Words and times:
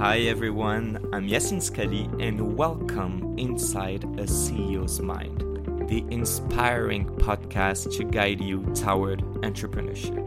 Hi 0.00 0.20
everyone, 0.20 0.96
I'm 1.12 1.28
Yasin 1.28 1.58
Skali 1.58 2.08
and 2.26 2.56
welcome 2.56 3.38
inside 3.38 4.02
a 4.04 4.24
CEO's 4.24 4.98
Mind, 4.98 5.40
the 5.90 6.02
inspiring 6.08 7.04
podcast 7.04 7.94
to 7.98 8.04
guide 8.04 8.40
you 8.40 8.62
toward 8.74 9.20
entrepreneurship. 9.42 10.24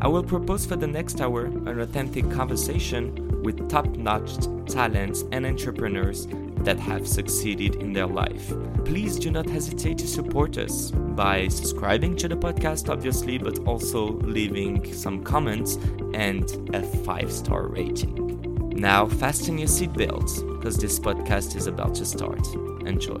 I 0.00 0.08
will 0.08 0.22
propose 0.22 0.64
for 0.64 0.76
the 0.76 0.86
next 0.86 1.20
hour 1.20 1.44
an 1.44 1.80
authentic 1.80 2.30
conversation 2.30 3.42
with 3.42 3.68
top 3.68 3.88
notch 3.88 4.38
talents 4.64 5.26
and 5.32 5.44
entrepreneurs 5.44 6.26
that 6.64 6.78
have 6.78 7.06
succeeded 7.06 7.74
in 7.74 7.92
their 7.92 8.06
life. 8.06 8.54
Please 8.86 9.18
do 9.18 9.30
not 9.30 9.46
hesitate 9.46 9.98
to 9.98 10.08
support 10.08 10.56
us 10.56 10.92
by 10.92 11.46
subscribing 11.48 12.16
to 12.16 12.26
the 12.26 12.36
podcast, 12.36 12.88
obviously, 12.88 13.36
but 13.36 13.58
also 13.66 14.12
leaving 14.20 14.90
some 14.94 15.22
comments 15.22 15.76
and 16.14 16.74
a 16.74 16.82
five 17.04 17.30
star 17.30 17.66
rating. 17.66 18.19
Now, 18.80 19.04
fasten 19.06 19.58
your 19.58 19.68
seatbelts 19.68 20.40
because 20.56 20.78
this 20.78 20.98
podcast 20.98 21.54
is 21.54 21.66
about 21.66 21.94
to 21.96 22.06
start. 22.06 22.40
Enjoy. 22.86 23.20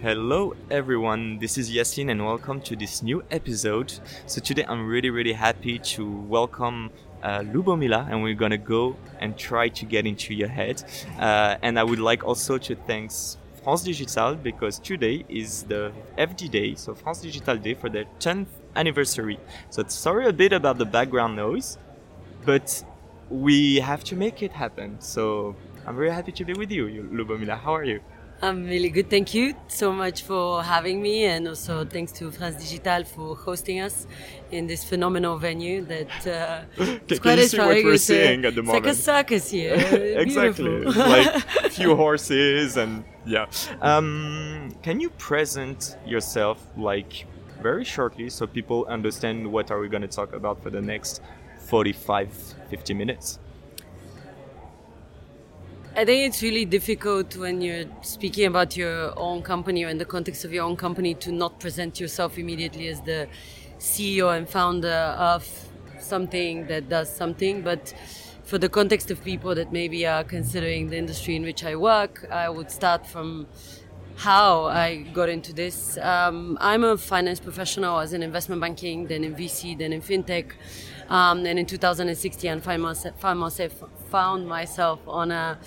Hello, 0.00 0.54
everyone. 0.70 1.38
This 1.38 1.58
is 1.58 1.70
Yasin, 1.70 2.10
and 2.10 2.24
welcome 2.24 2.62
to 2.62 2.74
this 2.74 3.02
new 3.02 3.22
episode. 3.30 3.92
So, 4.24 4.40
today 4.40 4.64
I'm 4.66 4.86
really, 4.86 5.10
really 5.10 5.34
happy 5.34 5.78
to 5.78 6.10
welcome 6.10 6.90
uh, 7.22 7.40
Lubomila, 7.40 8.10
and 8.10 8.22
we're 8.22 8.32
gonna 8.32 8.56
go 8.56 8.96
and 9.20 9.36
try 9.36 9.68
to 9.68 9.84
get 9.84 10.06
into 10.06 10.32
your 10.32 10.48
head. 10.48 10.82
Uh, 11.18 11.58
and 11.60 11.78
I 11.78 11.84
would 11.84 12.00
like 12.00 12.24
also 12.24 12.56
to 12.56 12.74
thank 12.74 13.12
France 13.62 13.82
Digital 13.82 14.34
because 14.34 14.78
today 14.78 15.26
is 15.28 15.64
the 15.64 15.92
FD 16.16 16.50
Day, 16.50 16.74
so 16.74 16.94
France 16.94 17.20
Digital 17.20 17.58
Day 17.58 17.74
for 17.74 17.90
their 17.90 18.06
10th 18.18 18.46
anniversary. 18.78 19.38
So 19.70 19.84
sorry 19.88 20.26
a 20.26 20.32
bit 20.32 20.52
about 20.52 20.78
the 20.78 20.84
background 20.86 21.36
noise, 21.36 21.78
but 22.44 22.84
we 23.28 23.76
have 23.80 24.02
to 24.04 24.14
make 24.16 24.42
it 24.42 24.52
happen. 24.52 25.00
So 25.00 25.56
I'm 25.86 25.96
very 25.96 26.10
happy 26.10 26.32
to 26.32 26.44
be 26.44 26.54
with 26.54 26.70
you, 26.70 26.84
Lubomila. 27.12 27.58
How 27.58 27.74
are 27.74 27.84
you? 27.84 28.00
I'm 28.40 28.64
really 28.66 28.88
good. 28.88 29.10
Thank 29.10 29.34
you 29.34 29.54
so 29.66 29.90
much 29.90 30.22
for 30.22 30.62
having 30.62 31.02
me, 31.02 31.24
and 31.24 31.48
also 31.48 31.84
thanks 31.84 32.12
to 32.12 32.30
France 32.30 32.62
Digital 32.62 33.02
for 33.02 33.34
hosting 33.34 33.80
us 33.80 34.06
in 34.52 34.68
this 34.68 34.84
phenomenal 34.84 35.38
venue. 35.38 35.84
That 35.84 36.26
uh, 36.26 36.60
can, 36.76 37.18
can 37.18 37.38
you 37.38 37.48
see 37.48 37.58
what 37.58 37.84
we're 37.84 37.96
seeing 37.96 38.44
at 38.44 38.54
the 38.54 38.62
moment? 38.62 38.86
It's 38.86 39.06
like 39.08 39.26
a 39.26 39.28
circus 39.28 39.50
here. 39.50 39.74
exactly, 40.24 40.84
like 40.84 41.34
a 41.64 41.70
few 41.70 41.96
horses 42.04 42.76
and 42.76 43.02
yeah. 43.26 43.46
Um, 43.82 44.72
can 44.82 45.00
you 45.00 45.10
present 45.10 45.96
yourself 46.06 46.64
like 46.76 47.26
very 47.62 47.84
shortly 47.84 48.30
so 48.30 48.46
people 48.46 48.86
understand 48.86 49.50
what 49.50 49.70
are 49.70 49.80
we 49.80 49.88
going 49.88 50.02
to 50.02 50.08
talk 50.08 50.32
about 50.32 50.62
for 50.62 50.70
the 50.70 50.80
next 50.80 51.20
45 51.66 52.32
50 52.70 52.94
minutes? 52.94 53.38
I 55.96 56.04
think 56.04 56.28
it's 56.28 56.42
really 56.42 56.64
difficult 56.64 57.36
when 57.36 57.60
you're 57.60 57.86
speaking 58.02 58.46
about 58.46 58.76
your 58.76 59.18
own 59.18 59.42
company 59.42 59.84
or 59.84 59.88
in 59.88 59.98
the 59.98 60.04
context 60.04 60.44
of 60.44 60.52
your 60.52 60.64
own 60.64 60.76
company 60.76 61.14
to 61.14 61.32
not 61.32 61.58
present 61.58 61.98
yourself 61.98 62.38
immediately 62.38 62.86
as 62.86 63.00
the 63.00 63.26
CEO 63.80 64.36
and 64.36 64.48
founder 64.48 65.16
of 65.18 65.44
something 65.98 66.68
that 66.68 66.88
does 66.88 67.12
something. 67.12 67.62
But 67.62 67.92
for 68.44 68.58
the 68.58 68.68
context 68.68 69.10
of 69.10 69.24
people 69.24 69.54
that 69.56 69.72
maybe 69.72 70.06
are 70.06 70.22
considering 70.22 70.88
the 70.88 70.96
industry 70.96 71.34
in 71.34 71.42
which 71.42 71.64
I 71.64 71.74
work, 71.74 72.26
I 72.30 72.48
would 72.48 72.70
start 72.70 73.04
from 73.04 73.48
how 74.18 74.64
I 74.64 74.96
got 75.14 75.28
into 75.28 75.52
this. 75.52 75.96
Um, 75.98 76.58
I'm 76.60 76.82
a 76.82 76.98
finance 76.98 77.38
professional. 77.38 77.94
I 77.94 78.02
was 78.02 78.12
in 78.12 78.22
investment 78.24 78.60
banking, 78.60 79.06
then 79.06 79.22
in 79.22 79.34
VC, 79.34 79.78
then 79.78 79.92
in 79.92 80.02
fintech. 80.02 80.52
Um, 81.08 81.46
and 81.46 81.58
in 81.58 81.66
2016, 81.66 82.50
I 82.50 82.60
found 82.60 82.82
myself, 82.82 83.18
found 83.20 83.40
myself, 83.40 83.84
found 84.10 84.46
myself 84.46 84.98
on 85.06 85.30
a, 85.30 85.58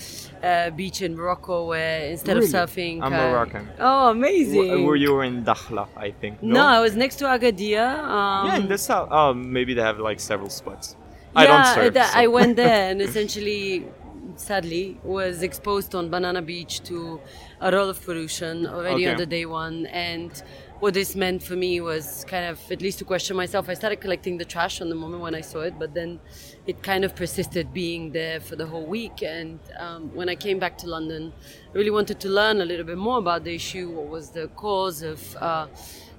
a, 0.44 0.70
beach 0.70 1.02
in 1.02 1.16
Morocco 1.16 1.66
where 1.66 2.12
instead 2.12 2.36
really? 2.36 2.48
of 2.48 2.54
surfing. 2.54 3.02
I'm 3.02 3.14
uh, 3.14 3.18
Moroccan. 3.18 3.70
Oh, 3.80 4.10
amazing. 4.10 4.68
W- 4.68 4.86
were 4.86 4.98
you 4.98 5.22
in 5.22 5.44
Dakhla, 5.44 5.88
I 5.96 6.12
think? 6.12 6.44
No, 6.44 6.56
no 6.56 6.66
I 6.68 6.82
was 6.82 6.96
next 6.96 7.16
to 7.18 7.26
Agadir. 7.26 7.82
Um, 7.82 8.48
yeah, 8.48 8.58
in 8.58 8.68
the 8.68 8.78
south. 8.78 9.08
Oh, 9.12 9.34
maybe 9.34 9.74
they 9.74 9.82
have 9.82 9.98
like 9.98 10.20
several 10.20 10.50
spots. 10.50 10.98
Yeah, 11.34 11.40
I 11.42 11.46
don't 11.48 11.66
surf. 11.66 11.94
Th- 11.94 12.06
so. 12.06 12.20
I 12.20 12.28
went 12.28 12.58
there 12.58 12.92
and 12.92 13.02
essentially, 13.02 13.88
sadly, 14.36 15.00
was 15.04 15.44
exposed 15.44 15.94
on 15.96 16.10
Banana 16.10 16.42
Beach 16.42 16.82
to 16.84 17.20
a 17.60 17.72
lot 17.72 17.90
of 17.90 18.04
pollution 18.04 18.66
already 18.68 19.04
Okay. 19.06 19.12
on 19.12 19.18
the 19.18 19.26
day 19.26 19.46
one. 19.46 19.86
And 19.88 20.32
what 20.80 20.94
this 20.96 21.16
meant 21.16 21.44
for 21.44 21.56
me 21.56 21.80
was 21.82 22.26
kind 22.28 22.46
of 22.46 22.60
at 22.72 22.82
least 22.82 23.00
to 23.00 23.06
question 23.06 23.38
myself. 23.38 23.70
I 23.70 23.76
started 23.76 23.98
collecting 24.02 24.38
the 24.38 24.46
trash 24.46 24.82
on 24.82 24.90
the 24.90 24.96
moment 24.96 25.22
when 25.22 25.36
I 25.36 25.42
saw 25.42 25.60
it, 25.62 25.76
but 25.78 25.94
then 25.94 26.20
it 26.66 26.82
kind 26.82 27.04
of 27.06 27.16
persisted 27.16 27.72
being 27.74 28.12
there 28.12 28.40
for 28.40 28.56
the 28.56 28.66
whole 28.66 28.86
week. 28.86 29.22
And 29.22 29.60
um, 29.78 30.14
when 30.16 30.28
I 30.30 30.36
came 30.36 30.58
back 30.60 30.78
to 30.80 30.88
London, 30.88 31.34
I 31.74 31.78
really 31.78 31.92
wanted 31.92 32.20
to 32.22 32.30
learn 32.30 32.62
a 32.62 32.66
little 32.66 32.86
bit 32.86 32.98
more 32.98 33.20
about 33.20 33.44
the 33.44 33.54
issue. 33.54 33.90
What 33.90 34.08
was 34.08 34.32
the 34.32 34.48
cause 34.50 35.04
of 35.04 35.36
uh, 35.38 35.68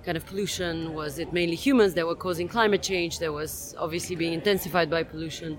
kind 0.04 0.16
of 0.16 0.26
pollution? 0.26 0.94
Was 0.94 1.18
it 1.18 1.32
mainly 1.32 1.56
humans 1.56 1.94
that 1.94 2.06
were 2.06 2.14
causing 2.14 2.48
climate 2.48 2.82
change? 2.82 3.18
That 3.18 3.32
was 3.32 3.74
obviously 3.78 4.16
being 4.16 4.32
intensified 4.32 4.90
by 4.90 5.02
pollution. 5.02 5.58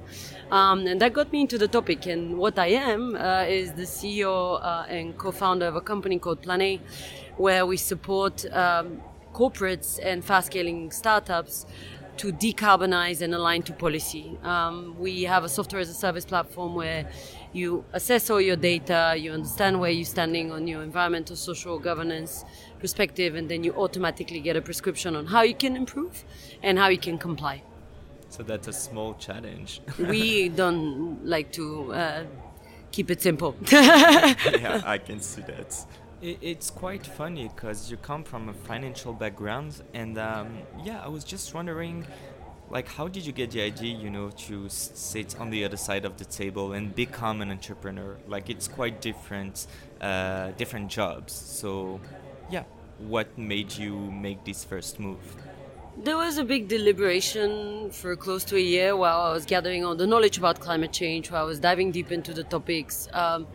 Um, 0.51 0.85
and 0.87 1.01
that 1.01 1.13
got 1.13 1.31
me 1.31 1.41
into 1.41 1.57
the 1.57 1.67
topic. 1.67 2.05
And 2.05 2.37
what 2.37 2.59
I 2.59 2.67
am 2.67 3.15
uh, 3.15 3.45
is 3.47 3.71
the 3.73 3.83
CEO 3.83 4.59
uh, 4.61 4.85
and 4.89 5.17
co 5.17 5.31
founder 5.31 5.65
of 5.65 5.75
a 5.75 5.81
company 5.81 6.19
called 6.19 6.41
Plan 6.41 6.61
A 6.61 6.81
where 7.37 7.65
we 7.65 7.77
support 7.77 8.45
um, 8.53 9.01
corporates 9.33 9.99
and 10.03 10.23
fast 10.23 10.47
scaling 10.47 10.91
startups 10.91 11.65
to 12.17 12.31
decarbonize 12.31 13.21
and 13.21 13.33
align 13.33 13.63
to 13.63 13.73
policy. 13.73 14.37
Um, 14.43 14.95
we 14.99 15.23
have 15.23 15.43
a 15.43 15.49
software 15.49 15.81
as 15.81 15.89
a 15.89 15.95
service 15.95 16.25
platform 16.25 16.75
where 16.75 17.09
you 17.53 17.85
assess 17.93 18.29
all 18.29 18.41
your 18.41 18.55
data, 18.55 19.15
you 19.17 19.31
understand 19.31 19.79
where 19.79 19.89
you're 19.89 20.05
standing 20.05 20.51
on 20.51 20.67
your 20.67 20.83
environmental, 20.83 21.35
social 21.35 21.79
governance 21.79 22.45
perspective, 22.85 23.31
and 23.39 23.45
then 23.51 23.63
you 23.63 23.71
automatically 23.85 24.41
get 24.47 24.55
a 24.61 24.61
prescription 24.69 25.15
on 25.19 25.25
how 25.33 25.41
you 25.49 25.57
can 25.63 25.73
improve 25.83 26.15
and 26.61 26.73
how 26.77 26.89
you 26.95 27.01
can 27.07 27.17
comply. 27.17 27.55
So 28.35 28.43
that's 28.43 28.67
a 28.67 28.77
small 28.87 29.11
challenge. 29.27 29.81
we 30.13 30.49
don't 30.49 31.25
like 31.35 31.49
to 31.59 31.65
uh, 31.93 32.23
keep 32.91 33.07
it 33.13 33.21
simple. 33.21 33.55
yeah, 33.71 34.81
I 34.95 34.97
can 35.07 35.19
see 35.19 35.43
that. 35.43 35.69
It's 36.21 36.69
quite 36.69 37.05
funny 37.05 37.45
because 37.53 37.91
you 37.91 37.97
come 37.97 38.23
from 38.23 38.49
a 38.49 38.53
financial 38.53 39.13
background, 39.13 39.71
and 39.93 40.17
um, 40.17 40.47
yeah, 40.83 41.07
I 41.07 41.09
was 41.15 41.23
just 41.23 41.53
wondering, 41.53 42.05
like, 42.69 42.87
how 42.87 43.07
did 43.07 43.23
you 43.27 43.33
get 43.33 43.51
the 43.51 43.61
idea, 43.61 43.93
you 44.03 44.09
know, 44.09 44.29
to 44.47 44.67
sit 44.69 45.39
on 45.39 45.49
the 45.49 45.63
other 45.65 45.77
side 45.77 46.05
of 46.05 46.17
the 46.17 46.25
table 46.25 46.73
and 46.73 46.95
become 46.95 47.41
an 47.41 47.51
entrepreneur? 47.51 48.17
Like, 48.27 48.49
it's 48.49 48.67
quite 48.67 48.95
different, 49.01 49.67
uh, 50.01 50.51
different 50.61 50.87
jobs. 50.89 51.33
So, 51.33 51.99
yeah, 52.01 52.22
what 52.99 53.37
made 53.37 53.71
you 53.77 53.95
make 54.11 54.43
this 54.43 54.63
first 54.63 54.99
move? 54.99 55.35
There 55.95 56.17
was 56.17 56.39
a 56.39 56.43
big 56.43 56.69
deliberation 56.69 57.91
for 57.91 58.15
close 58.15 58.43
to 58.45 58.55
a 58.55 58.59
year 58.59 58.97
while 58.97 59.21
I 59.21 59.33
was 59.33 59.45
gathering 59.45 59.85
all 59.85 59.95
the 59.95 60.07
knowledge 60.07 60.39
about 60.39 60.59
climate 60.59 60.91
change, 60.91 61.29
while 61.29 61.43
I 61.43 61.45
was 61.45 61.59
diving 61.59 61.91
deep 61.91 62.11
into 62.11 62.33
the 62.33 62.43
topics 62.43 63.07
um, 63.13 63.45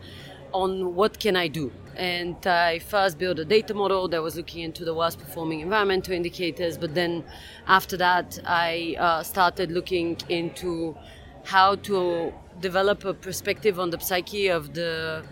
on 0.53 0.95
what 0.95 1.19
can 1.19 1.35
I 1.35 1.47
do. 1.47 1.71
And 1.95 2.47
I 2.47 2.79
first 2.79 3.17
built 3.17 3.39
a 3.39 3.45
data 3.45 3.73
model 3.73 4.07
that 4.07 4.23
was 4.23 4.37
looking 4.37 4.63
into 4.63 4.85
the 4.85 4.93
worst 4.93 5.19
performing 5.19 5.59
environmental 5.59 6.13
indicators. 6.13 6.77
But 6.77 6.95
then 6.95 7.25
after 7.67 7.97
that, 7.97 8.39
I 8.45 8.95
uh, 8.97 9.23
started 9.23 9.69
looking 9.69 10.17
into 10.29 10.95
how 11.43 11.75
to 11.75 12.33
develop 12.61 13.03
a 13.03 13.13
perspective 13.13 13.79
on 13.79 13.89
the 13.89 13.99
psyche 13.99 14.47
of 14.47 14.73
the 14.73 15.23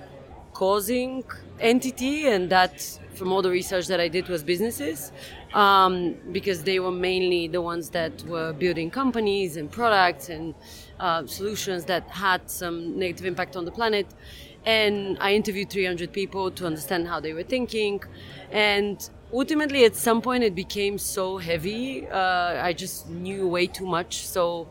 causing 0.53 1.23
entity. 1.61 2.27
And 2.27 2.49
that, 2.49 2.99
from 3.17 3.31
all 3.33 3.41
the 3.41 3.49
research 3.49 3.87
that 3.87 3.99
I 3.99 4.07
did, 4.07 4.27
was 4.29 4.43
businesses. 4.43 5.11
Um, 5.53 6.15
because 6.31 6.63
they 6.63 6.79
were 6.79 6.91
mainly 6.91 7.47
the 7.47 7.61
ones 7.61 7.89
that 7.91 8.23
were 8.23 8.53
building 8.53 8.89
companies 8.91 9.57
and 9.57 9.71
products 9.71 10.29
and 10.29 10.53
uh, 10.99 11.25
solutions 11.25 11.85
that 11.85 12.07
had 12.09 12.49
some 12.49 12.97
negative 12.99 13.25
impact 13.25 13.55
on 13.55 13.65
the 13.65 13.71
planet 13.71 14.07
and 14.67 15.17
I 15.21 15.33
interviewed 15.33 15.69
300 15.69 16.11
people 16.11 16.51
to 16.51 16.65
understand 16.65 17.07
how 17.07 17.21
they 17.21 17.33
were 17.33 17.43
thinking. 17.43 18.03
And 18.51 19.09
ultimately, 19.33 19.85
at 19.85 19.95
some 19.95 20.21
point, 20.21 20.43
it 20.43 20.55
became 20.55 20.97
so 20.97 21.37
heavy. 21.37 22.05
Uh, 22.05 22.61
I 22.61 22.73
just 22.73 23.09
knew 23.09 23.47
way 23.47 23.67
too 23.67 23.85
much. 23.85 24.27
So 24.27 24.67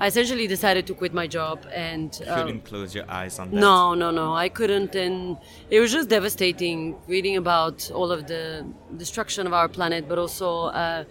I 0.00 0.06
essentially 0.06 0.46
decided 0.46 0.86
to 0.86 0.94
quit 0.94 1.12
my 1.12 1.26
job 1.26 1.66
and 1.72 2.16
you 2.20 2.26
couldn't 2.26 2.50
um, 2.50 2.60
close 2.60 2.94
your 2.94 3.04
eyes 3.10 3.38
on 3.38 3.50
that. 3.50 3.56
No, 3.56 3.94
no, 3.94 4.10
no, 4.10 4.34
I 4.34 4.48
couldn't, 4.48 4.94
and 4.94 5.36
it 5.70 5.80
was 5.80 5.92
just 5.92 6.08
devastating 6.08 6.96
reading 7.08 7.36
about 7.36 7.90
all 7.90 8.12
of 8.12 8.28
the 8.28 8.64
destruction 8.96 9.46
of 9.46 9.52
our 9.52 9.68
planet, 9.68 10.08
but 10.08 10.18
also 10.18 10.66
uh, 10.66 11.04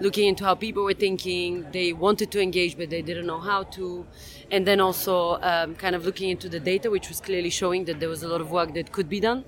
looking 0.00 0.28
into 0.28 0.44
how 0.44 0.54
people 0.54 0.84
were 0.84 0.94
thinking. 0.94 1.66
They 1.72 1.92
wanted 1.92 2.30
to 2.30 2.40
engage, 2.40 2.76
but 2.76 2.90
they 2.90 3.02
didn't 3.02 3.26
know 3.26 3.40
how 3.40 3.64
to 3.76 4.06
and 4.50 4.66
then 4.66 4.80
also 4.80 5.38
um, 5.42 5.74
kind 5.74 5.94
of 5.94 6.04
looking 6.04 6.30
into 6.30 6.48
the 6.48 6.60
data, 6.60 6.90
which 6.90 7.08
was 7.08 7.20
clearly 7.20 7.50
showing 7.50 7.84
that 7.84 8.00
there 8.00 8.08
was 8.08 8.22
a 8.22 8.28
lot 8.28 8.40
of 8.40 8.50
work 8.50 8.74
that 8.74 8.92
could 8.92 9.08
be 9.08 9.20
done. 9.20 9.44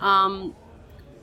Um, 0.00 0.54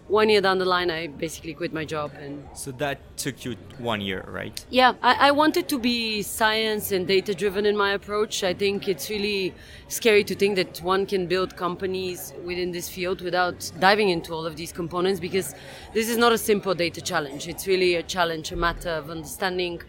one 0.10 0.28
year 0.30 0.42
down 0.42 0.58
the 0.58 0.66
line, 0.66 0.90
I 0.90 1.08
basically 1.08 1.54
quit 1.54 1.72
my 1.72 1.86
job. 1.86 2.12
And 2.20 2.44
so 2.54 2.72
that 2.74 3.00
took 3.16 3.46
you 3.46 3.56
one 3.78 4.02
year, 4.02 4.26
right? 4.28 4.66
Yeah, 4.70 4.94
I, 5.04 5.28
I 5.28 5.32
wanted 5.32 5.70
to 5.70 5.78
be 5.78 6.24
science 6.24 6.92
and 6.92 7.08
data 7.08 7.34
driven 7.34 7.66
in 7.66 7.78
my 7.78 7.94
approach. 7.94 8.44
I 8.44 8.54
think 8.54 8.88
it's 8.88 9.10
really 9.10 9.54
scary 9.88 10.24
to 10.24 10.36
think 10.36 10.56
that 10.56 10.80
one 10.80 11.06
can 11.06 11.28
build 11.28 11.56
companies 11.56 12.34
within 12.44 12.72
this 12.72 12.90
field 12.90 13.22
without 13.22 13.72
diving 13.80 14.10
into 14.10 14.34
all 14.34 14.46
of 14.46 14.56
these 14.56 14.72
components 14.72 15.20
because 15.20 15.54
this 15.94 16.10
is 16.10 16.18
not 16.18 16.32
a 16.32 16.38
simple 16.38 16.74
data 16.74 17.02
challenge. 17.02 17.48
It's 17.48 17.68
really 17.68 17.96
a 17.96 18.04
challenge, 18.04 18.52
a 18.52 18.56
matter 18.56 18.90
of 18.90 19.10
understanding 19.10 19.82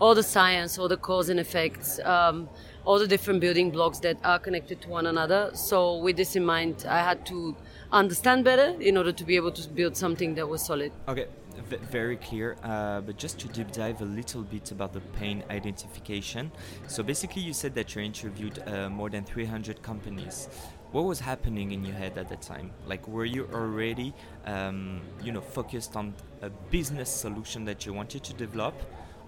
all 0.00 0.14
the 0.14 0.22
science, 0.22 0.78
all 0.78 0.88
the 0.88 0.96
cause 0.96 1.28
and 1.28 1.38
effects. 1.38 2.00
Um, 2.00 2.48
all 2.84 2.98
the 2.98 3.06
different 3.06 3.38
building 3.38 3.70
blocks 3.70 3.98
that 3.98 4.16
are 4.24 4.38
connected 4.38 4.80
to 4.80 4.88
one 4.88 5.06
another. 5.06 5.50
So 5.52 5.98
with 5.98 6.16
this 6.16 6.36
in 6.36 6.44
mind, 6.46 6.86
I 6.88 7.00
had 7.00 7.26
to 7.26 7.54
understand 7.92 8.44
better 8.44 8.76
in 8.80 8.96
order 8.96 9.12
to 9.12 9.24
be 9.24 9.36
able 9.36 9.52
to 9.52 9.68
build 9.68 9.96
something 9.96 10.34
that 10.34 10.48
was 10.48 10.62
solid. 10.62 10.92
Okay, 11.08 11.26
v- 11.68 11.76
very 11.90 12.16
clear. 12.16 12.56
Uh, 12.62 13.00
but 13.00 13.16
just 13.16 13.38
to 13.40 13.48
deep 13.48 13.72
dive 13.72 14.00
a 14.00 14.04
little 14.04 14.42
bit 14.42 14.70
about 14.70 14.92
the 14.92 15.00
pain 15.18 15.42
identification. 15.50 16.50
So 16.86 17.02
basically, 17.02 17.42
you 17.42 17.52
said 17.52 17.74
that 17.74 17.94
you 17.94 18.02
interviewed 18.02 18.62
uh, 18.66 18.88
more 18.90 19.10
than 19.10 19.24
300 19.24 19.82
companies. 19.82 20.48
What 20.92 21.04
was 21.04 21.20
happening 21.20 21.72
in 21.72 21.84
your 21.84 21.94
head 21.94 22.16
at 22.16 22.28
the 22.28 22.36
time? 22.36 22.70
Like, 22.86 23.06
were 23.06 23.26
you 23.26 23.48
already, 23.52 24.14
um, 24.46 25.02
you 25.22 25.32
know, 25.32 25.42
focused 25.42 25.96
on 25.96 26.14
a 26.40 26.48
business 26.48 27.10
solution 27.10 27.66
that 27.66 27.84
you 27.84 27.92
wanted 27.92 28.24
to 28.24 28.32
develop, 28.32 28.74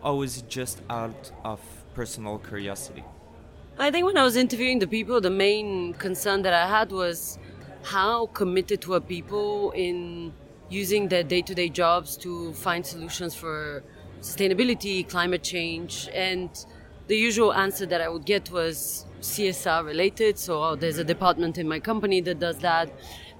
or 0.02 0.16
was 0.16 0.38
it 0.38 0.48
just 0.48 0.80
out 0.88 1.30
of 1.44 1.60
personal 1.94 2.38
curiosity? 2.38 3.04
I 3.78 3.90
think 3.90 4.06
when 4.06 4.16
I 4.16 4.24
was 4.24 4.36
interviewing 4.36 4.78
the 4.78 4.86
people, 4.86 5.20
the 5.20 5.30
main 5.30 5.94
concern 5.94 6.42
that 6.42 6.54
I 6.54 6.66
had 6.66 6.92
was 6.92 7.38
how 7.82 8.26
committed 8.26 8.86
were 8.86 9.00
people 9.00 9.70
in 9.72 10.32
using 10.68 11.08
their 11.08 11.22
day 11.22 11.42
to 11.42 11.54
day 11.54 11.68
jobs 11.68 12.16
to 12.18 12.52
find 12.52 12.86
solutions 12.86 13.34
for 13.34 13.82
sustainability, 14.20 15.08
climate 15.08 15.42
change. 15.42 16.08
And 16.14 16.48
the 17.08 17.16
usual 17.16 17.52
answer 17.52 17.86
that 17.86 18.00
I 18.00 18.08
would 18.08 18.24
get 18.24 18.50
was 18.50 19.04
CSR 19.20 19.84
related. 19.84 20.38
So 20.38 20.62
oh, 20.62 20.76
there's 20.76 20.98
a 20.98 21.04
department 21.04 21.58
in 21.58 21.68
my 21.68 21.80
company 21.80 22.20
that 22.22 22.38
does 22.38 22.58
that. 22.58 22.90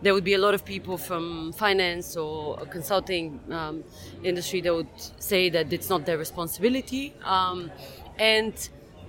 There 0.02 0.14
would 0.14 0.24
be 0.24 0.34
a 0.34 0.38
lot 0.38 0.54
of 0.54 0.64
people 0.64 0.96
from 0.96 1.52
finance 1.52 2.16
or 2.16 2.56
consulting 2.66 3.38
um, 3.50 3.84
industry 4.24 4.62
that 4.62 4.74
would 4.74 4.88
say 5.18 5.50
that 5.50 5.72
it's 5.72 5.90
not 5.90 6.06
their 6.06 6.16
responsibility. 6.16 7.14
Um, 7.22 7.70
and 8.18 8.54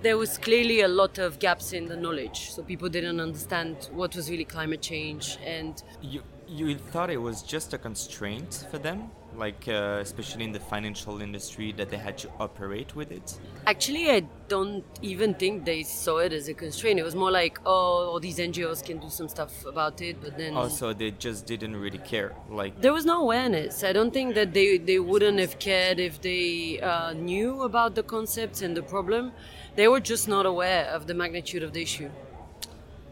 there 0.02 0.18
was 0.18 0.36
clearly 0.36 0.80
a 0.80 0.88
lot 0.88 1.18
of 1.18 1.38
gaps 1.38 1.72
in 1.72 1.86
the 1.86 1.96
knowledge. 1.96 2.50
So 2.52 2.62
people 2.62 2.88
didn't 2.88 3.20
understand 3.20 3.88
what 3.92 4.16
was 4.16 4.28
really 4.30 4.44
climate 4.44 4.82
change. 4.82 5.38
And 5.44 5.80
you, 6.02 6.22
you 6.48 6.76
thought 6.76 7.10
it 7.10 7.18
was 7.18 7.42
just 7.42 7.72
a 7.72 7.78
constraint 7.78 8.66
for 8.70 8.78
them? 8.78 9.10
Like, 9.42 9.66
uh, 9.66 9.98
especially 10.00 10.44
in 10.44 10.52
the 10.52 10.60
financial 10.60 11.20
industry, 11.20 11.72
that 11.72 11.90
they 11.90 11.96
had 11.96 12.16
to 12.18 12.28
operate 12.38 12.94
with 12.94 13.10
it? 13.10 13.40
Actually, 13.66 14.08
I 14.08 14.20
don't 14.46 14.84
even 15.02 15.34
think 15.34 15.64
they 15.64 15.82
saw 15.82 16.18
it 16.18 16.32
as 16.32 16.46
a 16.46 16.54
constraint. 16.54 17.00
It 17.00 17.02
was 17.10 17.16
more 17.16 17.32
like, 17.32 17.58
oh, 17.66 18.10
all 18.10 18.20
these 18.20 18.38
NGOs 18.38 18.84
can 18.88 18.98
do 18.98 19.10
some 19.10 19.28
stuff 19.28 19.52
about 19.66 20.00
it, 20.00 20.14
but 20.22 20.38
then. 20.38 20.56
Also, 20.56 20.92
they 20.92 21.10
just 21.10 21.44
didn't 21.44 21.74
really 21.74 21.98
care. 22.14 22.30
Like, 22.48 22.80
there 22.80 22.92
was 22.92 23.04
no 23.04 23.16
awareness. 23.26 23.82
I 23.82 23.92
don't 23.92 24.14
think 24.18 24.36
that 24.36 24.54
they, 24.54 24.78
they 24.78 25.00
wouldn't 25.00 25.40
have 25.40 25.58
cared 25.58 25.98
if 25.98 26.20
they 26.20 26.78
uh, 26.80 27.12
knew 27.12 27.62
about 27.62 27.96
the 27.96 28.04
concepts 28.04 28.62
and 28.62 28.76
the 28.76 28.84
problem 28.94 29.32
they 29.74 29.88
were 29.88 30.04
just 30.12 30.28
not 30.28 30.46
aware 30.46 30.84
of 30.96 31.08
the 31.08 31.14
magnitude 31.14 31.64
of 31.64 31.72
the 31.72 31.82
issue. 31.82 32.10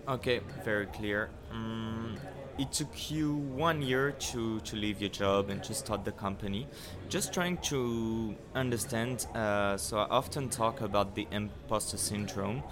Okay, 0.07 0.41
very 0.65 0.87
clear. 0.87 1.31
Um, 1.51 1.90
it 2.61 2.71
took 2.73 3.11
you 3.11 3.35
one 3.35 3.81
year 3.81 4.13
to, 4.13 4.61
to 4.61 4.77
leave 4.77 5.01
your 5.01 5.09
job 5.09 5.49
and 5.49 5.65
to 5.65 5.73
start 5.73 6.05
the 6.05 6.13
company. 6.13 6.67
Just 7.09 7.33
trying 7.33 7.57
to 7.73 8.37
understand. 8.55 9.27
Uh, 9.35 9.79
so 9.79 9.99
I 9.99 10.07
often 10.11 10.51
talk 10.51 10.83
about 10.83 11.15
the 11.15 11.27
imposter 11.33 11.97
syndrome. 11.97 12.63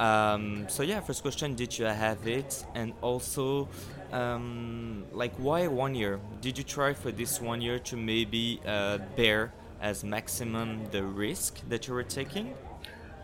Um, 0.00 0.66
so 0.68 0.82
yeah, 0.82 0.98
first 1.00 1.22
question: 1.22 1.54
Did 1.54 1.78
you 1.78 1.84
have 1.84 2.26
it? 2.26 2.64
And 2.74 2.92
also, 3.02 3.68
um, 4.12 5.04
like, 5.12 5.34
why 5.36 5.68
one 5.68 5.94
year? 5.94 6.18
Did 6.40 6.58
you 6.58 6.64
try 6.64 6.92
for 6.92 7.12
this 7.12 7.40
one 7.40 7.60
year 7.60 7.78
to 7.78 7.96
maybe 7.96 8.60
uh, 8.66 8.98
bear 9.16 9.52
as 9.80 10.02
maximum 10.02 10.86
the 10.90 11.04
risk 11.04 11.60
that 11.68 11.86
you 11.86 11.94
were 11.94 12.02
taking? 12.02 12.54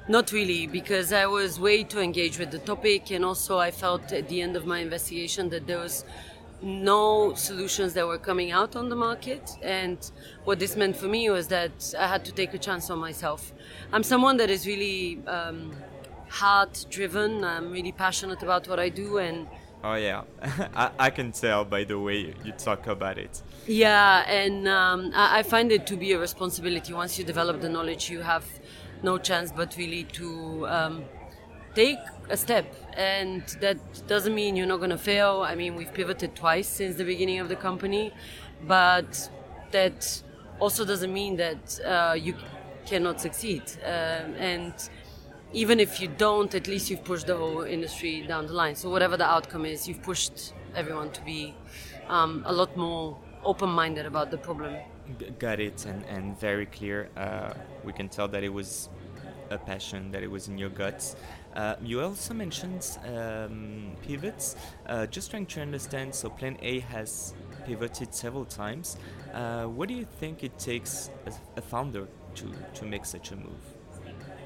Not 0.08 0.30
really, 0.30 0.68
because 0.68 1.12
I 1.12 1.26
was 1.26 1.58
way 1.58 1.82
too 1.82 1.98
engaged 1.98 2.38
with 2.38 2.52
the 2.52 2.60
topic, 2.60 3.10
and 3.10 3.24
also 3.24 3.58
I 3.58 3.72
felt 3.72 4.12
at 4.12 4.28
the 4.28 4.40
end 4.40 4.54
of 4.56 4.64
my 4.64 4.78
investigation 4.78 5.48
that 5.48 5.66
there 5.66 5.78
was 5.78 6.04
no 6.62 7.34
solutions 7.34 7.92
that 7.94 8.06
were 8.06 8.18
coming 8.18 8.52
out 8.52 8.76
on 8.76 8.88
the 8.88 8.94
market. 8.94 9.50
And 9.62 9.98
what 10.44 10.60
this 10.60 10.76
meant 10.76 10.96
for 10.96 11.06
me 11.06 11.28
was 11.28 11.48
that 11.48 11.92
I 11.98 12.06
had 12.06 12.24
to 12.24 12.32
take 12.32 12.54
a 12.54 12.58
chance 12.58 12.88
on 12.88 12.98
myself. 12.98 13.52
I'm 13.92 14.04
someone 14.04 14.36
that 14.36 14.48
is 14.48 14.64
really 14.64 15.18
um, 15.26 15.72
heart 16.28 16.86
driven, 16.88 17.42
I'm 17.42 17.72
really 17.72 17.92
passionate 17.92 18.42
about 18.42 18.68
what 18.68 18.78
I 18.78 18.88
do, 18.88 19.18
and 19.18 19.48
Oh 19.84 19.94
yeah, 19.94 20.22
I, 20.74 20.90
I, 20.98 21.10
can 21.10 21.32
tell 21.32 21.64
by 21.64 21.84
the 21.84 21.98
way 21.98 22.34
you 22.44 22.52
talk 22.52 22.86
about 22.86 23.18
it. 23.18 23.42
Yeah, 23.68 24.24
and 24.28 24.66
um, 24.66 25.12
I, 25.14 25.40
I, 25.40 25.42
find 25.42 25.70
it 25.70 25.86
to 25.88 25.96
be 25.96 26.12
a 26.12 26.18
responsibility. 26.18 26.92
Once 26.92 27.18
you 27.18 27.24
develop 27.24 27.60
the 27.60 27.68
knowledge, 27.68 28.10
you 28.10 28.20
have 28.22 28.44
no 29.10 29.14
chance 29.28 29.48
but 29.60 29.70
really 29.82 30.04
to 30.20 30.26
um, 30.76 30.94
take 31.74 32.02
a 32.28 32.36
step. 32.36 32.66
And 33.12 33.42
that 33.64 33.78
doesn't 34.12 34.34
mean 34.40 34.50
you're 34.56 34.72
not 34.74 34.80
going 34.84 34.96
to 35.00 35.04
fail. 35.12 35.34
I 35.52 35.54
mean, 35.60 35.72
we've 35.78 35.94
pivoted 36.00 36.30
twice 36.42 36.68
since 36.80 36.92
the 37.02 37.04
beginning 37.12 37.38
of 37.44 37.48
the 37.48 37.58
company, 37.68 38.04
but 38.74 39.12
that 39.76 39.98
also 40.64 40.82
doesn't 40.84 41.12
mean 41.12 41.36
that 41.44 41.62
uh, 41.84 42.14
you 42.26 42.34
cannot 42.90 43.16
succeed. 43.26 43.62
Uh, 43.84 44.52
and 44.52 44.74
even 45.52 45.76
if 45.86 46.00
you 46.00 46.08
don't, 46.26 46.52
at 46.60 46.66
least 46.72 46.84
you've 46.90 47.04
pushed 47.12 47.26
the 47.26 47.36
whole 47.42 47.62
industry 47.76 48.14
down 48.32 48.42
the 48.50 48.56
line. 48.62 48.74
So 48.74 48.86
whatever 48.94 49.16
the 49.22 49.28
outcome 49.36 49.64
is, 49.72 49.86
you've 49.88 50.02
pushed 50.02 50.36
everyone 50.74 51.10
to 51.18 51.22
be 51.24 51.54
um, 52.08 52.42
a 52.46 52.52
lot 52.60 52.76
more 52.76 53.16
open-minded 53.44 54.06
about 54.06 54.30
the 54.30 54.38
problem. 54.38 54.72
Got 55.38 55.60
it, 55.60 55.86
and, 55.90 56.04
and 56.14 56.24
very 56.40 56.66
clear. 56.66 56.98
Uh, 57.16 57.52
we 57.84 57.92
can 57.92 58.08
tell 58.08 58.28
that 58.34 58.42
it 58.42 58.52
was 58.60 58.88
a 59.50 59.58
passion, 59.58 60.10
that 60.12 60.22
it 60.22 60.30
was 60.30 60.48
in 60.48 60.58
your 60.58 60.70
guts. 60.70 61.16
Uh, 61.54 61.74
you 61.82 62.00
also 62.00 62.34
mentioned 62.34 62.98
um, 63.06 63.92
pivots. 64.02 64.56
Uh, 64.86 65.06
just 65.06 65.30
trying 65.30 65.46
to 65.46 65.60
understand. 65.60 66.14
So, 66.14 66.28
Plan 66.30 66.58
A 66.62 66.80
has 66.80 67.34
pivoted 67.64 68.14
several 68.14 68.44
times. 68.44 68.96
Uh, 69.32 69.64
what 69.64 69.88
do 69.88 69.94
you 69.94 70.06
think 70.20 70.44
it 70.44 70.58
takes 70.58 71.10
a, 71.26 71.58
a 71.58 71.62
founder 71.62 72.06
to 72.34 72.52
to 72.74 72.84
make 72.84 73.04
such 73.04 73.32
a 73.32 73.36
move? 73.36 73.62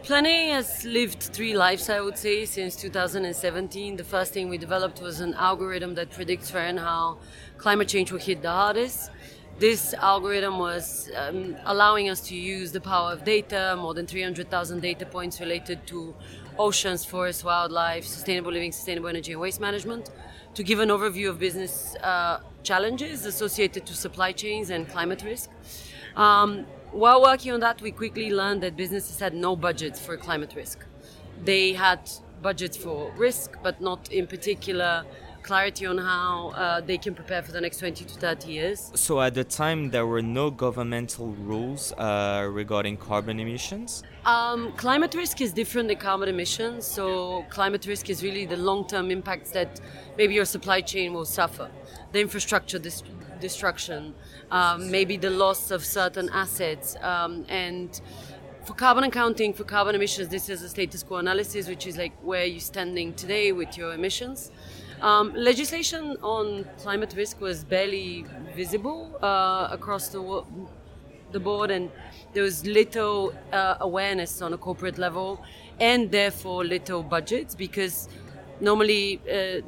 Plan 0.02 0.24
A 0.24 0.48
has 0.48 0.84
lived 0.84 1.22
three 1.22 1.54
lives, 1.54 1.90
I 1.90 2.00
would 2.00 2.16
say, 2.16 2.46
since 2.46 2.74
2017. 2.76 3.96
The 3.96 4.04
first 4.04 4.32
thing 4.32 4.48
we 4.48 4.56
developed 4.56 5.02
was 5.02 5.20
an 5.20 5.34
algorithm 5.34 5.94
that 5.96 6.10
predicts 6.10 6.52
where 6.54 6.64
and 6.64 6.78
how 6.78 7.18
climate 7.58 7.88
change 7.88 8.10
will 8.10 8.18
hit 8.18 8.40
the 8.40 8.50
hardest 8.50 9.10
this 9.60 9.92
algorithm 9.92 10.58
was 10.58 11.10
um, 11.14 11.54
allowing 11.66 12.08
us 12.08 12.22
to 12.22 12.34
use 12.34 12.72
the 12.72 12.80
power 12.80 13.12
of 13.12 13.24
data, 13.24 13.76
more 13.78 13.92
than 13.92 14.06
300,000 14.06 14.80
data 14.80 15.04
points 15.04 15.38
related 15.38 15.86
to 15.86 16.14
oceans, 16.58 17.04
forests, 17.04 17.44
wildlife, 17.44 18.06
sustainable 18.06 18.50
living, 18.50 18.72
sustainable 18.72 19.10
energy, 19.10 19.32
and 19.32 19.40
waste 19.40 19.60
management, 19.60 20.10
to 20.54 20.62
give 20.62 20.80
an 20.80 20.88
overview 20.88 21.28
of 21.28 21.38
business 21.38 21.94
uh, 21.96 22.40
challenges 22.62 23.26
associated 23.26 23.84
to 23.84 23.92
supply 23.94 24.32
chains 24.32 24.70
and 24.70 24.88
climate 24.88 25.22
risk. 25.22 25.50
Um, 26.16 26.64
while 26.90 27.20
working 27.20 27.52
on 27.52 27.60
that, 27.60 27.82
we 27.82 27.90
quickly 27.90 28.32
learned 28.32 28.62
that 28.62 28.78
businesses 28.78 29.20
had 29.20 29.34
no 29.34 29.56
budgets 29.56 30.00
for 30.00 30.16
climate 30.16 30.54
risk. 30.56 30.86
They 31.44 31.74
had 31.74 32.10
budgets 32.40 32.78
for 32.78 33.12
risk, 33.12 33.58
but 33.62 33.78
not 33.82 34.10
in 34.10 34.26
particular 34.26 35.04
clarity 35.42 35.86
on 35.86 35.98
how 35.98 36.48
uh, 36.50 36.80
they 36.80 36.98
can 36.98 37.14
prepare 37.14 37.42
for 37.42 37.52
the 37.52 37.60
next 37.60 37.78
20 37.78 38.04
to 38.04 38.14
30 38.14 38.52
years. 38.52 38.90
So 38.94 39.20
at 39.20 39.34
the 39.34 39.44
time, 39.44 39.90
there 39.90 40.06
were 40.06 40.22
no 40.22 40.50
governmental 40.50 41.28
rules 41.28 41.92
uh, 41.92 42.48
regarding 42.50 42.96
carbon 42.96 43.40
emissions? 43.40 44.02
Um, 44.24 44.72
climate 44.72 45.14
risk 45.14 45.40
is 45.40 45.52
different 45.52 45.88
than 45.88 45.96
carbon 45.98 46.28
emissions. 46.28 46.86
So 46.86 47.44
climate 47.48 47.86
risk 47.86 48.10
is 48.10 48.22
really 48.22 48.46
the 48.46 48.56
long-term 48.56 49.10
impacts 49.10 49.50
that 49.52 49.80
maybe 50.16 50.34
your 50.34 50.44
supply 50.44 50.80
chain 50.80 51.12
will 51.14 51.24
suffer, 51.24 51.70
the 52.12 52.20
infrastructure 52.20 52.78
dis- 52.78 53.02
destruction, 53.40 54.14
um, 54.50 54.90
maybe 54.90 55.16
the 55.16 55.30
loss 55.30 55.70
of 55.70 55.84
certain 55.84 56.28
assets, 56.32 56.96
um, 57.02 57.46
and 57.48 58.00
for 58.64 58.74
carbon 58.74 59.04
accounting, 59.04 59.52
for 59.54 59.64
carbon 59.64 59.94
emissions, 59.94 60.28
this 60.28 60.48
is 60.48 60.62
a 60.62 60.68
status 60.68 61.02
quo 61.02 61.16
analysis, 61.16 61.66
which 61.66 61.86
is 61.86 61.96
like 61.96 62.12
where 62.22 62.44
you're 62.44 62.60
standing 62.60 63.14
today 63.14 63.52
with 63.52 63.76
your 63.76 63.94
emissions. 63.94 64.50
Um, 65.00 65.32
legislation 65.34 66.16
on 66.22 66.66
climate 66.76 67.14
risk 67.16 67.40
was 67.40 67.64
barely 67.64 68.26
visible 68.54 69.18
uh, 69.22 69.68
across 69.70 70.08
the, 70.10 70.44
the 71.30 71.40
board, 71.40 71.70
and 71.70 71.90
there 72.32 72.42
was 72.42 72.66
little 72.66 73.32
uh, 73.52 73.76
awareness 73.80 74.42
on 74.42 74.52
a 74.52 74.58
corporate 74.58 74.98
level, 74.98 75.40
and 75.78 76.10
therefore 76.10 76.64
little 76.64 77.02
budgets 77.02 77.54
because 77.54 78.08
normally 78.60 79.22
uh, 79.30 79.62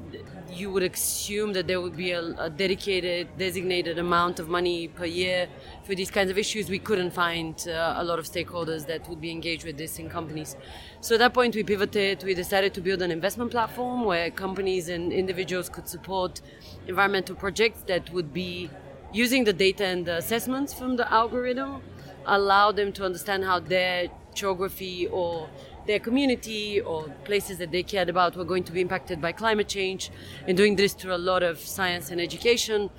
you 0.52 0.70
would 0.70 0.82
assume 0.82 1.52
that 1.54 1.66
there 1.66 1.80
would 1.80 1.96
be 1.96 2.12
a, 2.12 2.22
a, 2.38 2.50
dedicated, 2.50 3.28
designated 3.38 3.98
amount 3.98 4.38
of 4.38 4.48
money 4.48 4.88
per 4.88 5.04
year 5.04 5.48
for 5.84 5.94
these 5.94 6.10
kinds 6.10 6.30
of 6.30 6.36
issues. 6.36 6.68
We 6.68 6.78
couldn't 6.78 7.12
find 7.12 7.54
uh, 7.66 7.94
a 7.96 8.04
lot 8.04 8.18
of 8.18 8.26
stakeholders 8.26 8.86
that 8.86 9.08
would 9.08 9.20
be 9.20 9.30
engaged 9.30 9.64
with 9.64 9.78
this 9.78 9.98
in 9.98 10.10
companies. 10.10 10.56
So 11.00 11.14
at 11.14 11.18
that 11.20 11.34
point, 11.34 11.54
we 11.54 11.64
pivoted. 11.64 12.22
We 12.22 12.34
decided 12.34 12.74
to 12.74 12.80
build 12.80 13.02
an 13.02 13.10
investment 13.10 13.50
platform 13.50 14.04
where 14.04 14.30
companies 14.30 14.88
and 14.88 15.12
individuals 15.12 15.68
could 15.68 15.88
support 15.88 16.42
environmental 16.86 17.34
projects 17.34 17.82
that 17.86 18.12
would 18.12 18.32
be 18.32 18.70
using 19.12 19.44
the 19.44 19.52
data 19.52 19.84
and 19.84 20.06
the 20.06 20.16
assessments 20.16 20.72
from 20.72 20.96
the 20.96 21.10
algorithm, 21.12 21.82
allow 22.26 22.72
them 22.72 22.92
to 22.92 23.04
understand 23.04 23.44
how 23.44 23.58
their 23.58 24.08
geography 24.34 25.06
or 25.08 25.48
their 25.86 25.98
community 25.98 26.80
or 26.80 27.08
places 27.24 27.58
that 27.58 27.70
they 27.70 27.82
cared 27.82 28.08
about 28.08 28.36
were 28.36 28.44
going 28.44 28.64
to 28.64 28.72
be 28.72 28.80
impacted 28.80 29.20
by 29.20 29.32
climate 29.32 29.68
change. 29.68 30.10
And 30.46 30.56
doing 30.56 30.76
this 30.76 30.94
through 30.94 31.14
a 31.14 31.22
lot 31.30 31.42
of 31.42 31.58
science 31.58 32.10
and 32.10 32.20
education. 32.20 32.90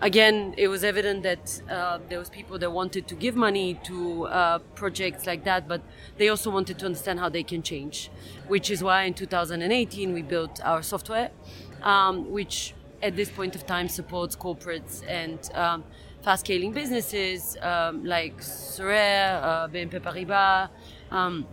Again 0.00 0.54
it 0.58 0.68
was 0.68 0.84
evident 0.84 1.22
that 1.22 1.62
uh, 1.70 1.98
there 2.10 2.18
was 2.18 2.28
people 2.28 2.58
that 2.58 2.70
wanted 2.70 3.08
to 3.08 3.14
give 3.14 3.34
money 3.34 3.80
to 3.84 4.26
uh, 4.26 4.58
projects 4.74 5.26
like 5.26 5.44
that 5.44 5.66
but 5.66 5.80
they 6.18 6.28
also 6.28 6.50
wanted 6.50 6.78
to 6.80 6.84
understand 6.84 7.18
how 7.18 7.30
they 7.30 7.42
can 7.42 7.62
change 7.62 8.10
which 8.46 8.70
is 8.70 8.82
why 8.82 9.04
in 9.04 9.14
2018 9.14 10.12
we 10.12 10.20
built 10.20 10.60
our 10.62 10.82
software 10.82 11.30
um, 11.82 12.30
which 12.30 12.74
at 13.02 13.16
this 13.16 13.30
point 13.30 13.54
of 13.54 13.66
time 13.66 13.88
supports 13.88 14.36
corporates 14.36 15.02
and 15.08 15.50
um, 15.54 15.82
fast 16.26 16.44
scaling 16.44 16.72
businesses 16.72 17.56
um, 17.62 18.04
like 18.04 18.36
Sorare, 18.38 19.42
uh, 19.42 19.68
BNP 19.68 20.00
Paribas, 20.00 20.68
um, 21.12 21.46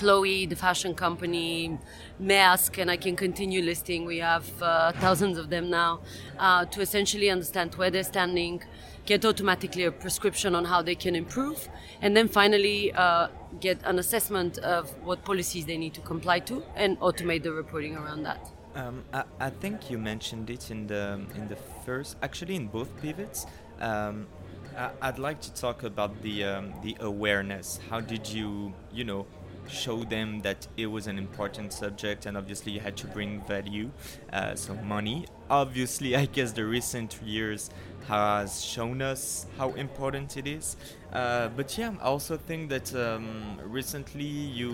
Chloe, 0.00 0.46
the 0.46 0.56
fashion 0.56 0.94
company, 0.94 1.78
Maersk, 2.18 2.78
and 2.78 2.90
I 2.90 2.96
can 2.96 3.16
continue 3.16 3.60
listing. 3.60 4.06
We 4.06 4.16
have 4.16 4.46
uh, 4.62 4.92
thousands 4.92 5.36
of 5.36 5.50
them 5.50 5.68
now 5.68 6.00
uh, 6.38 6.64
to 6.64 6.80
essentially 6.80 7.28
understand 7.28 7.74
where 7.74 7.90
they're 7.90 8.10
standing, 8.16 8.62
get 9.04 9.26
automatically 9.26 9.84
a 9.84 9.92
prescription 9.92 10.54
on 10.54 10.64
how 10.64 10.80
they 10.80 10.94
can 10.94 11.14
improve, 11.14 11.68
and 12.00 12.16
then 12.16 12.28
finally 12.28 12.94
uh, 12.94 13.28
get 13.60 13.78
an 13.84 13.98
assessment 13.98 14.56
of 14.76 14.88
what 15.04 15.22
policies 15.22 15.66
they 15.66 15.76
need 15.76 15.92
to 15.92 16.00
comply 16.00 16.38
to 16.38 16.64
and 16.76 16.98
automate 17.00 17.42
the 17.42 17.52
reporting 17.52 17.94
around 17.94 18.22
that. 18.22 18.40
Um, 18.74 19.04
I, 19.12 19.24
I, 19.38 19.50
think 19.50 19.90
you 19.90 19.98
mentioned 19.98 20.48
it 20.48 20.70
in 20.70 20.86
the 20.86 21.20
in 21.34 21.46
the 21.48 21.56
first, 21.84 22.16
actually 22.22 22.54
in 22.54 22.68
both 22.68 22.88
pivots. 23.02 23.46
Um, 23.80 24.28
I, 24.76 25.10
would 25.10 25.18
like 25.18 25.40
to 25.42 25.52
talk 25.52 25.82
about 25.82 26.22
the 26.22 26.44
um, 26.44 26.72
the 26.82 26.96
awareness. 27.00 27.80
How 27.90 28.00
did 28.00 28.28
you, 28.28 28.72
you 28.92 29.04
know, 29.04 29.26
show 29.68 30.04
them 30.04 30.40
that 30.40 30.66
it 30.76 30.86
was 30.86 31.06
an 31.06 31.18
important 31.18 31.72
subject 31.72 32.26
and 32.26 32.36
obviously 32.36 32.72
you 32.72 32.80
had 32.80 32.96
to 32.96 33.06
bring 33.06 33.40
value 33.42 33.90
uh, 34.32 34.54
so 34.54 34.74
money 34.76 35.26
obviously 35.48 36.16
i 36.22 36.26
guess 36.26 36.52
the 36.52 36.64
recent 36.64 37.20
years 37.22 37.70
has 38.08 38.64
shown 38.64 39.02
us 39.02 39.46
how 39.58 39.70
important 39.72 40.36
it 40.36 40.46
is 40.46 40.76
uh, 41.12 41.48
but 41.48 41.76
yeah 41.78 41.92
i 42.00 42.04
also 42.04 42.36
think 42.36 42.68
that 42.68 42.94
um, 42.94 43.58
recently 43.62 44.24
you 44.24 44.72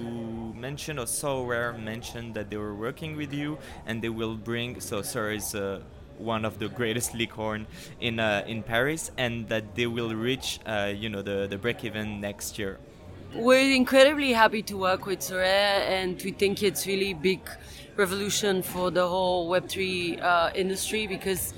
mentioned 0.57 0.99
or 0.99 1.07
Sorare 1.07 1.79
mentioned 1.79 2.35
that 2.35 2.51
they 2.51 2.57
were 2.57 2.75
working 2.75 3.17
with 3.17 3.33
you 3.33 3.59
and 3.87 4.01
they 4.01 4.09
will 4.09 4.37
bring 4.37 4.81
so 4.81 5.01
Sorare 5.01 5.37
is 5.37 5.55
uh, 5.55 5.81
one 6.19 6.45
of 6.45 6.59
the 6.59 6.69
greatest 6.69 7.15
licorne 7.15 7.67
in 8.01 8.19
uh, 8.19 8.45
in 8.47 8.63
Paris, 8.63 9.11
and 9.17 9.49
that 9.49 9.75
they 9.75 9.87
will 9.87 10.15
reach 10.15 10.61
uh, 10.67 10.93
you 10.95 11.09
know 11.09 11.23
the 11.23 11.47
the 11.49 11.59
break 11.59 11.85
even 11.85 12.21
next 12.21 12.59
year. 12.59 12.79
We're 13.39 13.75
incredibly 13.75 14.33
happy 14.33 14.63
to 14.63 14.79
work 14.79 15.05
with 15.05 15.21
Sorare, 15.21 15.45
and 15.91 16.21
we 16.23 16.31
think 16.31 16.63
it's 16.63 16.87
really 16.87 17.13
big 17.13 17.41
revolution 17.95 18.63
for 18.63 18.91
the 18.91 19.07
whole 19.07 19.51
Web3 19.51 20.23
uh, 20.23 20.51
industry 20.55 21.07
because 21.07 21.53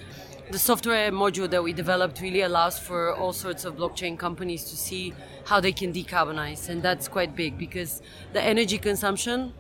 the 0.50 0.58
software 0.58 1.12
module 1.12 1.48
that 1.48 1.62
we 1.62 1.72
developed 1.72 2.20
really 2.20 2.40
allows 2.40 2.80
for 2.80 3.14
all 3.14 3.32
sorts 3.32 3.64
of 3.64 3.76
blockchain 3.76 4.18
companies 4.18 4.64
to 4.64 4.76
see 4.76 5.14
how 5.46 5.60
they 5.60 5.70
can 5.70 5.92
decarbonize, 5.92 6.68
and 6.68 6.82
that's 6.82 7.06
quite 7.06 7.36
big 7.36 7.56
because 7.56 8.02
the 8.32 8.42
energy 8.42 8.78
consumption, 8.78 9.52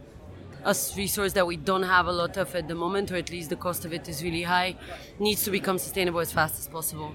a 0.64 0.74
resource 0.96 1.34
that 1.34 1.46
we 1.46 1.56
don't 1.56 1.84
have 1.84 2.08
a 2.08 2.12
lot 2.12 2.36
of 2.36 2.52
at 2.56 2.66
the 2.66 2.74
moment, 2.74 3.12
or 3.12 3.16
at 3.16 3.30
least 3.30 3.48
the 3.48 3.56
cost 3.56 3.84
of 3.84 3.92
it 3.92 4.08
is 4.08 4.24
really 4.24 4.42
high, 4.42 4.74
needs 5.20 5.44
to 5.44 5.52
become 5.52 5.78
sustainable 5.78 6.18
as 6.18 6.32
fast 6.32 6.58
as 6.58 6.66
possible. 6.66 7.14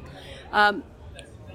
Um, 0.54 0.82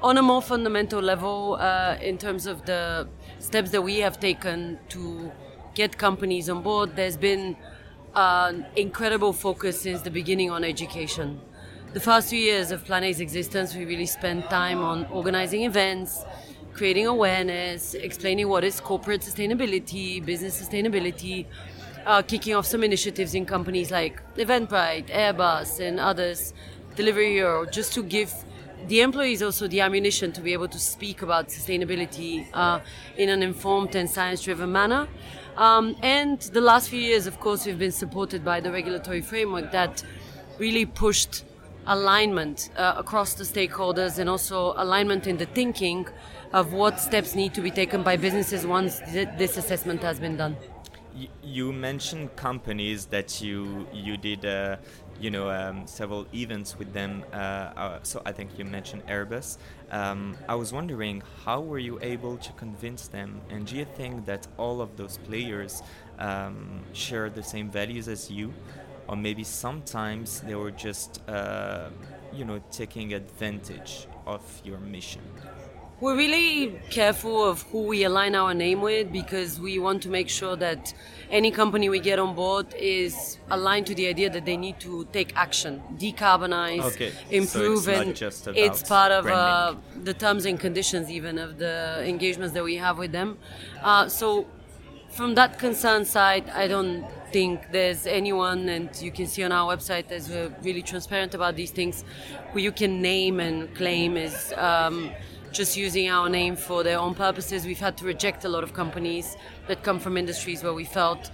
on 0.02 0.16
a 0.16 0.22
more 0.22 0.42
fundamental 0.42 1.00
level, 1.00 1.56
uh, 1.58 1.96
in 2.00 2.18
terms 2.18 2.46
of 2.46 2.64
the 2.66 3.08
steps 3.38 3.70
that 3.70 3.82
we 3.82 3.98
have 3.98 4.20
taken 4.20 4.78
to 4.90 5.32
get 5.74 5.96
companies 5.96 6.48
on 6.50 6.62
board, 6.62 6.96
there's 6.96 7.16
been 7.16 7.56
an 8.14 8.66
incredible 8.76 9.32
focus 9.32 9.80
since 9.80 10.02
the 10.02 10.10
beginning 10.10 10.50
on 10.50 10.64
education. 10.64 11.40
The 11.92 12.00
first 12.00 12.30
few 12.30 12.38
years 12.38 12.70
of 12.70 12.84
Plan 12.84 13.04
A's 13.04 13.20
existence, 13.20 13.74
we 13.74 13.84
really 13.84 14.06
spent 14.06 14.50
time 14.50 14.80
on 14.80 15.06
organizing 15.06 15.62
events, 15.62 16.24
creating 16.74 17.06
awareness, 17.06 17.94
explaining 17.94 18.48
what 18.48 18.64
is 18.64 18.80
corporate 18.80 19.22
sustainability, 19.22 20.24
business 20.24 20.60
sustainability, 20.60 21.46
uh, 22.06 22.22
kicking 22.22 22.54
off 22.54 22.66
some 22.66 22.82
initiatives 22.82 23.34
in 23.34 23.46
companies 23.46 23.90
like 23.90 24.22
Eventbrite, 24.36 25.08
Airbus, 25.08 25.80
and 25.80 25.98
others, 25.98 26.52
Delivery 26.94 27.32
Hero, 27.32 27.64
just 27.64 27.92
to 27.94 28.02
give 28.02 28.32
the 28.86 29.00
employees 29.00 29.42
also 29.42 29.66
the 29.66 29.80
ammunition 29.80 30.32
to 30.32 30.40
be 30.40 30.52
able 30.52 30.68
to 30.68 30.78
speak 30.78 31.22
about 31.22 31.48
sustainability 31.48 32.46
uh, 32.54 32.80
in 33.16 33.28
an 33.28 33.42
informed 33.42 33.94
and 33.94 34.08
science-driven 34.08 34.70
manner. 34.70 35.08
Um, 35.56 35.96
and 36.02 36.40
the 36.40 36.60
last 36.60 36.88
few 36.88 37.00
years, 37.00 37.26
of 37.26 37.40
course, 37.40 37.66
we've 37.66 37.78
been 37.78 37.92
supported 37.92 38.44
by 38.44 38.60
the 38.60 38.70
regulatory 38.70 39.20
framework 39.20 39.72
that 39.72 40.04
really 40.58 40.86
pushed 40.86 41.44
alignment 41.86 42.70
uh, 42.76 42.94
across 42.96 43.34
the 43.34 43.44
stakeholders 43.44 44.18
and 44.18 44.28
also 44.28 44.74
alignment 44.76 45.26
in 45.26 45.38
the 45.38 45.46
thinking 45.46 46.06
of 46.52 46.72
what 46.72 47.00
steps 47.00 47.34
need 47.34 47.54
to 47.54 47.60
be 47.60 47.70
taken 47.70 48.02
by 48.02 48.16
businesses 48.16 48.66
once 48.66 49.00
th- 49.12 49.28
this 49.36 49.56
assessment 49.56 50.02
has 50.02 50.20
been 50.20 50.36
done. 50.36 50.56
You 51.42 51.72
mentioned 51.72 52.36
companies 52.36 53.06
that 53.06 53.40
you 53.40 53.86
you 53.92 54.16
did 54.16 54.44
you 55.20 55.30
know 55.30 55.50
um, 55.50 55.86
several 55.86 56.26
events 56.34 56.78
with 56.78 56.92
them. 56.92 57.24
Uh, 57.32 57.36
uh, 57.36 57.98
so 58.02 58.22
I 58.24 58.32
think 58.32 58.58
you 58.58 58.64
mentioned 58.64 59.06
Airbus. 59.06 59.58
Um, 59.90 60.36
I 60.48 60.54
was 60.54 60.72
wondering 60.72 61.22
how 61.44 61.60
were 61.60 61.78
you 61.78 61.98
able 62.02 62.36
to 62.38 62.52
convince 62.52 63.08
them, 63.08 63.40
and 63.50 63.66
do 63.66 63.76
you 63.76 63.84
think 63.84 64.26
that 64.26 64.46
all 64.56 64.80
of 64.80 64.96
those 64.96 65.18
players 65.18 65.82
um, 66.18 66.80
share 66.92 67.30
the 67.30 67.42
same 67.42 67.70
values 67.70 68.08
as 68.08 68.30
you, 68.30 68.52
or 69.08 69.16
maybe 69.16 69.44
sometimes 69.44 70.40
they 70.42 70.54
were 70.54 70.70
just 70.70 71.20
uh, 71.28 71.88
you 72.32 72.44
know 72.44 72.60
taking 72.70 73.14
advantage 73.14 74.06
of 74.26 74.42
your 74.64 74.78
mission? 74.78 75.22
We're 76.00 76.16
really 76.16 76.80
careful 76.90 77.44
of 77.44 77.62
who 77.62 77.82
we 77.82 78.04
align 78.04 78.36
our 78.36 78.54
name 78.54 78.82
with 78.82 79.10
because 79.10 79.58
we 79.58 79.80
want 79.80 80.00
to 80.02 80.08
make 80.08 80.28
sure 80.28 80.54
that 80.54 80.94
any 81.28 81.50
company 81.50 81.88
we 81.88 81.98
get 81.98 82.20
on 82.20 82.36
board 82.36 82.72
is 82.74 83.38
aligned 83.50 83.86
to 83.88 83.96
the 83.96 84.06
idea 84.06 84.30
that 84.30 84.44
they 84.44 84.56
need 84.56 84.78
to 84.78 85.08
take 85.12 85.36
action, 85.36 85.82
decarbonize, 85.96 86.84
okay. 86.84 87.10
improve, 87.30 87.82
so 87.82 87.90
and 87.90 88.22
it's 88.56 88.84
part 88.84 89.10
of 89.10 89.26
uh, 89.26 89.74
the 90.04 90.14
terms 90.14 90.46
and 90.46 90.60
conditions 90.60 91.10
even 91.10 91.36
of 91.36 91.58
the 91.58 92.04
engagements 92.06 92.54
that 92.54 92.62
we 92.62 92.76
have 92.76 92.96
with 92.96 93.10
them. 93.10 93.36
Uh, 93.82 94.08
so 94.08 94.46
from 95.10 95.34
that 95.34 95.58
concern 95.58 96.04
side, 96.04 96.48
I 96.50 96.68
don't 96.68 97.06
think 97.32 97.72
there's 97.72 98.06
anyone, 98.06 98.68
and 98.68 98.88
you 99.02 99.10
can 99.10 99.26
see 99.26 99.42
on 99.42 99.50
our 99.50 99.76
website 99.76 100.12
as 100.12 100.30
we're 100.30 100.54
really 100.62 100.82
transparent 100.82 101.34
about 101.34 101.56
these 101.56 101.72
things, 101.72 102.04
who 102.52 102.60
you 102.60 102.70
can 102.70 103.02
name 103.02 103.40
and 103.40 103.74
claim 103.74 104.16
is. 104.16 104.54
Um, 104.56 105.10
just 105.52 105.76
using 105.76 106.08
our 106.08 106.28
name 106.28 106.56
for 106.56 106.82
their 106.82 106.98
own 106.98 107.14
purposes. 107.14 107.66
We've 107.66 107.78
had 107.78 107.96
to 107.98 108.04
reject 108.04 108.44
a 108.44 108.48
lot 108.48 108.62
of 108.62 108.72
companies 108.72 109.36
that 109.66 109.82
come 109.82 109.98
from 109.98 110.16
industries 110.16 110.62
where 110.62 110.74
we 110.74 110.84
felt 110.84 111.30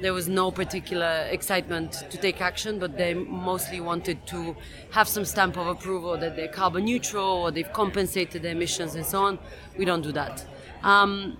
there 0.00 0.12
was 0.12 0.28
no 0.28 0.50
particular 0.50 1.28
excitement 1.30 1.92
to 2.10 2.18
take 2.18 2.40
action, 2.40 2.78
but 2.78 2.98
they 2.98 3.14
mostly 3.14 3.80
wanted 3.80 4.26
to 4.26 4.56
have 4.90 5.06
some 5.06 5.24
stamp 5.24 5.56
of 5.56 5.66
approval 5.68 6.16
that 6.18 6.34
they're 6.34 6.48
carbon 6.48 6.84
neutral 6.84 7.24
or 7.24 7.50
they've 7.50 7.72
compensated 7.72 8.42
their 8.42 8.52
emissions 8.52 8.94
and 8.96 9.06
so 9.06 9.22
on. 9.22 9.38
We 9.78 9.84
don't 9.84 10.02
do 10.02 10.12
that. 10.12 10.44
Um, 10.82 11.38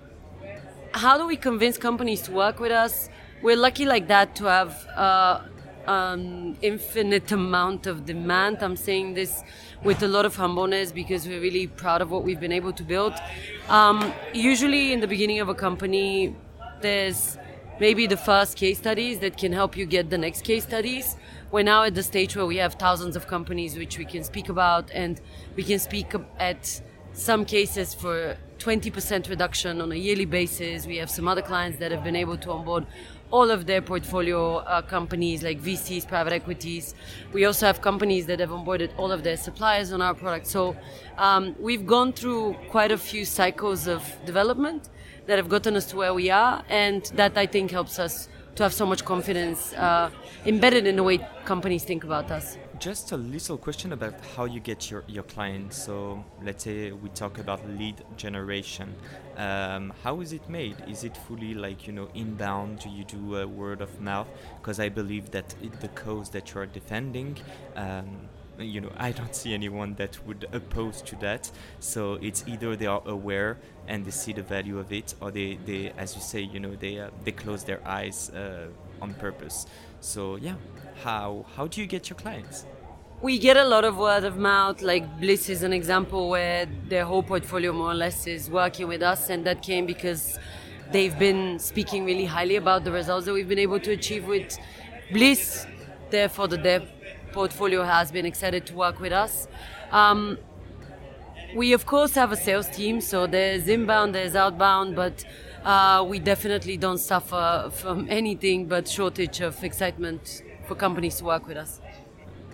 how 0.95 1.19
do 1.19 1.27
we 1.27 1.37
convince 1.37 1.77
companies 1.77 2.23
to 2.23 2.33
work 2.33 2.61
with 2.61 2.71
us? 2.71 3.09
We're 3.43 3.57
lucky 3.57 3.85
like 3.85 4.07
that 4.09 4.37
to 4.37 4.45
have 4.45 4.87
uh, 4.97 5.41
an 5.87 6.57
infinite 6.63 7.33
amount 7.33 7.87
of 7.87 8.07
demand. 8.07 8.59
I'm 8.63 8.77
saying 8.77 9.15
this 9.15 9.43
with 9.85 10.03
a 10.03 10.09
lot 10.09 10.25
of 10.25 10.37
humbleness 10.37 10.93
because 10.93 11.27
we're 11.27 11.41
really 11.41 11.67
proud 11.67 12.01
of 12.03 12.11
what 12.11 12.23
we've 12.23 12.41
been 12.41 12.53
able 12.53 12.73
to 12.73 12.83
build. 12.83 13.15
Um, 13.69 14.13
usually, 14.33 14.93
in 14.93 15.01
the 15.01 15.09
beginning 15.09 15.41
of 15.41 15.49
a 15.49 15.55
company, 15.55 16.35
there's 16.81 17.37
maybe 17.81 18.07
the 18.07 18.17
first 18.17 18.57
case 18.57 18.79
studies 18.79 19.19
that 19.21 19.37
can 19.37 19.53
help 19.53 19.77
you 19.77 19.87
get 19.87 20.11
the 20.11 20.19
next 20.19 20.45
case 20.45 20.63
studies. 20.63 21.17
We're 21.51 21.65
now 21.65 21.83
at 21.83 21.95
the 21.95 22.03
stage 22.03 22.37
where 22.37 22.47
we 22.47 22.57
have 22.59 22.75
thousands 22.75 23.17
of 23.17 23.27
companies 23.27 23.77
which 23.77 23.99
we 23.99 24.05
can 24.05 24.25
speak 24.25 24.49
about, 24.49 24.91
and 24.93 25.21
we 25.57 25.63
can 25.63 25.79
speak 25.79 26.15
at 26.39 26.81
some 27.13 27.45
cases 27.45 27.93
for 27.93 28.37
20% 28.59 29.29
reduction 29.29 29.81
on 29.81 29.93
a 29.93 29.97
yearly 29.97 30.25
basis. 30.25 30.87
We 30.87 30.97
have 30.99 31.11
some 31.11 31.27
other 31.29 31.43
clients 31.43 31.79
that 31.81 31.91
have 31.91 32.05
been 32.05 32.17
able 32.17 32.39
to 32.39 32.53
onboard 32.53 32.87
all 33.33 33.51
of 33.51 33.67
their 33.67 33.81
portfolio 33.81 34.59
uh, 34.59 34.83
companies 34.83 35.43
like 35.43 35.61
VCs, 35.61 36.07
private 36.07 36.35
equities. 36.35 36.95
We 37.33 37.47
also 37.47 37.67
have 37.67 37.81
companies 37.81 38.27
that 38.27 38.39
have 38.41 38.51
onboarded 38.51 38.91
all 38.99 39.11
of 39.11 39.25
their 39.25 39.39
suppliers 39.39 39.91
on 39.91 40.03
our 40.03 40.15
product. 40.15 40.47
So 40.47 40.77
um, 41.17 41.57
we've 41.59 41.87
gone 41.87 42.13
through 42.13 42.57
quite 42.69 42.93
a 42.93 42.99
few 42.99 43.25
cycles 43.25 43.89
of 43.89 44.05
development 44.27 44.91
that 45.27 45.39
have 45.39 45.49
gotten 45.49 45.77
us 45.77 45.87
to 45.87 45.97
where 45.97 46.15
we 46.15 46.31
are, 46.31 46.63
and 46.69 47.05
that 47.15 47.39
I 47.39 47.47
think 47.47 47.71
helps 47.71 47.99
us 47.99 48.29
to 48.57 48.63
have 48.63 48.75
so 48.75 48.85
much 48.85 49.05
confidence 49.05 49.73
uh, 49.73 50.11
embedded 50.45 50.87
in 50.87 50.97
the 50.97 51.03
way 51.03 51.27
companies 51.45 51.85
think 51.85 52.05
about 52.05 52.31
us. 52.31 52.59
Just 52.83 53.13
a 53.13 53.17
little 53.17 53.57
question 53.59 53.93
about 53.93 54.15
how 54.35 54.45
you 54.45 54.59
get 54.59 54.91
your, 54.91 55.05
your 55.07 55.23
clients. 55.23 55.81
So 55.81 56.25
let's 56.43 56.65
say 56.65 56.91
we 56.91 57.11
talk 57.11 57.39
about 57.39 57.61
lead 57.79 58.03
generation. 58.17 58.93
Um, 59.37 59.93
how 60.03 60.21
is 60.21 60.33
it 60.33 60.49
made? 60.49 60.75
Is 60.89 61.05
it 61.05 61.17
fully 61.17 61.55
like 61.55 61.87
you 61.87 61.93
know 61.93 62.09
inbound? 62.13 62.81
Do 62.81 62.89
you 62.89 63.05
do 63.05 63.37
a 63.37 63.47
word 63.47 63.83
of 63.83 64.01
mouth? 64.01 64.27
Because 64.61 64.81
I 64.81 64.89
believe 64.89 65.31
that 65.31 65.55
it, 65.63 65.81
the 65.81 65.87
cause 65.91 66.31
that 66.31 66.53
you 66.53 66.61
are 66.61 66.67
defending. 66.67 67.39
Um, 67.77 68.29
you 68.59 68.83
know 68.83 68.93
i 68.99 69.11
don't 69.11 69.35
see 69.35 69.55
anyone 69.55 69.95
that 69.95 70.19
would 70.27 70.47
oppose 70.53 71.01
to 71.01 71.17
that 71.17 71.51
so 71.81 72.19
it's 72.21 72.45
either 72.47 72.77
they 72.77 72.85
are 72.85 73.03
aware 73.07 73.59
and 73.89 74.05
they 74.05 74.11
see 74.11 74.31
the 74.35 74.43
value 74.43 74.79
of 74.79 74.93
it 74.93 75.15
or 75.23 75.31
they, 75.31 75.59
they 75.65 75.91
as 75.97 76.15
you 76.15 76.21
say 76.21 76.41
you 76.41 76.61
know 76.61 76.75
they 76.77 76.99
uh, 76.99 77.09
they 77.25 77.33
close 77.33 77.65
their 77.65 77.81
eyes 77.89 78.29
uh, 78.31 78.67
on 79.01 79.15
purpose 79.15 79.65
so 80.01 80.37
yeah 80.37 80.55
how 81.03 81.45
how 81.57 81.67
do 81.67 81.81
you 81.81 81.87
get 81.87 82.11
your 82.11 82.17
clients? 82.17 82.67
We 83.21 83.39
get 83.39 83.57
a 83.57 83.65
lot 83.65 83.85
of 83.85 83.97
word 83.97 84.25
of 84.25 84.37
mouth 84.37 84.83
like 84.83 85.21
bliss 85.21 85.49
is 85.49 85.63
an 85.63 85.73
example 85.73 86.29
where 86.29 86.67
their 86.89 87.05
whole 87.05 87.23
portfolio 87.23 87.73
more 87.73 87.93
or 87.93 87.95
less 87.95 88.27
is 88.27 88.51
working 88.51 88.89
with 88.89 89.03
us 89.03 89.31
and 89.31 89.45
that 89.47 89.63
came 89.63 89.87
because 89.87 90.39
they've 90.91 91.17
been 91.19 91.59
speaking 91.59 92.05
really 92.05 92.25
highly 92.25 92.57
about 92.57 92.85
the 92.85 92.91
results 92.91 93.27
that 93.27 93.33
we've 93.33 93.49
been 93.49 93.61
able 93.61 93.79
to 93.81 93.93
achieve 93.93 94.27
with 94.27 94.59
bliss. 95.13 95.67
Therefore 96.11 96.49
the 96.49 96.59
dev 96.59 96.89
portfolio 97.33 97.85
has 97.85 98.11
been 98.11 98.27
excited 98.27 98.67
to 98.67 98.75
work 98.75 99.01
with 99.01 99.13
us. 99.13 99.47
Um, 99.93 100.39
we 101.55 101.73
of 101.73 101.87
course 101.87 102.15
have 102.15 102.33
a 102.33 102.37
sales 102.37 102.69
team, 102.69 103.01
so 103.01 103.27
there's 103.27 103.69
inbound, 103.69 104.15
there's 104.15 104.35
outbound, 104.35 104.97
but 104.97 105.25
uh, 105.65 106.05
we 106.09 106.19
definitely 106.19 106.77
don't 106.77 106.99
suffer 106.99 107.71
from 107.73 108.07
anything 108.11 108.67
but 108.67 108.89
shortage 108.89 109.41
of 109.41 109.63
excitement 109.63 110.43
for 110.67 110.75
companies 110.75 111.17
to 111.17 111.25
work 111.25 111.47
with 111.47 111.57
us. 111.57 111.81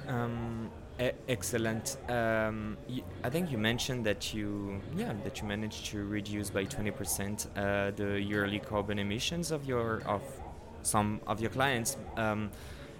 Um, 0.07 0.71
e- 1.01 1.11
excellent. 1.29 1.99
Um, 2.09 2.77
I 3.23 3.31
think 3.31 3.51
you 3.51 3.59
mentioned 3.59 4.05
that 4.07 4.33
you, 4.33 4.81
yeah, 4.97 5.13
that 5.25 5.41
you 5.41 5.47
managed 5.47 5.87
to 5.87 6.05
reduce 6.05 6.51
by 6.51 6.65
twenty 6.65 6.91
percent 6.91 7.47
uh, 7.57 7.91
the 7.93 8.21
yearly 8.21 8.59
carbon 8.59 8.99
emissions 8.99 9.51
of 9.51 9.65
your 9.65 10.03
of 10.07 10.23
some 10.83 11.21
of 11.27 11.41
your 11.41 11.51
clients. 11.51 11.97
Um, 12.17 12.51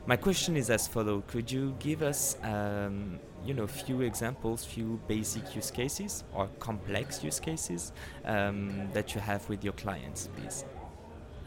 my 0.07 0.17
question 0.17 0.57
is 0.57 0.71
as 0.71 0.89
follow: 0.89 1.23
Could 1.27 1.51
you 1.51 1.75
give 1.79 2.03
us, 2.03 2.37
um, 2.43 3.19
you 3.45 3.55
know, 3.55 3.67
few 3.67 4.01
examples, 4.03 4.65
few 4.65 5.01
basic 5.07 5.55
use 5.55 5.71
cases 5.71 6.25
or 6.35 6.49
complex 6.59 7.23
use 7.23 7.41
cases 7.41 7.93
um, 8.25 8.89
that 8.93 9.15
you 9.15 9.21
have 9.21 9.49
with 9.49 9.65
your 9.65 9.75
clients, 9.75 10.29
please? 10.37 10.65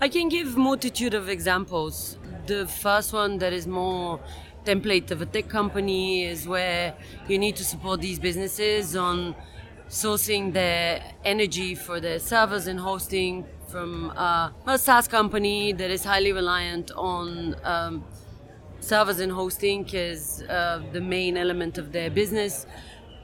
I 0.04 0.10
can 0.10 0.30
give 0.30 0.58
multitude 0.58 1.14
of 1.14 1.30
examples. 1.30 2.18
The 2.48 2.66
first 2.66 3.14
one 3.14 3.38
that 3.38 3.54
is 3.54 3.68
more 3.68 4.20
template 4.66 5.12
of 5.12 5.22
a 5.22 5.28
tech 5.28 5.48
company 5.48 6.26
is 6.26 6.48
where 6.48 6.96
you 7.28 7.38
need 7.38 7.56
to 7.58 7.64
support 7.64 8.02
these 8.02 8.18
businesses 8.18 8.96
on 8.96 9.36
sourcing 9.90 10.54
their 10.54 11.04
energy 11.24 11.76
for 11.76 12.00
their 12.00 12.18
servers 12.18 12.66
and 12.66 12.80
hosting 12.80 13.46
from 13.68 14.10
uh, 14.16 14.50
a 14.66 14.80
SaaS 14.80 15.08
company 15.08 15.72
that 15.72 15.92
is 15.92 16.04
highly 16.04 16.34
reliant 16.34 16.90
on 16.96 17.56
um, 17.64 18.04
servers 18.80 19.20
and 19.20 19.32
hosting 19.32 19.88
is 19.90 20.42
uh, 20.50 20.82
the 20.94 21.02
main 21.02 21.38
element 21.38 21.78
of 21.78 21.92
their 21.92 22.10
business. 22.10 22.66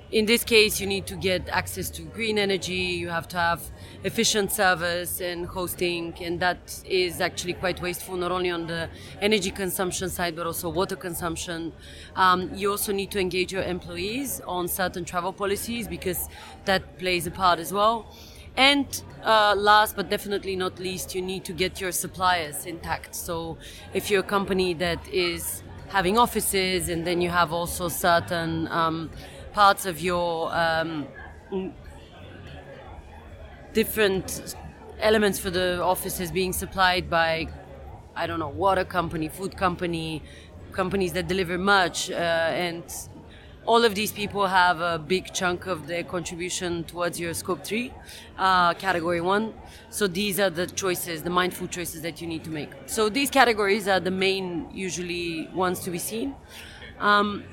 In 0.10 0.26
this 0.26 0.46
case, 0.46 0.80
you 0.80 0.88
need 0.88 1.06
to 1.08 1.18
get 1.18 1.50
access 1.50 1.90
to 1.90 2.02
green 2.02 2.38
energy, 2.38 2.74
you 2.74 3.10
have 3.10 3.28
to 3.28 3.38
have 3.38 3.62
efficient 4.06 4.54
servers 4.54 5.20
and 5.20 5.46
hosting, 5.46 6.14
and 6.22 6.40
that 6.40 6.82
is 6.86 7.20
actually 7.20 7.52
quite 7.52 7.82
wasteful, 7.82 8.16
not 8.16 8.32
only 8.32 8.50
on 8.50 8.68
the 8.68 8.90
energy 9.20 9.52
consumption 9.52 10.10
side, 10.10 10.34
but 10.34 10.48
also 10.48 10.70
water 10.70 10.96
consumption. 10.96 11.74
Um, 12.16 12.50
you 12.56 12.72
also 12.72 12.94
need 12.94 13.12
to 13.12 13.20
engage 13.20 13.52
your 13.52 13.64
employees 13.64 14.40
on 14.48 14.70
certain 14.70 15.04
travel 15.04 15.34
policies 15.34 15.90
because 15.90 16.30
that 16.64 16.98
plays 16.98 17.28
a 17.28 17.32
part 17.32 17.60
as 17.60 17.74
well. 17.74 18.16
And 18.56 18.88
uh, 19.24 19.56
last 19.58 19.98
but 19.98 20.10
definitely 20.10 20.56
not 20.56 20.80
least, 20.80 21.16
you 21.16 21.22
need 21.22 21.44
to 21.44 21.52
get 21.52 21.82
your 21.82 21.92
suppliers 21.92 22.66
intact. 22.66 23.14
So 23.14 23.58
if 23.94 24.10
you're 24.10 24.22
a 24.22 24.24
company 24.24 24.74
that 24.76 25.06
is 25.10 25.64
having 25.90 26.18
offices 26.18 26.88
and 26.90 27.06
then 27.06 27.22
you 27.22 27.30
have 27.30 27.52
also 27.52 27.88
certain 27.90 28.68
um, 28.70 29.10
parts 29.58 29.88
of 29.88 30.00
your 30.00 30.54
um, 30.54 31.08
different 33.74 34.56
elements 35.00 35.40
for 35.40 35.50
the 35.50 35.82
offices 35.82 36.30
being 36.32 36.54
supplied 36.54 37.10
by 37.10 37.48
I 38.16 38.28
don't 38.28 38.38
know 38.38 38.54
water 38.66 38.86
company, 38.86 39.30
food 39.30 39.58
company, 39.58 40.22
companies 40.74 41.14
that 41.14 41.28
deliver 41.28 41.58
much 41.58 42.12
uh, 42.12 42.68
and 42.68 42.84
all 43.66 43.84
of 43.84 43.96
these 43.96 44.12
people 44.12 44.46
have 44.46 44.80
a 44.80 45.00
big 45.00 45.34
chunk 45.34 45.66
of 45.66 45.88
their 45.88 46.04
contribution 46.04 46.84
towards 46.84 47.20
your 47.20 47.34
scope 47.34 47.64
3 47.66 47.92
uh, 48.38 48.76
category 48.76 49.22
1 49.22 49.54
so 49.90 50.06
these 50.06 50.40
are 50.40 50.52
the 50.52 50.68
choices 50.68 51.24
the 51.24 51.36
mindful 51.42 51.68
choices 51.68 52.04
that 52.04 52.22
you 52.22 52.28
need 52.28 52.44
to 52.44 52.52
make. 52.52 52.70
So 52.86 53.10
these 53.10 53.32
categories 53.32 53.88
are 53.88 54.00
the 54.00 54.16
main 54.28 54.68
usually 54.72 55.50
ones 55.66 55.80
to 55.86 55.90
be 55.90 55.98
seen. 55.98 56.36
Um, 57.00 57.44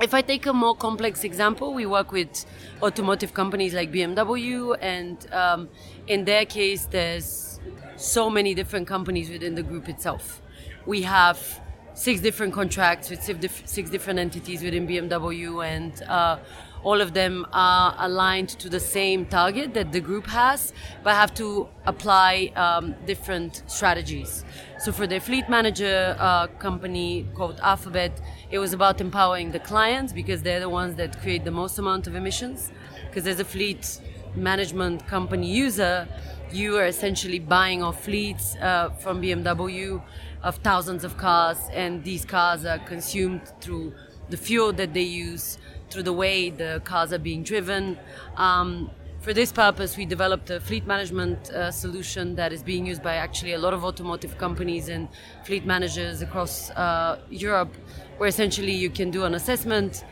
if 0.00 0.12
I 0.12 0.22
take 0.22 0.46
a 0.46 0.52
more 0.52 0.76
complex 0.76 1.24
example, 1.24 1.72
we 1.72 1.86
work 1.86 2.12
with 2.12 2.44
automotive 2.82 3.32
companies 3.32 3.72
like 3.74 3.90
BMW, 3.90 4.76
and 4.80 5.16
um, 5.32 5.68
in 6.06 6.24
their 6.24 6.44
case, 6.44 6.86
there's 6.86 7.60
so 7.96 8.28
many 8.28 8.54
different 8.54 8.86
companies 8.86 9.30
within 9.30 9.54
the 9.54 9.62
group 9.62 9.88
itself. 9.88 10.42
We 10.84 11.02
have 11.02 11.60
six 11.96 12.20
different 12.20 12.52
contracts 12.52 13.08
with 13.08 13.22
six 13.64 13.88
different 13.88 14.18
entities 14.18 14.62
within 14.62 14.86
BMW, 14.86 15.66
and 15.66 16.02
uh, 16.02 16.38
all 16.84 17.00
of 17.00 17.14
them 17.14 17.46
are 17.54 17.96
aligned 17.98 18.50
to 18.50 18.68
the 18.68 18.78
same 18.78 19.24
target 19.24 19.72
that 19.72 19.92
the 19.92 20.00
group 20.00 20.26
has, 20.26 20.74
but 21.02 21.14
have 21.14 21.32
to 21.34 21.66
apply 21.86 22.52
um, 22.54 22.94
different 23.06 23.62
strategies. 23.66 24.44
So 24.78 24.92
for 24.92 25.06
their 25.06 25.20
fleet 25.20 25.48
manager 25.48 26.14
uh, 26.18 26.48
company 26.58 27.26
called 27.34 27.58
Alphabet, 27.62 28.20
it 28.50 28.58
was 28.58 28.74
about 28.74 29.00
empowering 29.00 29.52
the 29.52 29.58
clients 29.58 30.12
because 30.12 30.42
they're 30.42 30.60
the 30.60 30.68
ones 30.68 30.96
that 30.96 31.18
create 31.22 31.44
the 31.44 31.50
most 31.50 31.78
amount 31.78 32.06
of 32.06 32.14
emissions. 32.14 32.70
Because 33.08 33.26
as 33.26 33.40
a 33.40 33.44
fleet 33.44 34.00
management 34.34 35.06
company 35.06 35.50
user, 35.50 36.06
you 36.52 36.76
are 36.76 36.86
essentially 36.86 37.38
buying 37.38 37.82
off 37.82 38.04
fleets 38.04 38.54
uh, 38.56 38.90
from 38.90 39.22
BMW 39.22 40.02
of 40.42 40.56
thousands 40.56 41.04
of 41.04 41.16
cars, 41.16 41.58
and 41.72 42.04
these 42.04 42.24
cars 42.24 42.64
are 42.64 42.78
consumed 42.78 43.42
through 43.60 43.94
the 44.30 44.36
fuel 44.36 44.72
that 44.72 44.94
they 44.94 45.02
use, 45.02 45.58
through 45.90 46.02
the 46.02 46.12
way 46.12 46.50
the 46.50 46.80
cars 46.84 47.12
are 47.12 47.18
being 47.18 47.42
driven. 47.42 47.98
Um, 48.36 48.90
for 49.20 49.32
this 49.32 49.50
purpose, 49.50 49.96
we 49.96 50.06
developed 50.06 50.50
a 50.50 50.60
fleet 50.60 50.86
management 50.86 51.50
uh, 51.50 51.70
solution 51.70 52.36
that 52.36 52.52
is 52.52 52.62
being 52.62 52.86
used 52.86 53.02
by 53.02 53.16
actually 53.16 53.54
a 53.54 53.58
lot 53.58 53.74
of 53.74 53.84
automotive 53.84 54.38
companies 54.38 54.88
and 54.88 55.08
fleet 55.44 55.66
managers 55.66 56.22
across 56.22 56.70
uh, 56.70 57.18
Europe, 57.28 57.74
where 58.18 58.28
essentially 58.28 58.72
you 58.72 58.90
can 58.90 59.10
do 59.10 59.24
an 59.24 59.34
assessment 59.34 60.04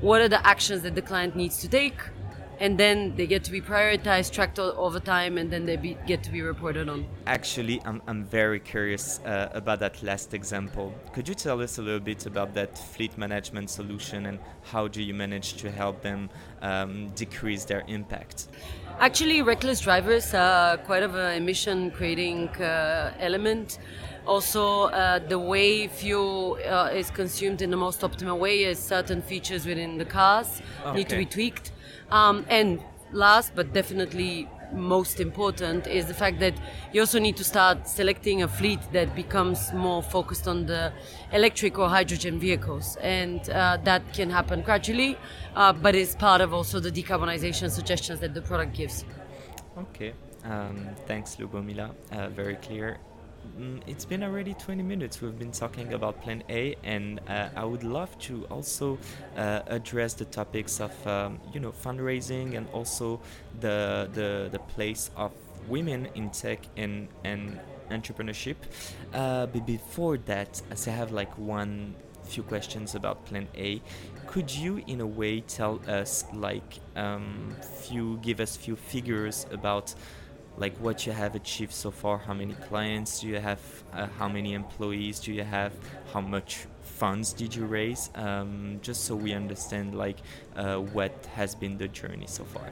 what 0.00 0.20
are 0.20 0.28
the 0.28 0.46
actions 0.46 0.82
that 0.82 0.94
the 0.94 1.00
client 1.00 1.34
needs 1.34 1.58
to 1.58 1.68
take 1.68 1.98
and 2.60 2.78
then 2.78 3.14
they 3.16 3.26
get 3.26 3.44
to 3.44 3.50
be 3.50 3.60
prioritized, 3.60 4.32
tracked 4.32 4.58
over 4.58 5.00
time, 5.00 5.38
and 5.38 5.50
then 5.50 5.66
they 5.66 5.76
be, 5.76 5.96
get 6.06 6.22
to 6.22 6.30
be 6.30 6.42
reported 6.42 6.88
on. 6.88 7.06
Actually, 7.26 7.80
I'm, 7.84 8.00
I'm 8.06 8.24
very 8.24 8.60
curious 8.60 9.20
uh, 9.20 9.48
about 9.52 9.80
that 9.80 10.02
last 10.02 10.34
example. 10.34 10.94
Could 11.12 11.28
you 11.28 11.34
tell 11.34 11.60
us 11.60 11.78
a 11.78 11.82
little 11.82 12.00
bit 12.00 12.26
about 12.26 12.54
that 12.54 12.78
fleet 12.78 13.16
management 13.18 13.70
solution 13.70 14.26
and 14.26 14.38
how 14.62 14.88
do 14.88 15.02
you 15.02 15.14
manage 15.14 15.54
to 15.58 15.70
help 15.70 16.02
them 16.02 16.30
um, 16.62 17.10
decrease 17.10 17.64
their 17.64 17.84
impact? 17.88 18.48
Actually, 18.98 19.42
reckless 19.42 19.80
drivers 19.80 20.32
are 20.32 20.78
quite 20.78 21.02
of 21.02 21.14
an 21.14 21.36
emission 21.36 21.90
creating 21.90 22.48
uh, 22.56 23.12
element. 23.20 23.78
Also, 24.26 24.84
uh, 24.84 25.18
the 25.20 25.38
way 25.38 25.86
fuel 25.86 26.58
uh, 26.66 26.90
is 26.92 27.10
consumed 27.10 27.62
in 27.62 27.70
the 27.70 27.76
most 27.76 28.00
optimal 28.00 28.38
way 28.38 28.64
is 28.64 28.78
certain 28.78 29.22
features 29.22 29.66
within 29.66 29.98
the 29.98 30.04
cars 30.04 30.62
okay. 30.84 30.96
need 30.96 31.08
to 31.08 31.16
be 31.16 31.26
tweaked. 31.26 31.72
Um, 32.10 32.46
and 32.48 32.80
last 33.12 33.52
but 33.54 33.72
definitely 33.72 34.48
most 34.72 35.20
important 35.20 35.86
is 35.86 36.06
the 36.06 36.14
fact 36.14 36.40
that 36.40 36.54
you 36.92 37.00
also 37.00 37.18
need 37.18 37.36
to 37.36 37.44
start 37.44 37.88
selecting 37.88 38.42
a 38.42 38.48
fleet 38.48 38.80
that 38.92 39.14
becomes 39.14 39.72
more 39.72 40.02
focused 40.02 40.48
on 40.48 40.66
the 40.66 40.92
electric 41.32 41.78
or 41.78 41.88
hydrogen 41.88 42.38
vehicles. 42.38 42.96
And 43.00 43.48
uh, 43.50 43.78
that 43.84 44.12
can 44.12 44.30
happen 44.30 44.62
gradually, 44.62 45.16
uh, 45.54 45.72
but 45.72 45.94
is 45.94 46.14
part 46.16 46.40
of 46.40 46.52
also 46.52 46.80
the 46.80 46.90
decarbonization 46.90 47.70
suggestions 47.70 48.20
that 48.20 48.34
the 48.34 48.42
product 48.42 48.74
gives. 48.74 49.04
Okay. 49.78 50.14
Um, 50.44 50.88
thanks, 51.06 51.36
Lubomila. 51.36 51.92
Uh, 52.12 52.28
very 52.28 52.56
clear. 52.56 52.98
Mm, 53.54 53.80
it's 53.86 54.04
been 54.04 54.22
already 54.22 54.54
20 54.54 54.82
minutes. 54.82 55.20
We've 55.20 55.38
been 55.38 55.52
talking 55.52 55.92
about 55.92 56.20
Plan 56.20 56.42
A, 56.48 56.74
and 56.82 57.20
uh, 57.28 57.48
I 57.54 57.64
would 57.64 57.84
love 57.84 58.16
to 58.20 58.44
also 58.46 58.98
uh, 59.36 59.60
address 59.66 60.14
the 60.14 60.24
topics 60.24 60.80
of 60.80 61.06
um, 61.06 61.38
you 61.52 61.60
know 61.60 61.72
fundraising 61.72 62.56
and 62.56 62.66
also 62.72 63.20
the 63.60 64.08
the 64.12 64.48
the 64.50 64.58
place 64.58 65.10
of 65.16 65.32
women 65.68 66.08
in 66.14 66.30
tech 66.30 66.60
and 66.76 67.08
and 67.24 67.58
entrepreneurship. 67.90 68.56
Uh, 69.14 69.46
but 69.46 69.64
before 69.66 70.18
that, 70.18 70.60
as 70.70 70.88
I 70.88 70.90
have 70.90 71.12
like 71.12 71.36
one 71.38 71.94
few 72.24 72.42
questions 72.42 72.94
about 72.94 73.24
Plan 73.26 73.48
A, 73.56 73.80
could 74.26 74.50
you 74.50 74.82
in 74.86 75.00
a 75.00 75.06
way 75.06 75.40
tell 75.40 75.80
us 75.86 76.24
like 76.32 76.80
um, 76.96 77.54
few 77.60 78.18
give 78.18 78.40
us 78.40 78.56
few 78.56 78.76
figures 78.76 79.46
about 79.52 79.94
like 80.56 80.76
what 80.78 81.06
you 81.06 81.12
have 81.12 81.34
achieved 81.34 81.72
so 81.72 81.90
far 81.90 82.18
how 82.18 82.34
many 82.34 82.54
clients 82.68 83.20
do 83.20 83.28
you 83.28 83.38
have 83.38 83.60
uh, 83.92 84.06
how 84.18 84.28
many 84.28 84.54
employees 84.54 85.20
do 85.20 85.32
you 85.32 85.44
have 85.44 85.72
how 86.12 86.20
much 86.20 86.66
funds 86.96 87.32
did 87.32 87.54
you 87.54 87.66
raise? 87.66 88.10
Um, 88.14 88.78
just 88.82 89.04
so 89.04 89.14
we 89.14 89.32
understand 89.34 89.94
like 89.94 90.18
uh, 90.56 90.76
what 90.76 91.12
has 91.34 91.54
been 91.54 91.76
the 91.76 91.88
journey 91.88 92.26
so 92.26 92.44
far. 92.44 92.70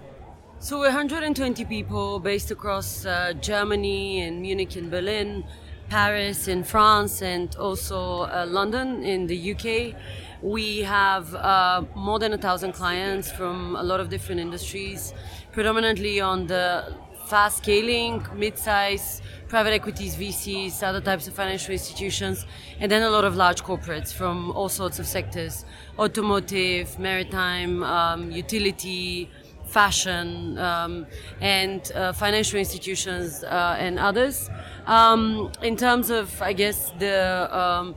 So 0.58 0.78
we're 0.78 0.86
120 0.86 1.64
people 1.66 2.18
based 2.20 2.50
across 2.50 3.04
uh, 3.04 3.34
germany 3.34 4.22
and 4.22 4.40
munich 4.40 4.76
and 4.76 4.90
berlin 4.90 5.44
paris 5.90 6.48
in 6.48 6.64
france 6.64 7.20
and 7.20 7.54
also 7.56 8.20
uh, 8.22 8.46
london 8.48 9.02
in 9.04 9.26
the 9.26 9.52
uk 9.52 9.94
we 10.40 10.80
have 10.80 11.34
uh, 11.34 11.82
more 11.94 12.18
than 12.18 12.32
a 12.32 12.38
thousand 12.38 12.72
clients 12.72 13.30
from 13.30 13.76
a 13.76 13.82
lot 13.82 14.00
of 14.00 14.08
different 14.08 14.40
industries 14.40 15.12
predominantly 15.52 16.18
on 16.18 16.46
the 16.46 16.96
fast 17.26 17.58
scaling, 17.58 18.26
mid-size, 18.34 19.22
private 19.48 19.72
equities, 19.72 20.16
VCs, 20.16 20.82
other 20.82 21.00
types 21.00 21.26
of 21.28 21.34
financial 21.34 21.72
institutions, 21.72 22.46
and 22.80 22.90
then 22.90 23.02
a 23.02 23.10
lot 23.10 23.24
of 23.24 23.36
large 23.36 23.62
corporates 23.62 24.12
from 24.12 24.50
all 24.52 24.68
sorts 24.68 24.98
of 24.98 25.06
sectors: 25.06 25.64
automotive, 25.98 26.98
maritime, 26.98 27.82
um, 27.82 28.30
utility, 28.30 29.30
fashion, 29.66 30.58
um, 30.58 31.06
and 31.40 31.92
uh, 31.92 32.12
financial 32.12 32.58
institutions 32.58 33.44
uh, 33.44 33.76
and 33.78 33.98
others. 33.98 34.50
Um, 34.86 35.50
in 35.62 35.76
terms 35.76 36.10
of, 36.10 36.40
I 36.42 36.52
guess, 36.52 36.92
the 36.98 37.48
um, 37.56 37.94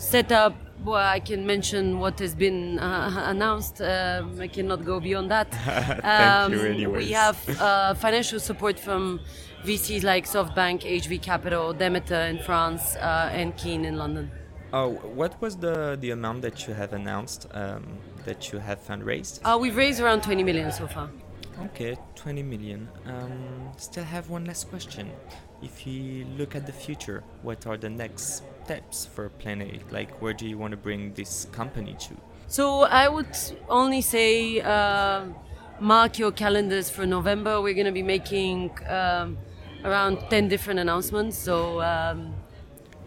setup 0.00 0.54
well, 0.84 0.96
I 0.96 1.20
can 1.20 1.46
mention 1.46 1.98
what 1.98 2.18
has 2.20 2.34
been 2.34 2.78
uh, 2.78 3.24
announced. 3.26 3.82
Um, 3.82 4.40
I 4.40 4.48
cannot 4.48 4.84
go 4.84 4.98
beyond 4.98 5.30
that. 5.30 5.52
Thank 5.52 6.04
um, 6.04 6.52
you 6.52 6.60
anyways. 6.60 7.06
We 7.06 7.12
have 7.12 7.60
uh, 7.60 7.94
financial 7.94 8.40
support 8.40 8.80
from 8.80 9.20
VCs 9.64 10.02
like 10.04 10.24
SoftBank, 10.24 10.82
HV 10.82 11.20
Capital, 11.20 11.72
Demeter 11.74 12.20
in 12.22 12.38
France, 12.38 12.96
uh, 12.96 13.30
and 13.32 13.56
Keen 13.56 13.84
in 13.84 13.96
London. 13.96 14.30
Oh, 14.72 14.92
what 15.14 15.40
was 15.42 15.56
the, 15.56 15.98
the 16.00 16.12
amount 16.12 16.42
that 16.42 16.66
you 16.66 16.74
have 16.74 16.92
announced 16.92 17.46
um, 17.52 17.98
that 18.24 18.52
you 18.52 18.58
have 18.58 18.80
fundraised? 18.86 19.40
Uh, 19.44 19.58
we've 19.58 19.76
raised 19.76 20.00
around 20.00 20.22
20 20.22 20.44
million 20.44 20.72
so 20.72 20.86
far. 20.86 21.10
Okay, 21.64 21.98
20 22.14 22.42
million. 22.42 22.88
Um, 23.04 23.70
still 23.76 24.04
have 24.04 24.30
one 24.30 24.46
last 24.46 24.70
question. 24.70 25.10
If 25.62 25.86
you 25.86 26.26
look 26.38 26.56
at 26.56 26.66
the 26.66 26.72
future, 26.72 27.22
what 27.42 27.66
are 27.66 27.76
the 27.76 27.90
next 27.90 28.42
steps 28.64 29.06
for 29.06 29.28
Plan 29.28 29.60
A? 29.62 29.80
Like, 29.90 30.22
where 30.22 30.32
do 30.32 30.46
you 30.46 30.56
want 30.56 30.70
to 30.72 30.76
bring 30.76 31.12
this 31.14 31.46
company 31.52 31.96
to? 32.00 32.16
So, 32.46 32.82
I 32.82 33.08
would 33.08 33.36
only 33.68 34.00
say 34.00 34.60
uh, 34.60 35.24
mark 35.78 36.18
your 36.18 36.32
calendars 36.32 36.90
for 36.90 37.06
November. 37.06 37.60
We're 37.60 37.74
going 37.74 37.86
to 37.86 37.92
be 37.92 38.02
making 38.02 38.70
um, 38.88 39.38
around 39.84 40.18
10 40.30 40.48
different 40.48 40.80
announcements. 40.80 41.36
So, 41.38 41.80
um, 41.82 42.34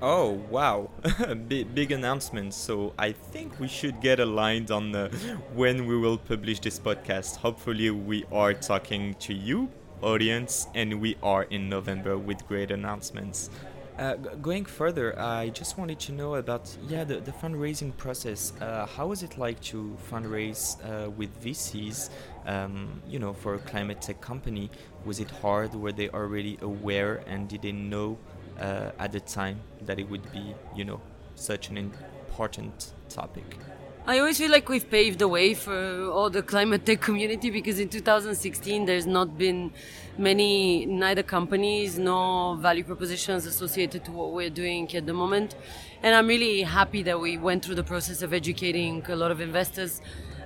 Oh 0.05 0.31
wow, 0.49 0.89
big, 1.47 1.73
big 1.73 1.93
announcement! 1.93 2.53
So 2.53 2.93
I 2.99 3.13
think 3.13 3.57
we 3.57 3.69
should 3.69 4.01
get 4.01 4.19
aligned 4.19 4.69
on 4.69 4.91
the, 4.91 5.07
when 5.53 5.87
we 5.87 5.97
will 5.97 6.17
publish 6.17 6.59
this 6.59 6.77
podcast. 6.77 7.37
Hopefully, 7.37 7.89
we 7.89 8.25
are 8.29 8.53
talking 8.53 9.13
to 9.21 9.33
you, 9.33 9.69
audience, 10.03 10.67
and 10.75 11.01
we 11.01 11.15
are 11.23 11.43
in 11.43 11.69
November 11.69 12.17
with 12.17 12.47
great 12.47 12.71
announcements. 12.71 13.49
Uh, 13.97 14.15
going 14.15 14.65
further, 14.65 15.17
I 15.19 15.49
just 15.49 15.77
wanted 15.77 15.99
to 15.99 16.11
know 16.11 16.35
about 16.35 16.75
yeah 16.87 17.03
the, 17.03 17.19
the 17.19 17.31
fundraising 17.31 17.95
process. 17.95 18.51
Uh, 18.59 18.87
how 18.87 19.07
was 19.07 19.21
it 19.21 19.37
like 19.37 19.61
to 19.61 19.95
fundraise 20.11 20.77
uh, 20.83 21.11
with 21.11 21.29
VCs? 21.43 22.09
Um, 22.45 23.01
you 23.07 23.19
know, 23.19 23.33
for 23.33 23.53
a 23.55 23.59
climate 23.59 24.01
tech 24.01 24.19
company, 24.19 24.71
was 25.05 25.19
it 25.19 25.29
hard? 25.29 25.75
Were 25.75 25.91
they 25.91 26.09
already 26.09 26.57
aware 26.61 27.23
and 27.27 27.47
did 27.47 27.61
they 27.61 27.71
know 27.71 28.17
uh, 28.59 28.91
at 28.97 29.11
the 29.11 29.19
time 29.19 29.61
that 29.81 29.99
it 29.99 30.09
would 30.09 30.31
be 30.31 30.55
you 30.75 30.85
know 30.85 30.99
such 31.35 31.69
an 31.69 31.77
important 31.77 32.93
topic? 33.09 33.57
I 34.05 34.19
always 34.19 34.37
feel 34.37 34.51
like 34.51 34.67
we've 34.67 34.89
paved 34.89 35.19
the 35.19 35.29
way 35.29 35.53
for 35.53 36.09
all 36.11 36.29
the 36.29 36.43
climate 36.43 36.85
tech 36.85 36.99
community 36.99 37.49
because 37.49 37.79
in 37.79 37.87
2016 37.87 38.83
there's 38.85 39.05
not 39.05 39.37
been 39.37 39.71
many 40.17 40.85
neither 40.85 41.23
companies 41.23 41.97
nor 41.97 42.57
value 42.57 42.83
propositions 42.83 43.45
associated 43.45 44.03
to 44.03 44.11
what 44.11 44.33
we're 44.33 44.49
doing 44.49 44.93
at 44.93 45.05
the 45.05 45.13
moment. 45.13 45.55
And 46.01 46.13
I'm 46.13 46.27
really 46.27 46.63
happy 46.63 47.01
that 47.03 47.21
we 47.21 47.37
went 47.37 47.63
through 47.63 47.75
the 47.75 47.83
process 47.85 48.21
of 48.21 48.33
educating 48.33 49.05
a 49.07 49.15
lot 49.15 49.31
of 49.31 49.39
investors. 49.39 50.01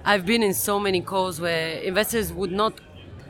I've 0.06 0.28
been 0.28 0.44
in 0.44 0.54
so 0.54 0.80
many 0.80 1.02
calls 1.02 1.42
where 1.42 1.80
investors 1.80 2.32
would 2.32 2.52
not 2.52 2.80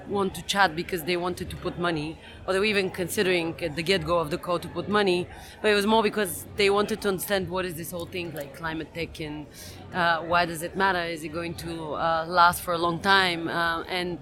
want 0.09 0.35
to 0.35 0.41
chat 0.43 0.75
because 0.75 1.03
they 1.03 1.17
wanted 1.17 1.49
to 1.49 1.55
put 1.55 1.77
money, 1.79 2.17
or 2.45 2.53
they 2.53 2.59
were 2.59 2.65
even 2.65 2.89
considering 2.89 3.55
at 3.61 3.75
the 3.75 3.83
get-go 3.83 4.17
of 4.17 4.29
the 4.29 4.37
call 4.37 4.59
to 4.59 4.67
put 4.67 4.87
money. 4.87 5.27
But 5.61 5.71
it 5.71 5.75
was 5.75 5.85
more 5.85 6.03
because 6.03 6.45
they 6.55 6.69
wanted 6.69 7.01
to 7.01 7.09
understand 7.09 7.49
what 7.49 7.65
is 7.65 7.75
this 7.75 7.91
whole 7.91 8.05
thing 8.05 8.33
like 8.33 8.55
climate 8.55 8.93
tech 8.93 9.19
and 9.19 9.45
uh, 9.93 10.21
why 10.21 10.45
does 10.45 10.61
it 10.63 10.75
matter? 10.75 11.01
Is 11.01 11.23
it 11.23 11.29
going 11.29 11.55
to 11.55 11.93
uh, 11.93 12.25
last 12.27 12.61
for 12.61 12.73
a 12.73 12.77
long 12.77 12.99
time? 12.99 13.47
Uh, 13.47 13.83
and 13.83 14.19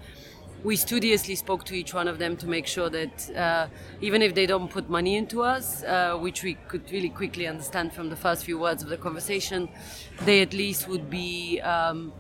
we 0.64 0.76
studiously 0.76 1.36
spoke 1.36 1.64
to 1.66 1.76
each 1.76 1.94
one 1.94 2.08
of 2.08 2.18
them 2.18 2.36
to 2.38 2.48
make 2.48 2.66
sure 2.66 2.90
that 2.90 3.36
uh, 3.36 3.68
even 4.02 4.24
if 4.24 4.34
they 4.34 4.48
don't 4.48 4.70
put 4.70 4.90
money 4.90 5.16
into 5.16 5.44
us, 5.44 5.84
uh, 5.84 6.18
which 6.18 6.42
we 6.44 6.56
could 6.68 6.90
really 6.92 7.10
quickly 7.10 7.46
understand 7.46 7.94
from 7.94 8.10
the 8.10 8.16
first 8.16 8.44
few 8.46 8.58
words 8.58 8.82
of 8.82 8.90
the 8.90 8.98
conversation, 8.98 9.70
they 10.22 10.42
at 10.42 10.54
least 10.54 10.88
would 10.88 11.10
be. 11.10 11.62
Um, 11.62 12.14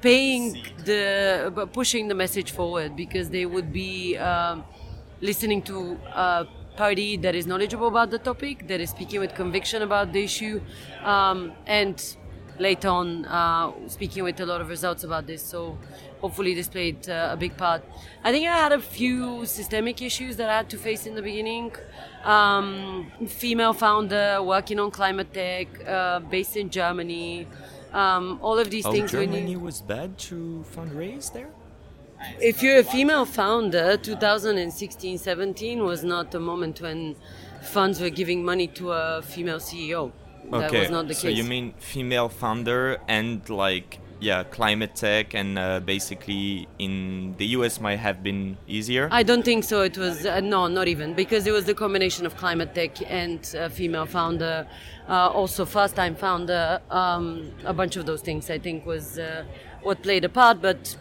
paying 0.00 0.62
the 0.84 1.68
pushing 1.72 2.08
the 2.08 2.14
message 2.14 2.50
forward 2.52 2.96
because 2.96 3.30
they 3.30 3.46
would 3.46 3.72
be 3.72 4.16
um, 4.16 4.64
listening 5.20 5.62
to 5.62 5.98
a 6.14 6.46
party 6.76 7.16
that 7.16 7.34
is 7.34 7.46
knowledgeable 7.46 7.88
about 7.88 8.10
the 8.10 8.18
topic, 8.18 8.68
that 8.68 8.80
is 8.80 8.90
speaking 8.90 9.20
with 9.20 9.34
conviction 9.34 9.82
about 9.82 10.12
the 10.12 10.22
issue, 10.22 10.60
um, 11.02 11.52
and 11.66 12.16
later 12.58 12.88
on 12.88 13.24
uh, 13.26 13.70
speaking 13.86 14.24
with 14.24 14.40
a 14.40 14.46
lot 14.46 14.60
of 14.60 14.68
results 14.68 15.04
about 15.04 15.26
this. 15.26 15.42
So 15.42 15.78
hopefully 16.20 16.54
this 16.54 16.68
played 16.68 17.08
uh, 17.08 17.30
a 17.32 17.36
big 17.36 17.56
part. 17.56 17.82
I 18.24 18.32
think 18.32 18.46
I 18.48 18.56
had 18.56 18.72
a 18.72 18.80
few 18.80 19.44
systemic 19.46 20.00
issues 20.02 20.36
that 20.36 20.48
I 20.48 20.56
had 20.58 20.70
to 20.70 20.78
face 20.78 21.06
in 21.06 21.14
the 21.14 21.22
beginning. 21.22 21.72
Um, 22.24 23.10
female 23.26 23.72
founder 23.72 24.42
working 24.42 24.78
on 24.80 24.90
climate 24.90 25.32
tech, 25.32 25.68
uh, 25.86 26.20
based 26.20 26.56
in 26.56 26.70
Germany. 26.70 27.46
Um, 27.96 28.38
all 28.42 28.58
of 28.58 28.68
these 28.70 28.84
oh, 28.84 28.92
things. 28.92 29.10
Germany 29.10 29.52
you, 29.52 29.58
was 29.58 29.80
bad 29.80 30.18
to 30.28 30.64
fundraise 30.74 31.32
there. 31.32 31.50
If 32.40 32.62
you're 32.62 32.78
a 32.78 32.84
female 32.84 33.24
founder, 33.24 33.96
2016-17 33.96 35.84
was 35.84 36.04
not 36.04 36.34
a 36.34 36.40
moment 36.40 36.80
when 36.80 37.16
funds 37.62 38.00
were 38.00 38.10
giving 38.10 38.44
money 38.44 38.66
to 38.78 38.92
a 38.92 39.22
female 39.22 39.58
CEO. 39.58 40.12
Okay. 40.52 40.60
That 40.60 40.72
was 40.72 40.90
not 40.90 41.08
the 41.08 41.14
case. 41.14 41.22
So 41.22 41.28
you 41.28 41.44
mean 41.44 41.74
female 41.78 42.28
founder 42.28 42.98
and 43.08 43.48
like 43.48 44.00
yeah 44.20 44.42
climate 44.44 44.94
tech 44.94 45.34
and 45.34 45.58
uh, 45.58 45.80
basically 45.80 46.68
in 46.78 47.34
the 47.38 47.46
us 47.46 47.80
might 47.80 47.98
have 47.98 48.22
been 48.22 48.56
easier. 48.66 49.08
I 49.10 49.22
don't 49.22 49.44
think 49.44 49.64
so. 49.64 49.82
It 49.82 49.98
was 49.98 50.24
uh, 50.26 50.40
no 50.40 50.66
not 50.68 50.88
even 50.88 51.14
because 51.14 51.46
it 51.46 51.52
was 51.52 51.64
the 51.64 51.74
combination 51.74 52.26
of 52.26 52.36
climate 52.36 52.74
tech 52.74 52.92
and 53.10 53.40
uh, 53.58 53.68
female 53.68 54.06
founder 54.06 54.66
uh, 55.08 55.28
also 55.28 55.64
first 55.64 55.94
time 55.96 56.14
founder 56.14 56.80
um, 56.90 57.52
a 57.64 57.72
bunch 57.72 57.96
of 57.96 58.06
those 58.06 58.22
things 58.22 58.50
i 58.50 58.58
think 58.58 58.84
was 58.86 59.18
uh, 59.18 59.44
what 59.82 60.02
played 60.02 60.24
a 60.24 60.28
part 60.28 60.60
but 60.60 60.96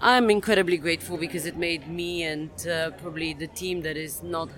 i'm 0.00 0.30
incredibly 0.30 0.78
grateful 0.78 1.16
because 1.16 1.46
it 1.46 1.56
made 1.56 1.86
me 1.88 2.22
and 2.22 2.50
uh, 2.66 2.90
probably 3.02 3.34
the 3.34 3.46
team 3.48 3.82
that 3.82 3.96
is 3.96 4.22
not 4.22 4.50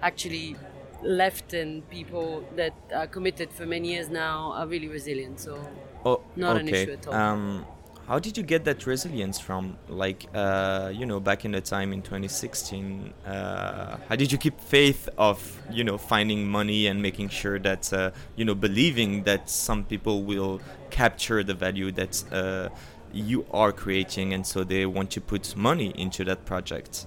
actually 0.00 0.56
left 1.02 1.52
and 1.52 1.88
people 1.90 2.44
that 2.56 2.74
are 2.94 3.06
committed 3.06 3.52
for 3.52 3.66
many 3.66 3.92
years 3.92 4.08
now 4.08 4.52
are 4.52 4.66
really 4.66 4.88
resilient 4.88 5.40
so 5.40 5.58
Oh, 6.04 6.20
not 6.36 6.56
okay. 6.56 6.60
an 6.60 6.74
issue 6.74 6.92
at 6.92 7.06
all. 7.08 7.14
Um, 7.14 7.66
how 8.08 8.18
did 8.18 8.38
you 8.38 8.42
get 8.42 8.64
that 8.64 8.86
resilience 8.86 9.38
from? 9.38 9.76
Like, 9.86 10.26
uh, 10.32 10.90
you 10.94 11.04
know, 11.04 11.20
back 11.20 11.44
in 11.44 11.52
the 11.52 11.60
time 11.60 11.92
in 11.92 12.00
2016, 12.00 13.12
uh, 13.26 13.98
how 14.08 14.16
did 14.16 14.32
you 14.32 14.38
keep 14.38 14.58
faith 14.58 15.10
of, 15.18 15.38
you 15.70 15.84
know, 15.84 15.98
finding 15.98 16.48
money 16.48 16.86
and 16.86 17.02
making 17.02 17.28
sure 17.28 17.58
that, 17.58 17.92
uh, 17.92 18.12
you 18.34 18.46
know, 18.46 18.54
believing 18.54 19.24
that 19.24 19.50
some 19.50 19.84
people 19.84 20.22
will 20.22 20.58
capture 20.88 21.44
the 21.44 21.52
value 21.52 21.92
that 21.92 22.24
uh, 22.32 22.70
you 23.12 23.44
are 23.50 23.72
creating 23.72 24.32
and 24.32 24.46
so 24.46 24.64
they 24.64 24.86
want 24.86 25.10
to 25.10 25.20
put 25.20 25.54
money 25.54 25.92
into 25.96 26.24
that 26.24 26.46
project? 26.46 27.04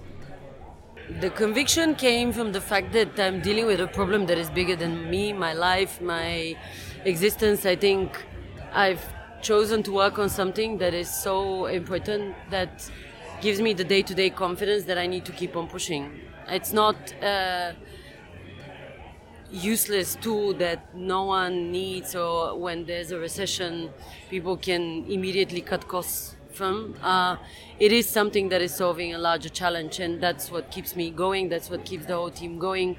The 1.20 1.30
conviction 1.30 1.96
came 1.96 2.32
from 2.32 2.52
the 2.52 2.60
fact 2.60 2.92
that 2.92 3.18
I'm 3.18 3.40
dealing 3.40 3.66
with 3.66 3.80
a 3.80 3.88
problem 3.88 4.26
that 4.26 4.38
is 4.38 4.48
bigger 4.50 4.76
than 4.76 5.10
me, 5.10 5.32
my 5.32 5.52
life, 5.52 6.00
my 6.00 6.56
existence. 7.04 7.66
I 7.66 7.74
think 7.74 8.24
I've 8.74 9.04
chosen 9.42 9.82
to 9.82 9.92
work 9.92 10.18
on 10.18 10.28
something 10.28 10.78
that 10.78 10.94
is 10.94 11.12
so 11.12 11.66
important 11.66 12.34
that 12.50 12.90
gives 13.40 13.60
me 13.60 13.74
the 13.74 13.84
day 13.84 14.02
to 14.02 14.14
day 14.14 14.30
confidence 14.30 14.84
that 14.84 14.96
I 14.96 15.06
need 15.06 15.24
to 15.26 15.32
keep 15.32 15.56
on 15.56 15.68
pushing. 15.68 16.20
It's 16.48 16.72
not 16.72 16.96
a 17.22 17.74
useless 19.50 20.16
tool 20.16 20.54
that 20.54 20.94
no 20.94 21.24
one 21.24 21.70
needs, 21.70 22.14
or 22.14 22.58
when 22.58 22.86
there's 22.86 23.10
a 23.10 23.18
recession, 23.18 23.90
people 24.30 24.56
can 24.56 25.04
immediately 25.06 25.60
cut 25.60 25.86
costs 25.86 26.36
from. 26.52 26.94
Uh, 27.02 27.36
it 27.78 27.92
is 27.92 28.08
something 28.08 28.48
that 28.48 28.62
is 28.62 28.74
solving 28.74 29.14
a 29.14 29.18
larger 29.18 29.50
challenge, 29.50 30.00
and 30.00 30.22
that's 30.22 30.50
what 30.50 30.70
keeps 30.70 30.96
me 30.96 31.10
going, 31.10 31.48
that's 31.48 31.68
what 31.68 31.84
keeps 31.84 32.06
the 32.06 32.14
whole 32.14 32.30
team 32.30 32.58
going. 32.58 32.96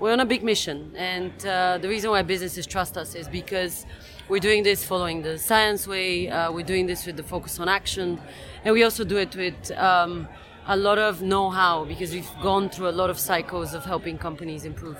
We're 0.00 0.12
on 0.12 0.20
a 0.20 0.26
big 0.26 0.42
mission, 0.42 0.92
and 0.96 1.32
uh, 1.46 1.78
the 1.78 1.88
reason 1.88 2.10
why 2.10 2.22
businesses 2.22 2.66
trust 2.66 2.96
us 2.96 3.14
is 3.14 3.28
because 3.28 3.86
we're 4.30 4.38
doing 4.40 4.62
this 4.62 4.84
following 4.84 5.22
the 5.22 5.36
science 5.36 5.88
way. 5.88 6.28
Uh, 6.28 6.52
we're 6.52 6.64
doing 6.64 6.86
this 6.86 7.04
with 7.04 7.16
the 7.16 7.22
focus 7.22 7.58
on 7.58 7.68
action, 7.68 8.20
and 8.64 8.72
we 8.72 8.84
also 8.84 9.04
do 9.04 9.16
it 9.16 9.34
with 9.34 9.72
um, 9.72 10.28
a 10.68 10.76
lot 10.76 10.98
of 10.98 11.20
know-how 11.20 11.84
because 11.84 12.12
we've 12.12 12.30
gone 12.40 12.70
through 12.70 12.88
a 12.88 12.96
lot 13.00 13.10
of 13.10 13.18
cycles 13.18 13.74
of 13.74 13.84
helping 13.84 14.16
companies 14.16 14.64
improve. 14.64 14.98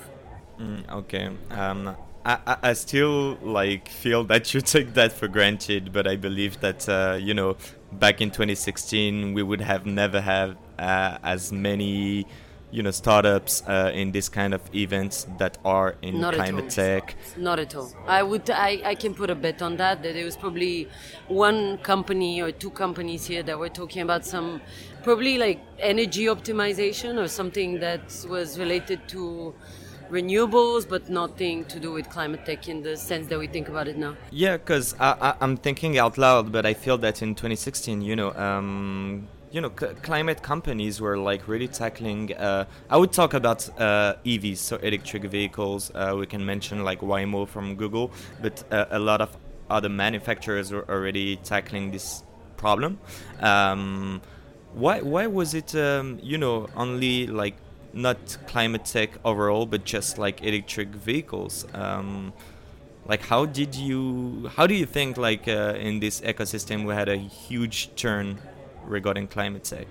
Mm, 0.59 0.89
okay. 0.91 1.29
Um, 1.49 1.95
I, 2.25 2.57
I 2.61 2.73
still 2.73 3.37
like 3.41 3.87
feel 3.87 4.25
that 4.25 4.53
you 4.53 4.59
take 4.75 4.93
that 4.95 5.13
for 5.13 5.29
granted, 5.29 5.93
but 5.93 6.07
I 6.07 6.17
believe 6.17 6.59
that 6.59 6.87
uh, 6.89 7.17
you 7.19 7.33
know 7.33 7.55
back 7.93 8.19
in 8.19 8.31
2016 8.31 9.33
we 9.33 9.43
would 9.43 9.61
have 9.61 9.85
never 9.85 10.19
had 10.19 10.57
uh, 10.77 11.17
as 11.23 11.53
many 11.53 12.27
you 12.71 12.81
know 12.81 12.91
startups 12.91 13.63
uh, 13.67 13.91
in 13.93 14.11
this 14.11 14.29
kind 14.29 14.53
of 14.53 14.61
events 14.73 15.27
that 15.37 15.57
are 15.63 15.95
in 16.01 16.19
Not 16.19 16.33
climate 16.33 16.69
tech. 16.69 17.15
Not 17.37 17.59
at 17.59 17.75
all. 17.75 17.91
I 18.07 18.23
would 18.23 18.49
I, 18.49 18.81
I 18.85 18.95
can 18.95 19.13
put 19.13 19.29
a 19.29 19.35
bet 19.35 19.61
on 19.61 19.77
that 19.77 20.01
that 20.03 20.13
there 20.13 20.25
was 20.25 20.37
probably 20.37 20.87
one 21.27 21.77
company 21.79 22.41
or 22.41 22.51
two 22.51 22.71
companies 22.71 23.25
here 23.25 23.43
that 23.43 23.59
were 23.59 23.69
talking 23.69 24.01
about 24.01 24.25
some 24.25 24.61
probably 25.03 25.37
like 25.37 25.59
energy 25.79 26.25
optimization 26.25 27.21
or 27.21 27.27
something 27.27 27.79
that 27.79 28.25
was 28.29 28.57
related 28.57 29.07
to 29.09 29.53
renewables 30.09 30.87
but 30.87 31.09
nothing 31.09 31.63
to 31.65 31.79
do 31.79 31.91
with 31.91 32.09
climate 32.09 32.45
tech 32.45 32.67
in 32.67 32.83
the 32.83 32.97
sense 32.97 33.27
that 33.27 33.39
we 33.39 33.47
think 33.47 33.69
about 33.69 33.87
it 33.87 33.97
now. 33.97 34.15
Yeah 34.29 34.57
because 34.57 34.93
I, 34.99 35.35
I, 35.39 35.43
am 35.43 35.57
thinking 35.57 35.97
out 35.97 36.17
loud 36.17 36.51
but 36.51 36.65
i 36.65 36.73
feel 36.73 36.97
that 36.99 37.21
in 37.21 37.33
2016 37.33 38.01
you 38.01 38.15
know 38.15 38.33
um, 38.33 39.27
you 39.51 39.59
know, 39.59 39.69
climate 39.69 40.41
companies 40.41 41.01
were 41.01 41.17
like 41.17 41.47
really 41.47 41.67
tackling. 41.67 42.33
Uh, 42.33 42.65
I 42.89 42.97
would 42.97 43.11
talk 43.11 43.33
about 43.33 43.67
uh, 43.79 44.15
EVs, 44.25 44.57
so 44.57 44.77
electric 44.77 45.23
vehicles. 45.25 45.91
Uh, 45.93 46.15
we 46.17 46.25
can 46.25 46.45
mention 46.45 46.83
like 46.83 47.01
Waymo 47.01 47.47
from 47.47 47.75
Google, 47.75 48.11
but 48.41 48.63
uh, 48.71 48.85
a 48.91 48.99
lot 48.99 49.21
of 49.21 49.35
other 49.69 49.89
manufacturers 49.89 50.71
were 50.71 50.89
already 50.89 51.35
tackling 51.37 51.91
this 51.91 52.23
problem. 52.57 52.99
Um, 53.41 54.21
why 54.73 55.01
why 55.01 55.27
was 55.27 55.53
it 55.53 55.75
um, 55.75 56.19
you 56.23 56.37
know 56.37 56.69
only 56.75 57.27
like 57.27 57.55
not 57.93 58.37
climate 58.47 58.85
tech 58.85 59.11
overall, 59.25 59.65
but 59.65 59.83
just 59.83 60.17
like 60.17 60.43
electric 60.43 60.89
vehicles? 60.89 61.65
Um, 61.73 62.31
like 63.05 63.23
how 63.23 63.45
did 63.45 63.75
you 63.75 64.49
how 64.55 64.67
do 64.67 64.75
you 64.75 64.85
think 64.85 65.17
like 65.17 65.47
uh, 65.47 65.73
in 65.77 65.99
this 65.99 66.21
ecosystem 66.21 66.85
we 66.85 66.93
had 66.93 67.09
a 67.09 67.17
huge 67.17 67.93
turn 67.95 68.39
regarding 68.85 69.27
climate 69.27 69.63
tech? 69.63 69.87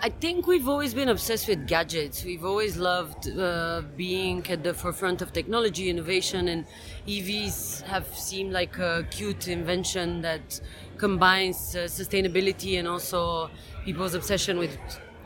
I 0.00 0.10
think 0.10 0.46
we've 0.46 0.68
always 0.68 0.92
been 0.92 1.08
obsessed 1.08 1.48
with 1.48 1.66
gadgets. 1.66 2.24
We've 2.24 2.44
always 2.44 2.76
loved 2.76 3.26
uh, 3.30 3.82
being 3.96 4.46
at 4.50 4.62
the 4.62 4.74
forefront 4.74 5.22
of 5.22 5.32
technology, 5.32 5.88
innovation, 5.88 6.48
and 6.48 6.66
EVs 7.06 7.80
have 7.82 8.06
seemed 8.14 8.52
like 8.52 8.76
a 8.76 9.06
cute 9.10 9.48
invention 9.48 10.20
that 10.20 10.60
combines 10.98 11.74
uh, 11.74 11.84
sustainability 11.84 12.78
and 12.78 12.86
also 12.86 13.50
people's 13.86 14.12
obsession 14.12 14.58
with 14.58 14.76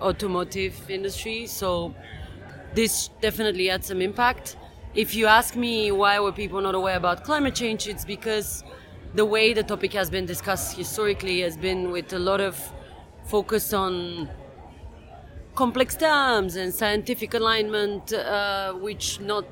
automotive 0.00 0.88
industry. 0.88 1.46
So 1.46 1.92
this 2.74 3.08
definitely 3.20 3.66
had 3.66 3.84
some 3.84 4.00
impact. 4.00 4.56
If 4.94 5.14
you 5.14 5.26
ask 5.26 5.56
me 5.56 5.90
why 5.90 6.20
were 6.20 6.30
people 6.30 6.60
not 6.60 6.76
aware 6.76 6.96
about 6.96 7.24
climate 7.24 7.56
change, 7.56 7.88
it's 7.88 8.04
because 8.04 8.62
the 9.14 9.24
way 9.24 9.54
the 9.54 9.64
topic 9.64 9.92
has 9.94 10.08
been 10.08 10.26
discussed 10.26 10.76
historically 10.76 11.40
has 11.40 11.56
been 11.56 11.90
with 11.90 12.12
a 12.12 12.18
lot 12.18 12.40
of 12.40 12.72
focus 13.28 13.72
on 13.74 14.28
complex 15.54 15.96
terms 15.96 16.56
and 16.56 16.72
scientific 16.72 17.34
alignment, 17.34 18.12
uh, 18.12 18.72
which 18.72 19.20
not 19.20 19.44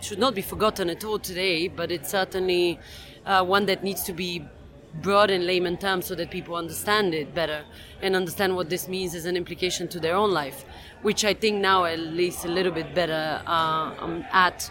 should 0.00 0.18
not 0.18 0.34
be 0.34 0.42
forgotten 0.42 0.88
at 0.90 1.02
all 1.02 1.18
today, 1.18 1.66
but 1.66 1.90
it's 1.90 2.10
certainly 2.10 2.78
uh, 3.26 3.44
one 3.44 3.66
that 3.66 3.82
needs 3.82 4.04
to 4.04 4.12
be 4.12 4.44
broad 5.02 5.30
in 5.30 5.46
layman 5.46 5.76
terms 5.76 6.06
so 6.06 6.14
that 6.14 6.30
people 6.30 6.54
understand 6.54 7.14
it 7.14 7.34
better 7.34 7.64
and 8.00 8.14
understand 8.14 8.54
what 8.54 8.70
this 8.70 8.86
means 8.86 9.14
as 9.14 9.24
an 9.24 9.36
implication 9.36 9.88
to 9.88 9.98
their 9.98 10.14
own 10.14 10.30
life, 10.30 10.64
which 11.02 11.24
I 11.24 11.34
think 11.34 11.60
now 11.60 11.84
at 11.84 11.98
least 11.98 12.44
a 12.44 12.48
little 12.48 12.72
bit 12.72 12.94
better 12.94 13.42
uh, 13.46 13.94
um, 13.98 14.24
at. 14.30 14.70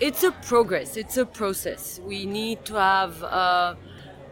It's 0.00 0.24
a 0.24 0.32
progress, 0.32 0.96
it's 0.96 1.16
a 1.16 1.24
process. 1.24 2.00
We 2.04 2.26
need 2.26 2.64
to 2.66 2.74
have 2.74 3.22
uh, 3.22 3.74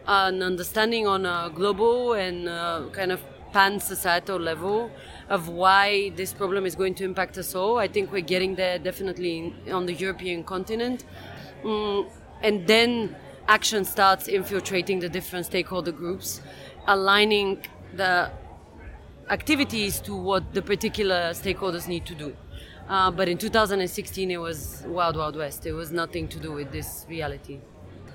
an 0.07 0.41
understanding 0.41 1.07
on 1.07 1.25
a 1.25 1.51
global 1.53 2.13
and 2.13 2.47
uh, 2.49 2.83
kind 2.91 3.11
of 3.11 3.21
pan 3.53 3.79
societal 3.79 4.37
level 4.37 4.91
of 5.29 5.47
why 5.47 6.09
this 6.15 6.33
problem 6.33 6.65
is 6.65 6.75
going 6.75 6.95
to 6.95 7.05
impact 7.05 7.37
us 7.37 7.55
all. 7.55 7.77
I 7.77 7.87
think 7.87 8.11
we're 8.11 8.21
getting 8.21 8.55
there 8.55 8.79
definitely 8.79 9.53
on 9.71 9.85
the 9.85 9.93
European 9.93 10.43
continent. 10.43 11.05
Mm, 11.63 12.09
and 12.41 12.67
then 12.67 13.15
action 13.47 13.85
starts 13.85 14.27
infiltrating 14.27 14.99
the 14.99 15.09
different 15.09 15.45
stakeholder 15.45 15.91
groups, 15.91 16.41
aligning 16.87 17.61
the 17.95 18.31
activities 19.29 20.01
to 20.01 20.15
what 20.15 20.53
the 20.53 20.61
particular 20.61 21.31
stakeholders 21.31 21.87
need 21.87 22.05
to 22.05 22.15
do. 22.15 22.35
Uh, 22.89 23.09
but 23.09 23.29
in 23.29 23.37
2016, 23.37 24.31
it 24.31 24.37
was 24.37 24.83
wild, 24.87 25.15
wild 25.15 25.37
west. 25.37 25.65
It 25.65 25.71
was 25.71 25.91
nothing 25.91 26.27
to 26.27 26.39
do 26.39 26.51
with 26.51 26.71
this 26.71 27.05
reality 27.07 27.59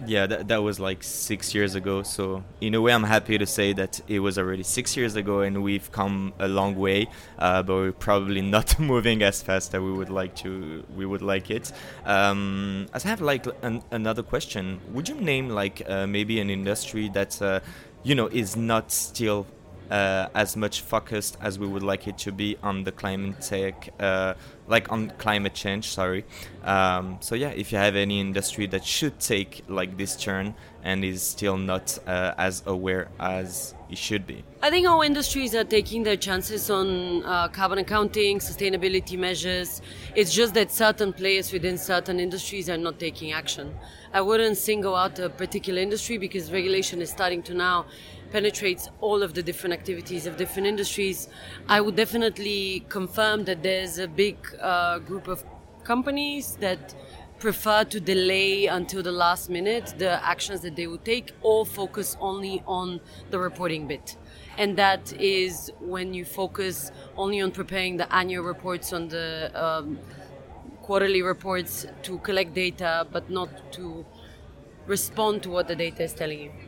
yeah 0.07 0.27
that, 0.27 0.49
that 0.49 0.63
was 0.63 0.79
like 0.81 1.03
six 1.03 1.55
years 1.55 1.75
ago. 1.75 2.03
So 2.03 2.45
in 2.61 2.75
a 2.75 2.81
way 2.81 2.93
i'm 2.93 3.05
happy 3.05 3.39
to 3.39 3.47
say 3.47 3.73
that 3.73 4.01
it 4.09 4.21
was 4.21 4.39
already 4.39 4.63
six 4.63 4.97
years 4.97 5.17
ago 5.17 5.41
and 5.41 5.63
we've 5.63 5.91
come 5.93 6.33
a 6.39 6.49
long 6.49 6.77
way 6.77 7.07
uh, 7.39 7.63
but 7.63 7.75
we're 7.75 7.93
probably 7.93 8.41
not 8.57 8.79
moving 8.79 9.23
as 9.23 9.43
fast 9.43 9.75
as 9.75 9.81
we 9.81 9.93
would 9.93 10.11
like 10.11 10.35
to 10.37 10.85
we 10.97 11.07
would 11.07 11.23
like 11.23 11.51
it. 11.51 11.73
Um, 12.05 12.87
i 12.95 12.99
have 13.09 13.21
like 13.21 13.47
an, 13.63 13.83
another 13.91 14.23
question. 14.23 14.81
Would 14.93 15.09
you 15.09 15.15
name 15.17 15.49
like 15.49 15.83
uh, 15.89 16.07
maybe 16.07 16.41
an 16.41 16.51
industry 16.51 17.09
that 17.11 17.41
uh, 17.41 17.61
you 18.03 18.15
know 18.15 18.27
is 18.27 18.57
not 18.57 18.93
still 18.93 19.47
uh, 19.91 20.29
as 20.35 20.57
much 20.57 20.83
focused 20.83 21.37
as 21.41 21.59
we 21.59 21.67
would 21.67 21.83
like 21.83 22.07
it 22.07 22.19
to 22.19 22.33
be 22.33 22.57
on 22.63 22.85
the 22.85 22.93
climate 22.93 23.41
tech 23.41 23.89
uh, 24.01 24.35
like 24.69 24.93
on 24.93 25.11
climate 25.19 25.55
change. 25.55 25.89
Sorry. 25.89 26.25
Um, 26.63 27.19
so 27.21 27.35
yeah, 27.35 27.51
if 27.51 27.73
you 27.73 27.79
have 27.79 27.97
any 27.97 28.21
industry 28.21 28.67
that 28.67 28.85
should 28.85 29.19
take 29.19 29.65
like 29.69 29.97
this 29.97 30.17
turn 30.17 30.55
and 30.83 31.05
is 31.05 31.23
still 31.23 31.57
not 31.57 31.99
uh, 32.07 32.35
as 32.39 32.63
aware 32.67 33.09
as 33.19 33.75
it 33.91 33.99
should 33.99 34.27
be. 34.27 34.45
I 34.63 34.71
think 34.71 34.87
all 34.87 35.03
industries 35.03 35.55
are 35.55 35.65
taking 35.65 36.03
their 36.03 36.17
chances 36.17 36.71
on 36.71 37.25
uh, 37.25 37.49
carbon 37.49 37.79
accounting, 37.79 38.39
sustainability 38.39 39.19
measures. 39.19 39.81
It's 40.15 40.33
just 40.33 40.55
that 40.55 40.71
certain 40.71 41.13
players 41.13 41.53
within 41.53 41.79
certain 41.79 42.21
industries 42.21 42.69
are 42.69 42.77
not 42.77 42.99
taking 42.99 43.33
action. 43.33 43.75
I 44.13 44.21
wouldn't 44.21 44.57
single 44.57 44.95
out 44.95 45.19
a 45.19 45.29
particular 45.29 45.81
industry 45.81 46.19
because 46.19 46.53
regulation 46.53 47.03
is 47.03 47.11
starting 47.11 47.43
to 47.45 47.55
now 47.55 47.87
penetrate 48.31 48.89
all 49.01 49.23
of 49.23 49.35
the 49.35 49.43
different 49.43 49.73
activities 49.73 50.27
of 50.27 50.37
different 50.37 50.67
industries. 50.67 51.29
I 51.69 51.81
would 51.81 51.97
definitely 51.97 52.85
confirm 52.89 53.45
that 53.45 53.63
there's 53.63 53.99
a 53.99 54.09
big 54.09 54.37
uh, 54.61 54.99
group 54.99 55.29
of 55.29 55.45
companies 55.85 56.57
that 56.61 56.95
prefer 57.39 57.85
to 57.85 58.01
delay 58.01 58.67
until 58.67 59.03
the 59.03 59.13
last 59.13 59.49
minute 59.49 59.95
the 59.99 60.23
actions 60.25 60.61
that 60.63 60.75
they 60.75 60.87
would 60.87 61.05
take 61.05 61.33
or 61.43 61.65
focus 61.65 62.17
only 62.21 62.63
on 62.67 63.01
the 63.31 63.39
reporting 63.39 63.87
bit. 63.87 64.17
And 64.57 64.77
that 64.77 65.13
is 65.13 65.71
when 65.81 66.15
you 66.15 66.25
focus 66.25 66.91
only 67.17 67.41
on 67.41 67.53
preparing 67.53 67.97
the 67.97 68.13
annual 68.13 68.45
reports 68.45 68.93
on 68.93 69.09
the 69.09 69.53
um, 69.55 69.99
quarterly 70.83 71.23
reports 71.23 71.87
to 72.03 72.19
collect 72.19 72.55
data, 72.55 73.07
but 73.13 73.31
not 73.31 73.73
to 73.75 74.05
respond 74.87 75.43
to 75.45 75.51
what 75.51 75.69
the 75.69 75.77
data 75.77 76.03
is 76.03 76.13
telling 76.13 76.41
you. 76.41 76.68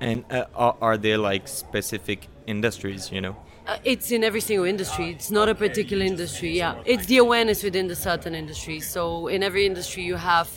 And 0.00 0.24
uh, 0.30 0.44
are, 0.54 0.76
are 0.80 0.96
there 0.96 1.18
like 1.18 1.48
specific 1.48 2.28
industries, 2.46 3.10
you 3.10 3.20
know? 3.20 3.36
Uh, 3.66 3.78
it's 3.82 4.12
in 4.12 4.22
every 4.22 4.40
single 4.40 4.64
industry. 4.64 5.10
It's 5.10 5.30
not 5.30 5.48
a 5.48 5.54
particular 5.54 6.04
industry. 6.04 6.56
Yeah, 6.56 6.80
it's 6.84 7.06
the 7.06 7.16
awareness 7.18 7.62
within 7.62 7.88
the 7.88 7.96
certain 7.96 8.34
industry. 8.34 8.78
So 8.80 9.26
in 9.26 9.42
every 9.42 9.66
industry, 9.66 10.04
you 10.04 10.16
have 10.16 10.48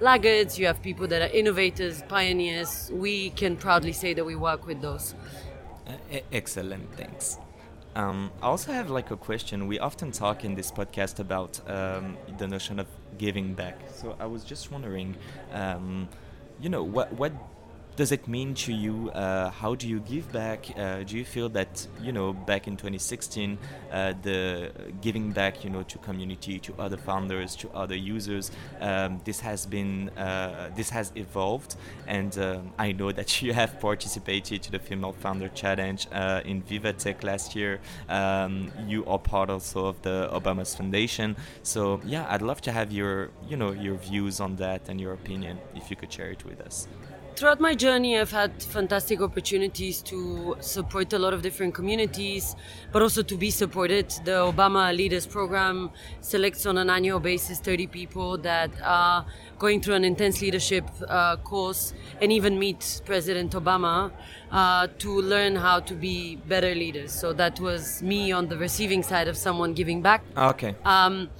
laggards, 0.00 0.58
you 0.58 0.66
have 0.66 0.80
people 0.82 1.06
that 1.08 1.20
are 1.20 1.34
innovators, 1.36 2.02
pioneers. 2.08 2.90
We 2.92 3.30
can 3.30 3.56
proudly 3.56 3.92
say 3.92 4.14
that 4.14 4.24
we 4.24 4.34
work 4.34 4.66
with 4.66 4.80
those. 4.80 5.14
Uh, 5.86 6.20
excellent, 6.32 6.90
thanks. 6.96 7.38
Um, 7.94 8.32
I 8.42 8.46
also 8.46 8.72
have 8.72 8.90
like 8.90 9.10
a 9.10 9.16
question. 9.16 9.66
We 9.68 9.78
often 9.78 10.10
talk 10.10 10.44
in 10.44 10.54
this 10.54 10.72
podcast 10.72 11.20
about 11.20 11.60
um, 11.68 12.16
the 12.38 12.48
notion 12.48 12.80
of 12.80 12.86
giving 13.18 13.54
back. 13.54 13.78
So 13.94 14.16
I 14.18 14.26
was 14.26 14.42
just 14.42 14.72
wondering, 14.72 15.14
um, 15.52 16.08
you 16.60 16.68
know, 16.70 16.82
what 16.82 17.12
what 17.12 17.32
does 17.96 18.10
it 18.10 18.26
mean 18.26 18.54
to 18.54 18.72
you? 18.72 19.10
Uh, 19.10 19.50
how 19.50 19.74
do 19.74 19.88
you 19.88 20.00
give 20.00 20.30
back? 20.32 20.66
Uh, 20.76 21.04
do 21.04 21.16
you 21.16 21.24
feel 21.24 21.48
that 21.50 21.86
you 22.02 22.12
know 22.12 22.32
back 22.32 22.66
in 22.66 22.76
2016, 22.76 23.58
uh, 23.92 24.14
the 24.22 24.72
giving 25.00 25.30
back, 25.30 25.62
you 25.62 25.70
know, 25.70 25.82
to 25.84 25.98
community, 25.98 26.58
to 26.58 26.74
other 26.78 26.96
founders, 26.96 27.54
to 27.56 27.70
other 27.70 27.94
users, 27.94 28.50
um, 28.80 29.20
this 29.24 29.40
has 29.40 29.64
been 29.64 30.08
uh, 30.10 30.70
this 30.74 30.90
has 30.90 31.12
evolved, 31.14 31.76
and 32.06 32.36
um, 32.38 32.72
I 32.78 32.92
know 32.92 33.12
that 33.12 33.42
you 33.42 33.52
have 33.52 33.78
participated 33.80 34.62
to 34.62 34.72
the 34.72 34.78
Female 34.78 35.12
Founder 35.12 35.48
Challenge 35.48 36.08
uh, 36.12 36.40
in 36.44 36.62
Vivatech 36.62 37.22
last 37.22 37.54
year. 37.54 37.80
Um, 38.08 38.72
you 38.88 39.04
are 39.06 39.18
part 39.18 39.50
also 39.50 39.86
of 39.86 40.02
the 40.02 40.28
Obama's 40.32 40.74
Foundation, 40.74 41.36
so 41.62 42.00
yeah, 42.04 42.26
I'd 42.28 42.42
love 42.42 42.60
to 42.62 42.72
have 42.72 42.90
your 42.90 43.30
you 43.48 43.56
know 43.56 43.72
your 43.72 43.94
views 43.94 44.40
on 44.40 44.56
that 44.56 44.88
and 44.88 45.00
your 45.00 45.12
opinion 45.12 45.58
if 45.76 45.90
you 45.90 45.96
could 45.96 46.12
share 46.12 46.30
it 46.30 46.44
with 46.44 46.60
us. 46.60 46.88
Throughout 47.36 47.58
my 47.58 47.74
journey, 47.74 48.16
I've 48.16 48.30
had 48.30 48.62
fantastic 48.62 49.20
opportunities 49.20 50.00
to 50.02 50.56
support 50.60 51.12
a 51.12 51.18
lot 51.18 51.34
of 51.34 51.42
different 51.42 51.74
communities, 51.74 52.54
but 52.92 53.02
also 53.02 53.22
to 53.24 53.36
be 53.36 53.50
supported. 53.50 54.08
The 54.24 54.52
Obama 54.52 54.96
Leaders 54.96 55.26
Program 55.26 55.90
selects 56.20 56.64
on 56.64 56.78
an 56.78 56.88
annual 56.88 57.18
basis 57.18 57.58
30 57.58 57.88
people 57.88 58.38
that 58.38 58.70
are 58.84 59.26
going 59.58 59.80
through 59.80 59.94
an 59.94 60.04
intense 60.04 60.40
leadership 60.42 60.88
uh, 61.08 61.36
course 61.38 61.92
and 62.22 62.30
even 62.30 62.56
meet 62.56 63.00
President 63.04 63.50
Obama 63.52 64.12
uh, 64.52 64.86
to 64.98 65.20
learn 65.20 65.56
how 65.56 65.80
to 65.80 65.94
be 65.94 66.36
better 66.36 66.72
leaders. 66.72 67.10
So 67.10 67.32
that 67.32 67.58
was 67.58 68.00
me 68.00 68.30
on 68.30 68.46
the 68.46 68.56
receiving 68.56 69.02
side 69.02 69.26
of 69.26 69.36
someone 69.36 69.74
giving 69.74 70.02
back. 70.02 70.22
Okay. 70.36 70.76
Um, 70.84 71.30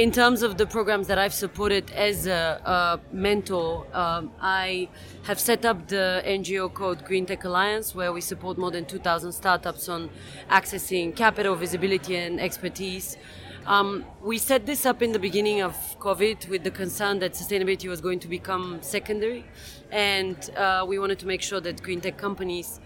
in 0.00 0.10
terms 0.10 0.42
of 0.42 0.56
the 0.56 0.64
programs 0.64 1.08
that 1.08 1.18
I've 1.18 1.34
supported 1.34 1.90
as 1.90 2.26
a, 2.26 2.58
a 2.64 3.14
mentor, 3.14 3.86
um, 3.92 4.32
I 4.40 4.88
have 5.24 5.38
set 5.38 5.66
up 5.66 5.88
the 5.88 6.22
NGO 6.24 6.72
called 6.72 7.04
Green 7.04 7.26
Tech 7.26 7.44
Alliance, 7.44 7.94
where 7.94 8.10
we 8.10 8.22
support 8.22 8.56
more 8.56 8.70
than 8.70 8.86
2,000 8.86 9.30
startups 9.30 9.90
on 9.90 10.08
accessing 10.48 11.14
capital, 11.14 11.54
visibility, 11.54 12.16
and 12.16 12.40
expertise. 12.40 13.18
Um, 13.66 14.06
we 14.22 14.38
set 14.38 14.64
this 14.64 14.86
up 14.86 15.02
in 15.02 15.12
the 15.12 15.18
beginning 15.18 15.60
of 15.60 15.74
COVID 15.98 16.48
with 16.48 16.64
the 16.64 16.70
concern 16.70 17.18
that 17.18 17.34
sustainability 17.34 17.86
was 17.86 18.00
going 18.00 18.20
to 18.20 18.28
become 18.28 18.78
secondary, 18.80 19.44
and 19.90 20.48
uh, 20.56 20.82
we 20.88 20.98
wanted 20.98 21.18
to 21.18 21.26
make 21.26 21.42
sure 21.42 21.60
that 21.60 21.82
green 21.82 22.00
tech 22.00 22.16
companies 22.16 22.80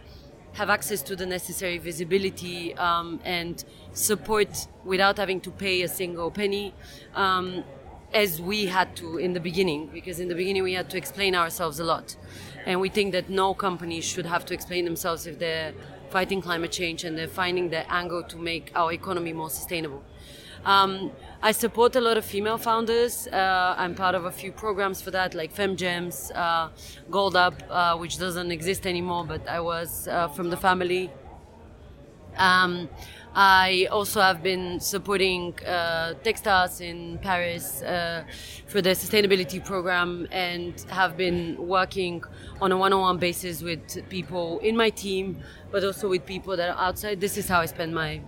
have 0.54 0.70
access 0.70 1.02
to 1.02 1.16
the 1.16 1.26
necessary 1.26 1.78
visibility 1.78 2.74
um, 2.76 3.20
and 3.24 3.64
support 3.92 4.66
without 4.84 5.16
having 5.18 5.40
to 5.40 5.50
pay 5.50 5.82
a 5.82 5.88
single 5.88 6.30
penny, 6.30 6.72
um, 7.14 7.64
as 8.12 8.40
we 8.40 8.66
had 8.66 8.94
to 8.96 9.18
in 9.18 9.32
the 9.32 9.40
beginning, 9.40 9.90
because 9.92 10.20
in 10.20 10.28
the 10.28 10.34
beginning 10.34 10.62
we 10.62 10.72
had 10.72 10.88
to 10.88 10.96
explain 10.96 11.34
ourselves 11.34 11.80
a 11.80 11.84
lot. 11.84 12.16
And 12.66 12.80
we 12.80 12.88
think 12.88 13.12
that 13.12 13.28
no 13.28 13.52
company 13.52 14.00
should 14.00 14.26
have 14.26 14.44
to 14.46 14.54
explain 14.54 14.84
themselves 14.84 15.26
if 15.26 15.38
they're 15.38 15.74
fighting 16.10 16.40
climate 16.40 16.70
change 16.70 17.02
and 17.02 17.18
they're 17.18 17.26
finding 17.26 17.70
the 17.70 17.92
angle 17.92 18.22
to 18.22 18.36
make 18.36 18.70
our 18.76 18.92
economy 18.92 19.32
more 19.32 19.50
sustainable. 19.50 20.02
Um, 20.64 21.12
I 21.42 21.53
support 21.53 21.94
a 21.94 22.00
lot 22.00 22.16
of 22.16 22.24
female 22.24 22.57
founders. 22.57 23.27
Uh, 23.27 23.74
I'm 23.77 23.94
part 23.94 24.14
of 24.14 24.24
a 24.24 24.31
few 24.31 24.50
programs 24.50 25.03
for 25.03 25.11
that, 25.11 25.35
like 25.35 25.55
FemGems, 25.55 26.35
uh, 26.35 26.70
Gold 27.11 27.37
Up, 27.37 27.62
uh, 27.68 27.96
which 27.98 28.18
doesn't 28.18 28.50
exist 28.50 28.87
anymore, 28.87 29.24
but 29.27 29.46
I 29.46 29.61
was 29.61 30.09
uh, 30.09 30.29
from 30.29 30.48
the 30.48 30.57
family. 30.57 31.11
Um, 32.38 32.88
I 33.35 33.88
also 33.90 34.20
have 34.20 34.42
been 34.42 34.81
supporting 34.81 35.55
uh, 35.66 36.14
Techstars 36.24 36.81
in 36.81 37.18
Paris 37.18 37.83
uh, 37.83 38.24
for 38.66 38.81
the 38.81 38.90
sustainability 38.90 39.62
program 39.62 40.27
and 40.31 40.81
have 40.88 41.16
been 41.16 41.57
working 41.59 42.22
on 42.62 42.72
a 42.72 42.77
one-on-one 42.77 43.18
basis 43.18 43.61
with 43.61 44.09
people 44.09 44.61
in 44.61 44.77
my 44.77 44.88
team, 44.88 45.42
but 45.70 45.85
also 45.85 46.09
with 46.09 46.24
people 46.24 46.57
that 46.57 46.70
are 46.70 46.88
outside. 46.88 47.20
This 47.20 47.37
is 47.37 47.48
how 47.48 47.61
I 47.61 47.66
spend 47.66 47.94
my 47.94 48.20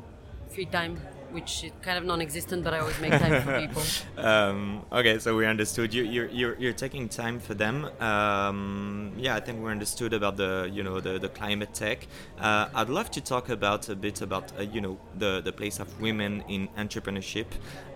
free 0.52 0.66
time 0.66 0.98
which 1.36 1.64
is 1.64 1.72
kind 1.82 1.98
of 1.98 2.04
non-existent, 2.04 2.64
but 2.64 2.72
I 2.72 2.78
always 2.78 2.98
make 2.98 3.12
time 3.12 3.42
for 3.42 3.60
people. 3.60 3.82
Um, 4.16 4.82
okay, 4.90 5.18
so 5.18 5.36
we 5.36 5.44
understood. 5.46 5.92
You, 5.92 6.02
you're, 6.02 6.28
you're, 6.28 6.56
you're 6.58 6.72
taking 6.72 7.08
time 7.08 7.38
for 7.38 7.54
them. 7.54 7.76
Um, 8.00 9.12
yeah, 9.18 9.36
I 9.36 9.40
think 9.40 9.62
we 9.62 9.70
understood 9.70 10.12
about 10.14 10.36
the 10.38 10.70
you 10.72 10.82
know 10.82 11.00
the, 11.00 11.18
the 11.18 11.28
climate 11.28 11.74
tech. 11.74 12.06
Uh, 12.40 12.68
I'd 12.74 12.88
love 12.88 13.10
to 13.10 13.20
talk 13.20 13.50
about 13.50 13.88
a 13.90 13.94
bit 13.94 14.22
about 14.22 14.46
uh, 14.58 14.62
you 14.62 14.80
know 14.80 14.98
the 15.18 15.42
the 15.44 15.52
place 15.52 15.78
of 15.78 15.88
women 16.00 16.42
in 16.48 16.68
entrepreneurship. 16.78 17.46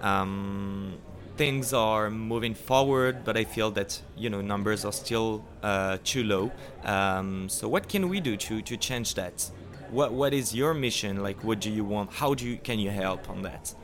Um, 0.02 0.98
things 1.36 1.72
are 1.72 2.10
moving 2.10 2.54
forward, 2.54 3.24
but 3.24 3.36
I 3.36 3.44
feel 3.44 3.70
that 3.72 4.00
you 4.16 4.28
know 4.28 4.42
numbers 4.42 4.84
are 4.84 4.92
still 4.92 5.42
uh, 5.62 5.96
too 6.04 6.22
low. 6.22 6.52
Um, 6.84 7.48
so 7.48 7.66
what 7.66 7.88
can 7.88 8.10
we 8.10 8.20
do 8.20 8.36
to 8.36 8.60
to 8.62 8.76
change 8.76 9.14
that? 9.14 9.50
What 9.92 10.12
what 10.12 10.32
is 10.32 10.54
your 10.54 10.74
mission? 10.74 11.22
Like 11.22 11.42
what 11.44 11.60
do 11.60 11.70
you 11.70 11.84
want? 11.84 12.12
How 12.12 12.34
do 12.34 12.46
you 12.46 12.56
can 12.56 12.78
you 12.78 12.90
help 12.90 13.28
on 13.28 13.42
that? 13.42 13.74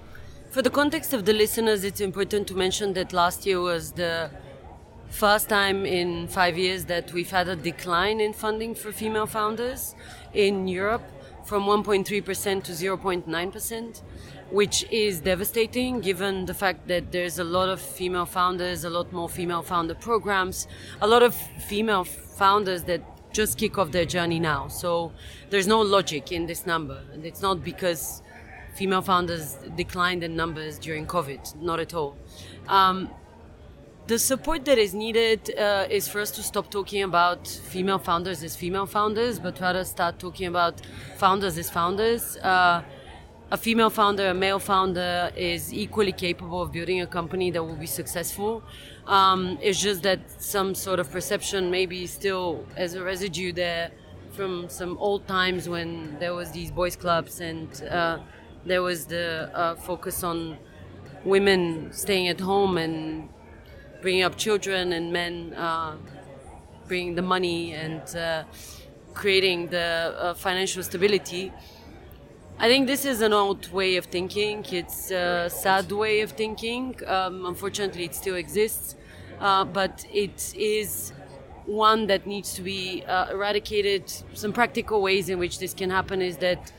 For 0.51 0.63
the 0.63 0.71
context 0.71 1.13
of 1.13 1.25
the 1.25 1.33
listeners 1.33 1.85
it's 1.85 2.01
important 2.01 2.49
to 2.49 2.55
mention 2.55 2.95
that 2.95 3.13
last 3.13 3.47
year 3.47 3.61
was 3.61 3.93
the 3.93 4.31
first 5.09 5.49
time 5.49 5.87
in 5.87 6.29
five 6.29 6.59
years 6.59 6.85
that 6.87 7.13
we've 7.13 7.31
had 7.31 7.49
a 7.49 7.57
decline 7.57 8.21
in 8.21 8.33
funding 8.33 8.75
for 8.75 8.93
female 8.93 9.27
founders 9.27 9.95
in 10.35 10.67
europe 10.67 11.03
from 11.45 11.65
1.3% 11.65 12.05
to 12.65 12.73
0.9% 12.73 14.03
which 14.51 14.85
is 14.91 15.21
devastating 15.21 16.01
given 16.01 16.45
the 16.47 16.55
fact 16.55 16.89
that 16.89 17.13
there's 17.13 17.39
a 17.39 17.45
lot 17.45 17.69
of 17.69 17.81
female 17.81 18.27
founders 18.27 18.85
a 18.85 18.91
lot 18.91 19.13
more 19.13 19.29
female 19.29 19.63
founder 19.63 19.95
programs 19.95 20.67
a 21.01 21.07
lot 21.07 21.23
of 21.23 21.35
female 21.35 22.05
founders 22.05 22.83
that 22.85 23.01
just 23.37 23.59
kick 23.59 23.77
off 23.79 23.91
their 23.93 24.09
journey 24.17 24.41
now. 24.41 24.69
So 24.69 25.13
there's 25.51 25.69
no 25.77 25.81
logic 25.97 26.33
in 26.33 26.47
this 26.47 26.67
number. 26.67 26.99
And 27.13 27.25
it's 27.29 27.43
not 27.43 27.63
because 27.63 28.23
female 28.75 29.03
founders 29.03 29.45
declined 29.77 30.23
in 30.25 30.35
numbers 30.37 30.79
during 30.79 31.07
COVID, 31.07 31.43
not 31.71 31.79
at 31.87 31.93
all. 31.95 32.17
Um, 32.69 33.11
the 34.07 34.19
support 34.19 34.65
that 34.67 34.79
is 34.79 34.95
needed 34.95 35.41
uh, 35.59 35.99
is 35.99 36.09
for 36.09 36.21
us 36.21 36.31
to 36.39 36.43
stop 36.43 36.71
talking 36.71 37.03
about 37.03 37.49
female 37.49 37.99
founders 37.99 38.43
as 38.45 38.55
female 38.55 38.87
founders, 38.87 39.39
but 39.39 39.61
rather 39.61 39.85
start 39.85 40.19
talking 40.19 40.47
about 40.47 40.75
founders 41.17 41.59
as 41.59 41.69
founders. 41.69 42.37
Uh, 42.37 42.83
a 43.51 43.57
female 43.57 43.91
founder, 43.91 44.29
a 44.31 44.35
male 44.35 44.59
founder 44.59 45.33
is 45.37 45.73
equally 45.73 46.13
capable 46.13 46.63
of 46.63 46.73
building 46.73 47.01
a 47.01 47.07
company 47.07 47.51
that 47.51 47.63
will 47.63 47.81
be 47.87 47.87
successful. 47.87 48.63
Um, 49.07 49.59
it's 49.63 49.81
just 49.81 50.03
that 50.03 50.21
some 50.43 50.75
sort 50.75 50.99
of 50.99 51.11
perception 51.11 51.71
maybe 51.71 52.07
still 52.07 52.67
as 52.77 52.95
a 52.95 53.03
residue 53.05 53.53
there 53.53 53.93
from 54.33 54.69
some 54.69 54.99
old 54.99 55.27
times 55.29 55.69
when 55.69 56.19
there 56.19 56.35
was 56.35 56.51
these 56.51 56.71
boys 56.71 56.97
clubs 56.97 57.41
and 57.41 57.83
uh, 57.85 58.19
there 58.65 58.83
was 58.83 59.07
the 59.07 59.51
uh, 59.55 59.77
focus 59.77 60.25
on 60.25 60.59
women 61.25 61.93
staying 61.93 62.29
at 62.29 62.41
home 62.41 62.79
and 62.79 63.29
bringing 64.03 64.23
up 64.23 64.37
children 64.37 64.93
and 64.93 65.13
men 65.13 65.55
uh, 65.55 65.97
bringing 66.89 67.15
the 67.15 67.23
money 67.23 67.73
and 67.73 68.17
uh, 68.17 68.45
creating 69.15 69.69
the 69.69 70.15
uh, 70.19 70.35
financial 70.35 70.83
stability. 70.83 71.53
I 72.59 72.69
think 72.69 72.87
this 72.87 73.05
is 73.05 73.21
an 73.21 73.35
old 73.35 73.71
way 73.71 73.97
of 73.97 74.07
thinking. 74.07 74.65
It's 74.73 75.11
a 75.11 75.51
sad 75.51 75.93
way 75.93 76.23
of 76.23 76.31
thinking. 76.31 76.99
Um, 77.07 77.45
unfortunately, 77.45 78.05
it 78.05 78.15
still 78.15 78.35
exists, 78.35 78.97
uh, 79.41 79.67
but 79.67 80.07
it 80.11 80.55
is 80.57 81.13
one 81.67 82.07
that 82.07 82.27
needs 82.27 82.55
to 82.55 82.63
be 82.63 83.05
uh, 83.07 83.29
eradicated. 83.31 84.11
Some 84.33 84.55
practical 84.55 85.03
ways 85.03 85.29
in 85.29 85.39
which 85.39 85.59
this 85.59 85.75
can 85.75 85.91
happen 85.91 86.23
is 86.23 86.39
that 86.39 86.73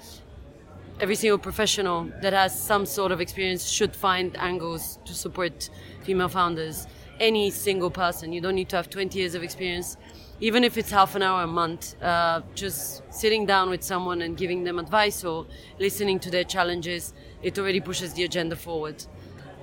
every 0.99 1.13
single 1.13 1.37
professional 1.37 2.11
that 2.23 2.33
has 2.33 2.59
some 2.59 2.87
sort 2.87 3.11
of 3.11 3.21
experience 3.21 3.69
should 3.69 3.95
find 3.95 4.35
angles 4.37 4.97
to 5.05 5.13
support 5.13 5.69
female 6.01 6.29
founders. 6.29 6.87
Any 7.19 7.51
single 7.51 7.91
person. 7.91 8.33
You 8.33 8.41
don't 8.41 8.55
need 8.55 8.69
to 8.69 8.77
have 8.77 8.89
20 8.89 9.19
years 9.19 9.35
of 9.35 9.43
experience 9.43 9.95
even 10.39 10.63
if 10.63 10.77
it's 10.77 10.91
half 10.91 11.15
an 11.15 11.23
hour 11.23 11.43
a 11.43 11.47
month, 11.47 12.01
uh, 12.01 12.41
just 12.53 13.01
sitting 13.11 13.45
down 13.45 13.69
with 13.69 13.83
someone 13.83 14.21
and 14.21 14.37
giving 14.37 14.63
them 14.63 14.77
advice 14.77 15.23
or 15.23 15.47
listening 15.79 16.19
to 16.19 16.29
their 16.29 16.43
challenges, 16.43 17.13
it 17.41 17.57
already 17.57 17.79
pushes 17.79 18.13
the 18.13 18.23
agenda 18.23 18.55
forward. 18.55 19.03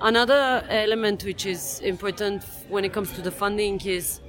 Another 0.01 0.65
element 0.69 1.23
which 1.23 1.45
is 1.45 1.79
important 1.79 2.43
when 2.67 2.83
it 2.83 2.91
comes 2.91 3.13
to 3.13 3.21
the 3.21 3.31
funding 3.31 3.79
is 3.85 4.19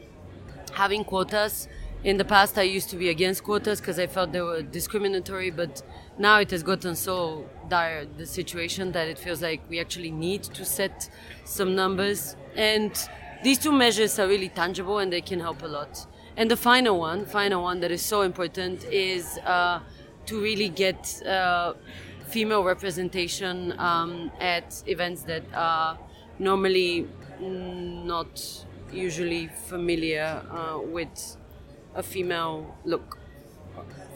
having 0.73 1.03
quotas. 1.03 1.67
In 2.05 2.19
the 2.19 2.25
past, 2.25 2.57
I 2.57 2.63
used 2.63 2.89
to 2.91 2.97
be 2.97 3.09
against 3.09 3.43
quotas 3.43 3.81
because 3.81 3.99
I 3.99 4.07
felt 4.07 4.31
they 4.31 4.41
were 4.41 4.63
discriminatory, 4.63 5.51
but 5.51 5.83
now 6.19 6.39
it 6.39 6.53
has 6.53 6.63
gotten 6.63 6.95
so 6.95 7.47
dire, 7.69 8.07
the 8.17 8.27
situation, 8.27 8.93
that 8.93 9.09
it 9.09 9.19
feels 9.19 9.43
like 9.43 9.61
we 9.69 9.81
actually 9.81 10.13
need 10.13 10.45
to 10.45 10.65
set 10.65 11.11
some 11.45 11.75
numbers. 11.75 12.37
And 12.55 12.93
these 13.43 13.59
two 13.59 13.73
measures 13.73 14.17
are 14.21 14.29
really 14.29 14.49
tangible 14.49 14.99
and 14.99 15.13
they 15.13 15.21
can 15.21 15.41
help 15.41 15.63
a 15.65 15.67
lot. 15.67 16.07
And 16.37 16.51
the 16.51 16.57
final 16.57 16.99
one, 16.99 17.25
final 17.25 17.63
one 17.63 17.81
that 17.81 17.91
is 17.91 18.03
so 18.03 18.21
important 18.21 18.85
is 18.85 19.39
uh, 19.39 19.81
to 20.27 20.41
really 20.41 20.69
get 20.69 21.23
uh, 21.25 21.73
female 22.27 22.63
representation 22.63 23.73
um, 23.79 24.31
at 24.39 24.83
events 24.87 25.23
that 25.23 25.45
are 25.55 25.99
normally 26.39 27.09
not 27.41 28.67
usually 28.93 29.49
familiar 29.67 30.43
uh, 30.51 30.79
with 30.79 31.37
a 31.95 32.03
female 32.03 32.77
look, 32.85 33.19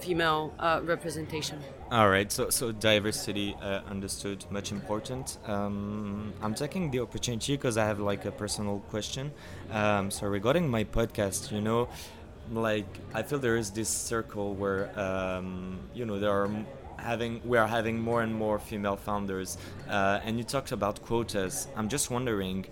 female 0.00 0.52
uh, 0.58 0.80
representation. 0.84 1.58
All 1.90 2.08
right, 2.08 2.30
so 2.30 2.50
so 2.50 2.70
diversity 2.70 3.56
uh, 3.60 3.80
understood, 3.90 4.44
much 4.48 4.70
important. 4.70 5.38
Um, 5.46 6.32
I'm 6.40 6.54
taking 6.54 6.88
the 6.92 7.00
opportunity 7.00 7.56
because 7.56 7.76
I 7.76 7.84
have 7.84 7.98
like 7.98 8.24
a 8.26 8.30
personal 8.30 8.78
question. 8.90 9.32
Um, 9.72 10.08
so 10.12 10.28
regarding 10.28 10.68
my 10.68 10.84
podcast, 10.84 11.50
you 11.50 11.60
know, 11.60 11.88
like 12.52 12.86
I 13.12 13.22
feel 13.24 13.40
there 13.40 13.56
is 13.56 13.72
this 13.72 13.88
circle 13.88 14.54
where 14.54 14.96
um, 14.96 15.80
you 15.92 16.04
know 16.06 16.20
there 16.20 16.30
are 16.30 16.48
having 16.96 17.40
we 17.44 17.58
are 17.58 17.66
having 17.66 18.00
more 18.00 18.22
and 18.22 18.32
more 18.32 18.60
female 18.60 18.96
founders, 18.96 19.58
uh, 19.88 20.20
and 20.22 20.38
you 20.38 20.44
talked 20.44 20.70
about 20.70 21.02
quotas. 21.02 21.66
I'm 21.74 21.88
just 21.88 22.08
wondering 22.08 22.66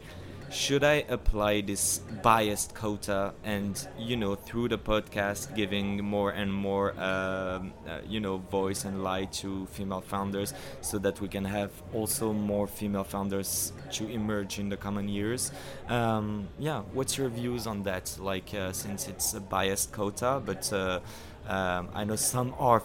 should 0.50 0.82
I 0.82 1.04
apply 1.08 1.60
this 1.60 1.98
biased 2.22 2.74
quota 2.74 3.34
and 3.44 3.86
you 3.98 4.16
know 4.16 4.34
through 4.34 4.68
the 4.68 4.78
podcast 4.78 5.54
giving 5.54 6.02
more 6.02 6.30
and 6.30 6.52
more 6.52 6.92
um, 6.98 7.72
uh, 7.86 8.00
you 8.06 8.20
know 8.20 8.38
voice 8.38 8.84
and 8.84 9.04
light 9.04 9.32
to 9.34 9.66
female 9.66 10.00
founders 10.00 10.54
so 10.80 10.98
that 10.98 11.20
we 11.20 11.28
can 11.28 11.44
have 11.44 11.70
also 11.92 12.32
more 12.32 12.66
female 12.66 13.04
founders 13.04 13.72
to 13.92 14.08
emerge 14.08 14.58
in 14.58 14.68
the 14.68 14.76
coming 14.76 15.08
years? 15.08 15.52
Um, 15.88 16.48
yeah 16.58 16.80
what's 16.92 17.18
your 17.18 17.28
views 17.28 17.66
on 17.66 17.82
that? 17.82 18.16
Like 18.18 18.54
uh, 18.54 18.72
since 18.72 19.06
it's 19.06 19.34
a 19.34 19.40
biased 19.40 19.92
quota 19.92 20.40
but 20.44 20.72
uh, 20.72 21.00
um, 21.46 21.88
I 21.94 22.04
know 22.04 22.16
some 22.16 22.54
are 22.58 22.82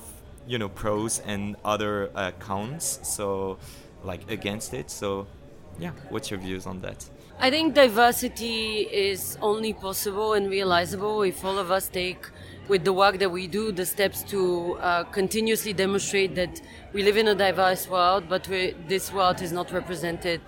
you 0.47 0.57
know 0.57 0.67
pros 0.67 1.19
and 1.19 1.55
other 1.63 2.11
uh, 2.13 2.31
cons 2.39 2.99
so 3.03 3.57
like 4.03 4.29
against 4.29 4.73
it. 4.73 4.91
So 4.91 5.27
yeah 5.79 5.91
what's 6.09 6.29
your 6.29 6.39
views 6.39 6.65
on 6.67 6.81
that 6.81 7.09
I 7.43 7.49
think 7.49 7.73
diversity 7.73 8.87
is 8.89 9.37
only 9.41 9.73
possible 9.73 10.31
and 10.31 10.49
realizable 10.49 11.23
if 11.23 11.43
all 11.43 11.57
of 11.57 11.71
us 11.71 11.89
take, 11.89 12.25
with 12.69 12.85
the 12.85 12.93
work 12.93 13.19
that 13.19 13.29
we 13.29 13.47
do, 13.47 13.73
the 13.73 13.85
steps 13.85 14.23
to 14.31 14.75
uh, 14.75 15.03
continuously 15.03 15.73
demonstrate 15.73 16.35
that 16.35 16.61
we 16.93 17.03
live 17.03 17.17
in 17.17 17.27
a 17.27 17.35
diverse 17.35 17.89
world, 17.89 18.29
but 18.29 18.45
this 18.87 19.11
world 19.11 19.41
is 19.41 19.51
not 19.51 19.73
represented 19.73 20.39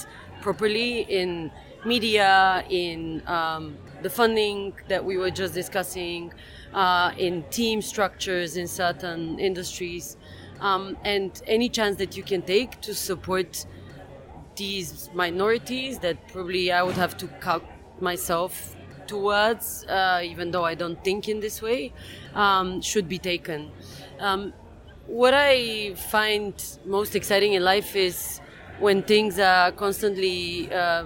properly 0.41 1.01
in 1.01 1.51
media, 1.85 2.63
in 2.69 3.21
um, 3.27 3.77
the 4.01 4.09
funding 4.09 4.71
that 4.87 5.03
we 5.03 5.17
were 5.17 5.31
just 5.31 5.53
discussing, 5.53 6.33
uh, 6.73 7.11
in 7.17 7.43
team 7.49 7.81
structures 7.81 8.55
in 8.55 8.69
certain 8.69 9.37
industries, 9.37 10.15
um, 10.61 10.95
and 11.03 11.41
any 11.45 11.67
chance 11.67 11.97
that 11.97 12.15
you 12.15 12.23
can 12.23 12.41
take 12.41 12.79
to 12.79 12.93
support 12.93 13.65
these 14.56 15.10
minorities 15.14 15.99
that 15.99 16.28
probably 16.28 16.72
I 16.72 16.84
would 16.84 16.95
have 16.95 17.18
to 17.18 17.28
count 17.41 17.64
myself 17.99 18.76
towards, 19.08 19.86
uh, 19.86 20.22
even 20.24 20.51
though 20.51 20.66
I 20.66 20.76
don't 20.76 21.01
think 21.03 21.30
in 21.30 21.39
this 21.39 21.62
way, 21.62 21.93
um, 22.34 22.82
should 22.82 23.08
be 23.08 23.18
taken. 23.18 23.72
Um, 24.20 24.53
what 25.08 25.34
I 25.34 25.93
find 25.93 26.53
most 26.86 27.16
exciting 27.16 27.53
in 27.53 27.64
life 27.64 27.95
is 27.95 28.41
when 28.80 29.03
things 29.03 29.39
are 29.39 29.72
constantly 29.72 30.72
uh, 30.74 31.06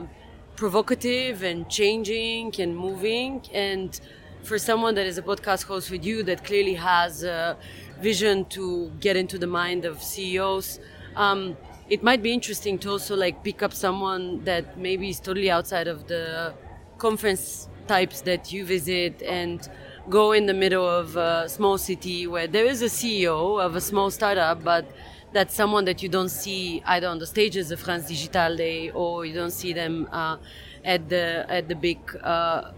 provocative 0.56 1.44
and 1.44 1.70
changing 1.70 2.54
and 2.60 2.76
moving. 2.76 3.42
And 3.54 4.00
for 4.44 4.58
someone 4.58 4.96
that 4.96 5.06
is 5.06 5.18
a 5.18 5.22
podcast 5.22 5.64
host 5.66 5.92
with 5.92 6.06
you 6.06 6.24
that 6.24 6.44
clearly 6.44 6.76
has 6.76 7.24
a 7.24 7.58
vision 8.02 8.46
to 8.46 8.92
get 9.00 9.18
into 9.18 9.38
the 9.38 9.48
mind 9.48 9.86
of 9.86 10.02
CEOs, 10.02 10.80
um, 11.16 11.58
it 11.90 12.04
might 12.04 12.22
be 12.22 12.32
interesting 12.32 12.78
to 12.80 12.92
also 12.92 13.16
like 13.16 13.44
pick 13.44 13.64
up 13.64 13.74
someone 13.74 14.44
that 14.44 14.78
maybe 14.78 15.10
is 15.10 15.20
totally 15.20 15.50
outside 15.50 15.88
of 15.88 16.08
the 16.08 16.54
conference 16.98 17.68
types 17.88 18.22
that 18.22 18.54
you 18.54 18.64
visit 18.64 19.22
and 19.24 19.68
go 20.10 20.32
in 20.32 20.46
the 20.46 20.54
middle 20.54 20.88
of 20.88 21.16
a 21.18 21.50
small 21.50 21.78
city 21.78 22.28
where 22.28 22.48
there 22.48 22.66
is 22.66 22.82
a 22.84 22.86
CEO 22.86 23.60
of 23.60 23.76
a 23.76 23.82
small 23.82 24.12
startup, 24.12 24.64
but 24.64 24.86
that's 25.34 25.56
someone 25.56 25.86
that 25.86 26.04
you 26.04 26.10
don't 26.10 26.30
see 26.30 26.84
either 26.86 27.08
on 27.08 27.18
the 27.18 27.26
stages 27.26 27.72
of 27.72 27.80
France 27.80 28.08
Digital 28.08 28.56
Day 28.56 28.92
or 28.92 29.26
you 29.26 29.34
don't 29.34 29.52
see 29.52 29.74
them 29.74 30.08
uh, 30.12 30.38
at 30.86 31.10
the 31.10 31.46
at 31.50 31.68
the 31.68 31.76
big 31.76 32.00
uh, 32.24 32.72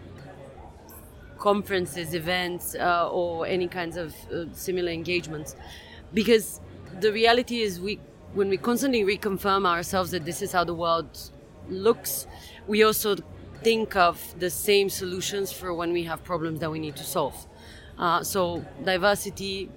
conferences, 1.38 2.14
events, 2.14 2.76
uh, 2.76 3.09
or 3.09 3.45
any 3.47 3.68
kinds 3.68 3.97
of 3.97 4.14
uh, 4.32 4.45
similar 4.53 4.91
engagements, 4.91 5.55
because 6.14 6.62
the 6.99 7.12
reality 7.12 7.62
is 7.62 7.80
we 7.80 7.99
when 8.34 8.50
we 8.50 8.58
constantly 8.58 9.04
reconfirm 9.04 9.66
ourselves 9.66 10.12
that 10.12 10.26
this 10.26 10.42
is 10.42 10.52
how 10.52 10.64
the 10.64 10.74
world 10.74 11.32
looks, 11.70 12.28
we 12.68 12.84
also 12.84 13.16
think 13.64 13.96
of 13.96 14.18
the 14.40 14.50
same 14.50 14.90
solutions 14.90 15.52
for 15.52 15.74
when 15.74 15.94
we 15.94 16.04
have 16.04 16.24
problems 16.24 16.60
that 16.60 16.72
we 16.72 16.80
need 16.80 16.96
to 16.96 17.04
solve. 17.04 17.48
Uh, 17.98 18.24
so 18.24 18.66
diversity, 18.84 19.70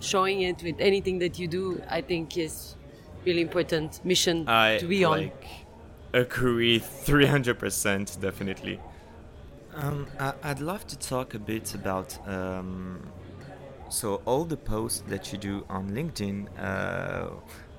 showing 0.00 0.42
it 0.42 0.62
with 0.62 0.76
anything 0.78 1.18
that 1.18 1.38
you 1.38 1.48
do, 1.48 1.82
I 1.88 2.00
think 2.00 2.36
is 2.36 2.76
really 3.24 3.40
important 3.40 4.04
mission 4.04 4.48
I 4.48 4.78
to 4.78 4.86
be 4.86 5.06
like 5.06 5.46
on. 6.14 6.20
Agree, 6.20 6.78
three 6.78 7.26
hundred 7.26 7.58
percent, 7.58 8.18
definitely. 8.20 8.78
Um, 9.74 10.06
I, 10.18 10.34
would 10.48 10.60
love 10.60 10.86
to 10.88 10.98
talk 10.98 11.32
a 11.34 11.38
bit 11.38 11.74
about 11.74 12.18
um, 12.28 13.00
so 13.88 14.20
all 14.26 14.44
the 14.44 14.56
posts 14.56 15.02
that 15.08 15.32
you 15.32 15.38
do 15.38 15.64
on 15.70 15.90
LinkedIn. 15.90 16.48
Uh, 16.58 17.30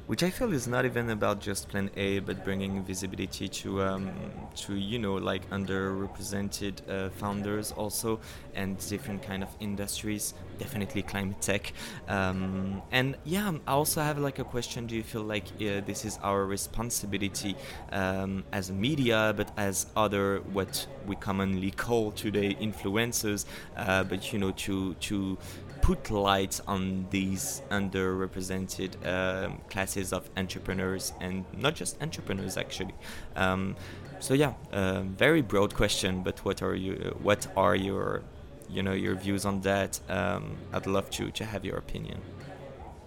which 0.08 0.22
I 0.22 0.30
feel 0.30 0.52
is 0.52 0.68
not 0.68 0.86
even 0.86 1.10
about 1.10 1.40
just 1.40 1.70
Plan 1.70 1.90
A, 1.96 2.20
but 2.20 2.44
bringing 2.44 2.84
visibility 2.84 3.48
to 3.48 3.82
um, 3.84 4.12
to 4.56 4.76
you 4.76 5.00
know 5.00 5.16
like 5.16 5.50
underrepresented 5.50 6.76
uh, 6.90 7.10
founders 7.12 7.72
also 7.72 8.20
and 8.54 8.78
different 8.90 9.24
kind 9.24 9.44
of 9.44 9.50
industries. 9.60 10.34
Definitely 10.60 11.04
climate 11.04 11.42
tech. 11.42 11.74
Um, 12.08 12.82
and 12.92 13.16
yeah, 13.24 13.52
I 13.66 13.72
also 13.72 14.02
have 14.02 14.18
like 14.18 14.40
a 14.40 14.44
question. 14.44 14.88
Do 14.88 14.96
you 14.96 15.04
feel 15.04 15.24
like 15.24 15.46
uh, 15.56 15.82
this 15.86 16.06
is 16.06 16.20
our 16.22 16.46
responsibility 16.46 17.56
um, 17.92 18.44
as 18.52 18.70
a 18.70 18.74
media, 18.74 19.34
but 19.36 19.52
as 19.58 19.88
other 19.96 20.40
what 20.52 20.86
we 21.08 21.16
commonly 21.16 21.72
call 21.72 22.12
today 22.12 22.56
influencers, 22.56 23.46
uh, 23.78 24.04
but 24.04 24.34
you 24.34 24.40
know 24.40 24.52
to 24.52 24.94
to 24.96 25.38
put 25.84 26.10
light 26.10 26.62
on 26.66 27.06
these 27.10 27.62
underrepresented 27.70 28.92
um, 29.06 29.60
classes 29.70 30.14
of 30.14 30.30
entrepreneurs 30.38 31.12
and 31.20 31.44
not 31.58 31.76
just 31.76 32.02
entrepreneurs 32.02 32.56
actually. 32.56 32.96
Um, 33.36 33.76
so 34.22 34.34
yeah, 34.34 34.54
uh, 34.72 35.02
very 35.02 35.42
broad 35.42 35.76
question, 35.76 36.24
but 36.24 36.40
what 36.46 36.62
are 36.62 36.74
you? 36.74 36.94
What 37.22 37.48
are 37.58 37.76
your, 37.76 38.22
you 38.70 38.82
know, 38.82 38.94
your 38.94 39.16
views 39.16 39.44
on 39.44 39.60
that? 39.62 40.00
Um, 40.08 40.56
I'd 40.72 40.88
love 40.88 41.10
to 41.18 41.30
to 41.32 41.44
have 41.44 41.66
your 41.66 41.78
opinion. 41.78 42.22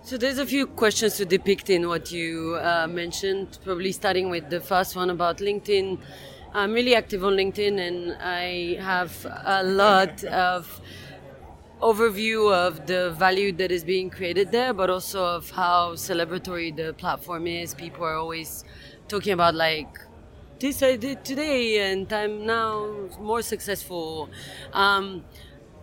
So 0.03 0.19
there's 0.19 0.39
a 0.39 0.47
few 0.47 0.67
questions 0.67 1.17
to 1.17 1.25
depict 1.25 1.71
in 1.71 1.89
what 1.89 2.13
you 2.13 2.59
uh, 2.61 2.87
mentioned. 2.87 3.59
Probably 3.65 3.93
starting 3.93 4.29
with 4.29 4.51
the 4.51 4.61
first 4.61 4.95
one 4.95 5.09
about 5.09 5.39
LinkedIn. 5.39 5.99
I'm 6.53 6.73
really 6.75 6.95
active 6.95 7.25
on 7.25 7.37
LinkedIn, 7.37 7.79
and 7.79 8.17
I 8.21 8.77
have 8.83 9.27
a 9.47 9.63
lot 9.65 10.23
of 10.25 10.81
overview 11.81 12.53
of 12.53 12.87
the 12.87 13.11
value 13.13 13.53
that 13.53 13.71
is 13.71 13.85
being 13.85 14.11
created 14.11 14.51
there, 14.51 14.73
but 14.73 14.89
also 14.91 15.25
of 15.25 15.51
how 15.51 15.93
celebratory 15.93 16.75
the 16.75 16.95
platform 16.95 17.47
is. 17.47 17.75
People 17.75 18.05
are 18.05 18.17
always 18.17 18.65
talking 19.09 19.33
about 19.33 19.55
like 19.55 19.99
this 20.59 20.83
I 20.83 20.97
did 20.97 21.25
today, 21.25 21.93
and 21.93 22.11
I'm 22.13 22.47
now 22.47 23.09
more 23.21 23.43
successful. 23.43 24.31
Um, 24.73 25.25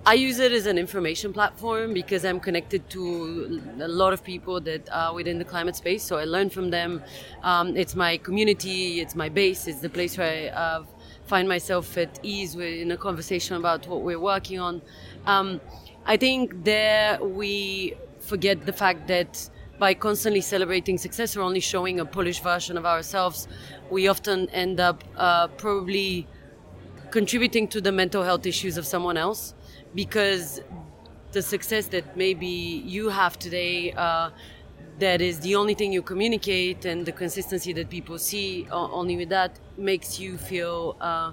I 0.05 0.15
use 0.15 0.39
it 0.39 0.51
as 0.51 0.65
an 0.65 0.77
information 0.77 1.31
platform 1.31 1.93
because 1.93 2.25
I'm 2.25 2.39
connected 2.39 2.89
to 2.89 3.61
a 3.79 3.87
lot 3.87 4.11
of 4.11 4.21
people 4.21 4.59
that 4.61 4.89
are 4.91 5.13
within 5.13 5.37
the 5.37 5.45
climate 5.45 5.77
space. 5.77 6.03
So 6.03 6.17
I 6.17 6.25
learn 6.25 6.49
from 6.49 6.71
them. 6.71 7.01
Um, 7.41 7.77
it's 7.77 7.95
my 7.95 8.17
community, 8.17 8.99
it's 8.99 9.15
my 9.15 9.29
base, 9.29 9.65
it's 9.65 9.79
the 9.79 9.89
place 9.89 10.17
where 10.17 10.51
I 10.51 10.59
uh, 10.59 10.83
find 11.25 11.47
myself 11.47 11.97
at 11.97 12.19
ease 12.21 12.55
in 12.55 12.91
a 12.91 12.97
conversation 12.97 13.55
about 13.55 13.87
what 13.87 14.01
we're 14.01 14.19
working 14.19 14.59
on. 14.59 14.81
Um, 15.25 15.61
I 16.05 16.17
think 16.17 16.63
there 16.63 17.23
we 17.23 17.95
forget 18.19 18.65
the 18.65 18.73
fact 18.73 19.07
that 19.07 19.49
by 19.79 19.93
constantly 19.93 20.41
celebrating 20.41 20.97
success 20.97 21.35
or 21.35 21.41
only 21.41 21.59
showing 21.59 21.99
a 21.99 22.05
polished 22.05 22.43
version 22.43 22.77
of 22.77 22.85
ourselves, 22.85 23.47
we 23.89 24.07
often 24.07 24.49
end 24.49 24.79
up 24.79 25.03
uh, 25.17 25.47
probably 25.47 26.27
contributing 27.11 27.67
to 27.69 27.81
the 27.81 27.91
mental 27.91 28.23
health 28.23 28.45
issues 28.45 28.77
of 28.77 28.85
someone 28.85 29.17
else 29.17 29.53
because 29.95 30.61
the 31.31 31.41
success 31.41 31.87
that 31.87 32.15
maybe 32.17 32.47
you 32.47 33.09
have 33.09 33.37
today 33.39 33.91
uh, 33.93 34.29
that 34.99 35.21
is 35.21 35.39
the 35.39 35.55
only 35.55 35.73
thing 35.73 35.91
you 35.91 36.01
communicate 36.01 36.85
and 36.85 37.05
the 37.05 37.11
consistency 37.11 37.73
that 37.73 37.89
people 37.89 38.17
see 38.19 38.67
uh, 38.71 38.87
only 38.91 39.17
with 39.17 39.29
that 39.29 39.59
makes 39.77 40.19
you 40.19 40.37
feel 40.37 40.95
uh, 41.01 41.31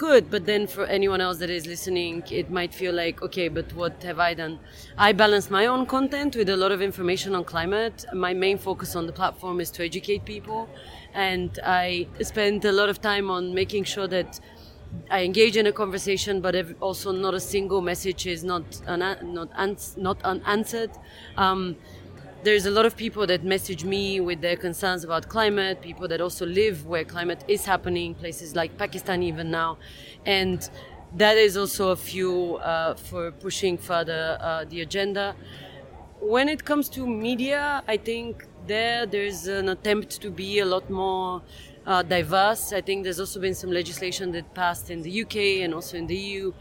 good 0.00 0.30
but 0.30 0.46
then 0.46 0.66
for 0.66 0.84
anyone 0.86 1.20
else 1.20 1.36
that 1.42 1.50
is 1.50 1.66
listening 1.66 2.22
it 2.30 2.50
might 2.50 2.72
feel 2.72 2.94
like 2.94 3.20
okay 3.20 3.48
but 3.48 3.70
what 3.74 4.02
have 4.02 4.18
i 4.18 4.32
done? 4.32 4.58
I 4.96 5.12
balance 5.12 5.50
my 5.50 5.66
own 5.66 5.84
content 5.84 6.36
with 6.36 6.48
a 6.48 6.56
lot 6.56 6.72
of 6.72 6.80
information 6.80 7.34
on 7.34 7.44
climate. 7.44 8.06
My 8.14 8.32
main 8.32 8.56
focus 8.56 8.96
on 8.96 9.04
the 9.06 9.12
platform 9.12 9.60
is 9.60 9.70
to 9.72 9.84
educate 9.84 10.24
people. 10.24 10.70
And 11.12 11.50
i 11.62 12.06
spend 12.22 12.64
a 12.64 12.72
lot 12.80 12.88
of 12.88 13.02
time 13.10 13.30
on 13.36 13.52
making 13.52 13.84
sure 13.84 14.08
that 14.08 14.40
I 15.10 15.22
engage 15.28 15.56
in 15.56 15.66
a 15.66 15.72
conversation, 15.82 16.40
but 16.40 16.54
also 16.80 17.12
not 17.12 17.34
a 17.34 17.40
single 17.54 17.80
message 17.80 18.26
is 18.26 18.42
not 18.42 18.64
not 19.02 19.48
not 20.08 20.18
unanswered. 20.32 20.92
Um, 21.36 21.76
there's 22.42 22.64
a 22.64 22.70
lot 22.70 22.86
of 22.86 22.96
people 22.96 23.26
that 23.26 23.44
message 23.44 23.84
me 23.84 24.20
with 24.20 24.40
their 24.40 24.56
concerns 24.56 25.04
about 25.04 25.28
climate. 25.28 25.82
People 25.82 26.08
that 26.08 26.20
also 26.20 26.46
live 26.46 26.86
where 26.86 27.04
climate 27.04 27.44
is 27.48 27.64
happening, 27.64 28.14
places 28.14 28.56
like 28.56 28.78
Pakistan 28.78 29.22
even 29.22 29.50
now, 29.50 29.78
and 30.24 30.70
that 31.16 31.36
is 31.36 31.56
also 31.56 31.90
a 31.90 31.96
fuel 31.96 32.60
uh, 32.62 32.94
for 32.94 33.30
pushing 33.32 33.76
further 33.76 34.38
uh, 34.40 34.64
the 34.64 34.80
agenda. 34.80 35.34
When 36.20 36.48
it 36.48 36.64
comes 36.64 36.88
to 36.90 37.06
media, 37.06 37.82
I 37.86 37.96
think 37.96 38.46
there 38.66 39.06
there's 39.06 39.46
an 39.46 39.68
attempt 39.68 40.20
to 40.22 40.30
be 40.30 40.60
a 40.60 40.64
lot 40.64 40.88
more 40.88 41.42
uh, 41.86 42.02
diverse. 42.02 42.72
I 42.72 42.80
think 42.80 43.04
there's 43.04 43.20
also 43.20 43.40
been 43.40 43.54
some 43.54 43.70
legislation 43.70 44.32
that 44.32 44.54
passed 44.54 44.90
in 44.90 45.02
the 45.02 45.22
UK 45.22 45.36
and 45.64 45.74
also 45.74 45.96
in 45.96 46.06
the 46.06 46.16
EU 46.16 46.52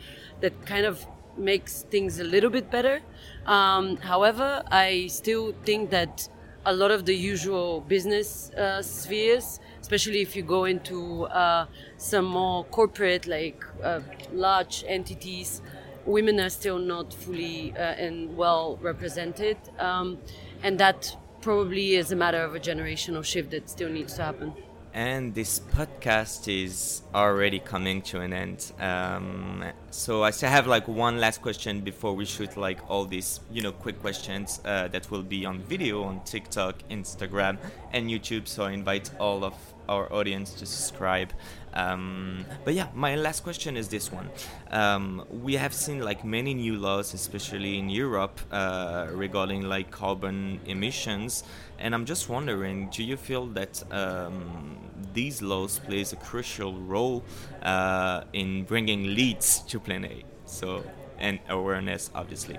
that 0.41 0.65
kind 0.65 0.86
of 0.86 1.05
makes 1.39 1.83
things 1.83 2.19
a 2.19 2.23
little 2.23 2.49
bit 2.49 2.69
better. 2.69 3.01
Um, 3.45 3.97
however, 3.97 4.63
I 4.71 5.07
still 5.07 5.53
think 5.65 5.89
that 5.89 6.29
a 6.65 6.73
lot 6.73 6.91
of 6.91 7.05
the 7.05 7.15
usual 7.15 7.81
business 7.81 8.51
uh, 8.51 8.81
spheres, 8.81 9.59
especially 9.81 10.21
if 10.21 10.35
you 10.35 10.43
go 10.43 10.65
into 10.65 11.23
uh, 11.25 11.65
some 11.97 12.25
more 12.25 12.63
corporate, 12.65 13.27
like 13.27 13.63
uh, 13.83 14.01
large 14.33 14.83
entities, 14.87 15.61
women 16.05 16.39
are 16.39 16.49
still 16.49 16.79
not 16.79 17.13
fully 17.13 17.73
uh, 17.73 18.05
and 18.05 18.35
well 18.35 18.77
represented. 18.81 19.57
Um, 19.79 20.17
and 20.61 20.79
that 20.79 21.15
probably 21.41 21.95
is 21.95 22.11
a 22.11 22.15
matter 22.15 22.41
of 22.41 22.53
a 22.55 22.59
generational 22.59 23.23
shift 23.23 23.51
that 23.51 23.69
still 23.69 23.89
needs 23.89 24.15
to 24.15 24.23
happen 24.23 24.53
and 24.93 25.33
this 25.35 25.59
podcast 25.59 26.47
is 26.47 27.01
already 27.13 27.59
coming 27.59 28.01
to 28.01 28.21
an 28.21 28.33
end. 28.33 28.71
Um, 28.79 29.63
so 29.91 30.23
I 30.23 30.31
still 30.31 30.49
have 30.49 30.67
like 30.67 30.87
one 30.87 31.19
last 31.19 31.41
question 31.41 31.81
before 31.81 32.13
we 32.15 32.25
shoot 32.25 32.57
like 32.57 32.79
all 32.89 33.05
these 33.05 33.39
you 33.51 33.61
know 33.61 33.71
quick 33.71 33.99
questions 34.01 34.61
uh, 34.65 34.87
that 34.89 35.09
will 35.11 35.23
be 35.23 35.45
on 35.45 35.59
video 35.59 36.03
on 36.03 36.21
TikTok, 36.23 36.75
Instagram, 36.89 37.57
and 37.93 38.09
YouTube. 38.09 38.47
So 38.47 38.63
I 38.63 38.71
invite 38.71 39.11
all 39.19 39.43
of 39.43 39.53
our 39.87 40.11
audience 40.13 40.53
to 40.53 40.65
subscribe. 40.65 41.33
Um, 41.73 42.45
but 42.63 42.73
yeah, 42.73 42.87
my 42.93 43.15
last 43.15 43.43
question 43.43 43.77
is 43.77 43.87
this 43.89 44.11
one. 44.11 44.29
Um, 44.71 45.25
we 45.29 45.55
have 45.55 45.73
seen 45.73 46.01
like 46.01 46.23
many 46.23 46.53
new 46.53 46.77
laws, 46.77 47.13
especially 47.13 47.77
in 47.77 47.89
Europe, 47.89 48.39
uh, 48.51 49.07
regarding 49.11 49.63
like 49.63 49.91
carbon 49.91 50.59
emissions, 50.65 51.43
and 51.80 51.95
I'm 51.95 52.05
just 52.05 52.30
wondering, 52.30 52.89
do 52.89 53.03
you 53.03 53.17
feel 53.17 53.47
that 53.47 53.84
um, 53.91 54.77
these 55.13 55.41
laws 55.41 55.80
plays 55.80 56.13
a 56.13 56.17
crucial 56.17 56.73
role 56.73 57.23
uh, 57.63 58.23
in 58.34 58.63
bringing 58.63 59.15
leads 59.15 59.59
to 59.69 59.80
Plan 59.80 60.05
A? 60.05 60.23
So 60.45 60.84
and 61.17 61.39
awareness, 61.49 62.11
obviously. 62.15 62.57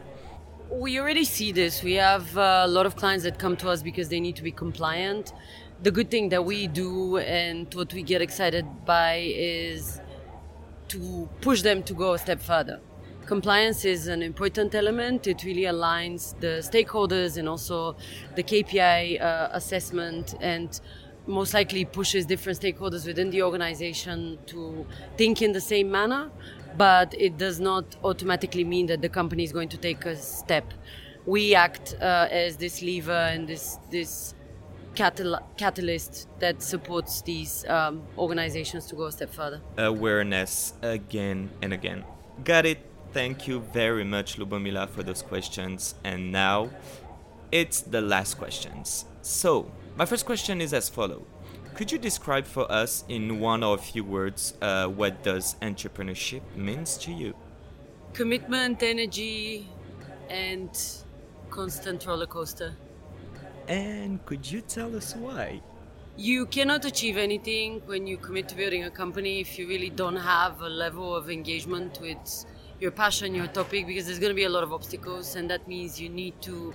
We 0.70 0.98
already 1.00 1.24
see 1.24 1.50
this. 1.50 1.82
We 1.82 1.94
have 1.94 2.36
uh, 2.36 2.62
a 2.64 2.68
lot 2.68 2.86
of 2.86 2.94
clients 2.94 3.24
that 3.24 3.38
come 3.38 3.56
to 3.56 3.68
us 3.68 3.82
because 3.82 4.08
they 4.08 4.20
need 4.20 4.36
to 4.36 4.42
be 4.42 4.52
compliant 4.52 5.32
the 5.82 5.90
good 5.90 6.10
thing 6.10 6.28
that 6.28 6.44
we 6.44 6.66
do 6.66 7.16
and 7.18 7.72
what 7.74 7.92
we 7.94 8.02
get 8.02 8.20
excited 8.20 8.66
by 8.84 9.32
is 9.34 10.00
to 10.88 11.28
push 11.40 11.62
them 11.62 11.82
to 11.84 11.94
go 11.94 12.12
a 12.14 12.18
step 12.18 12.40
further. 12.40 12.80
Compliance 13.30 13.84
is 13.84 14.08
an 14.08 14.22
important 14.22 14.74
element. 14.74 15.28
It 15.28 15.44
really 15.44 15.62
aligns 15.62 16.34
the 16.40 16.58
stakeholders 16.68 17.36
and 17.36 17.48
also 17.48 17.94
the 18.34 18.42
KPI 18.42 19.22
uh, 19.22 19.50
assessment 19.52 20.34
and 20.40 20.80
most 21.28 21.54
likely 21.54 21.84
pushes 21.84 22.26
different 22.26 22.60
stakeholders 22.60 23.06
within 23.06 23.30
the 23.30 23.44
organization 23.44 24.36
to 24.46 24.84
think 25.16 25.42
in 25.42 25.52
the 25.52 25.60
same 25.60 25.92
manner, 25.92 26.28
but 26.76 27.14
it 27.16 27.38
does 27.38 27.60
not 27.60 27.94
automatically 28.02 28.64
mean 28.64 28.86
that 28.86 29.00
the 29.00 29.08
company 29.08 29.44
is 29.44 29.52
going 29.52 29.68
to 29.68 29.76
take 29.76 30.04
a 30.06 30.16
step. 30.16 30.74
We 31.24 31.54
act 31.54 31.94
uh, 32.00 32.26
as 32.32 32.56
this 32.56 32.82
lever 32.82 33.12
and 33.12 33.46
this 33.46 33.78
this 33.92 34.34
catal- 34.96 35.38
catalyst 35.56 36.26
that 36.40 36.64
supports 36.64 37.22
these 37.22 37.64
um, 37.68 38.02
organizations 38.18 38.86
to 38.86 38.96
go 38.96 39.04
a 39.04 39.12
step 39.12 39.32
further. 39.32 39.60
Awareness 39.78 40.72
again 40.82 41.50
and 41.62 41.72
again. 41.72 42.02
Got 42.42 42.66
it. 42.66 42.89
Thank 43.12 43.48
you 43.48 43.60
very 43.72 44.04
much, 44.04 44.36
Lubomila, 44.38 44.88
for 44.88 45.02
those 45.02 45.20
questions. 45.20 45.96
And 46.04 46.30
now 46.30 46.70
it's 47.50 47.80
the 47.80 48.00
last 48.00 48.34
questions. 48.38 49.04
So, 49.22 49.70
my 49.96 50.06
first 50.06 50.24
question 50.24 50.60
is 50.60 50.72
as 50.72 50.88
follows. 50.88 51.24
Could 51.74 51.90
you 51.90 51.98
describe 51.98 52.46
for 52.46 52.70
us 52.70 53.04
in 53.08 53.40
one 53.40 53.62
or 53.64 53.74
a 53.74 53.78
few 53.78 54.04
words 54.04 54.54
uh, 54.62 54.86
what 54.86 55.22
does 55.24 55.56
entrepreneurship 55.62 56.42
means 56.54 56.96
to 56.98 57.10
you? 57.12 57.34
Commitment, 58.12 58.82
energy, 58.82 59.68
and 60.28 60.70
constant 61.50 62.06
roller 62.06 62.26
coaster. 62.26 62.76
And 63.66 64.24
could 64.24 64.50
you 64.50 64.60
tell 64.60 64.94
us 64.94 65.16
why? 65.16 65.60
You 66.16 66.46
cannot 66.46 66.84
achieve 66.84 67.16
anything 67.16 67.82
when 67.86 68.06
you 68.06 68.18
commit 68.18 68.48
to 68.50 68.54
building 68.54 68.84
a 68.84 68.90
company 68.90 69.40
if 69.40 69.58
you 69.58 69.66
really 69.66 69.90
don't 69.90 70.16
have 70.16 70.60
a 70.60 70.68
level 70.68 71.16
of 71.16 71.30
engagement 71.30 71.98
with 72.00 72.44
your 72.80 72.90
passion, 72.90 73.34
your 73.34 73.46
topic, 73.46 73.86
because 73.86 74.06
there's 74.06 74.18
going 74.18 74.30
to 74.30 74.34
be 74.34 74.44
a 74.44 74.48
lot 74.48 74.62
of 74.62 74.72
obstacles, 74.72 75.36
and 75.36 75.50
that 75.50 75.68
means 75.68 76.00
you 76.00 76.08
need 76.08 76.40
to 76.42 76.74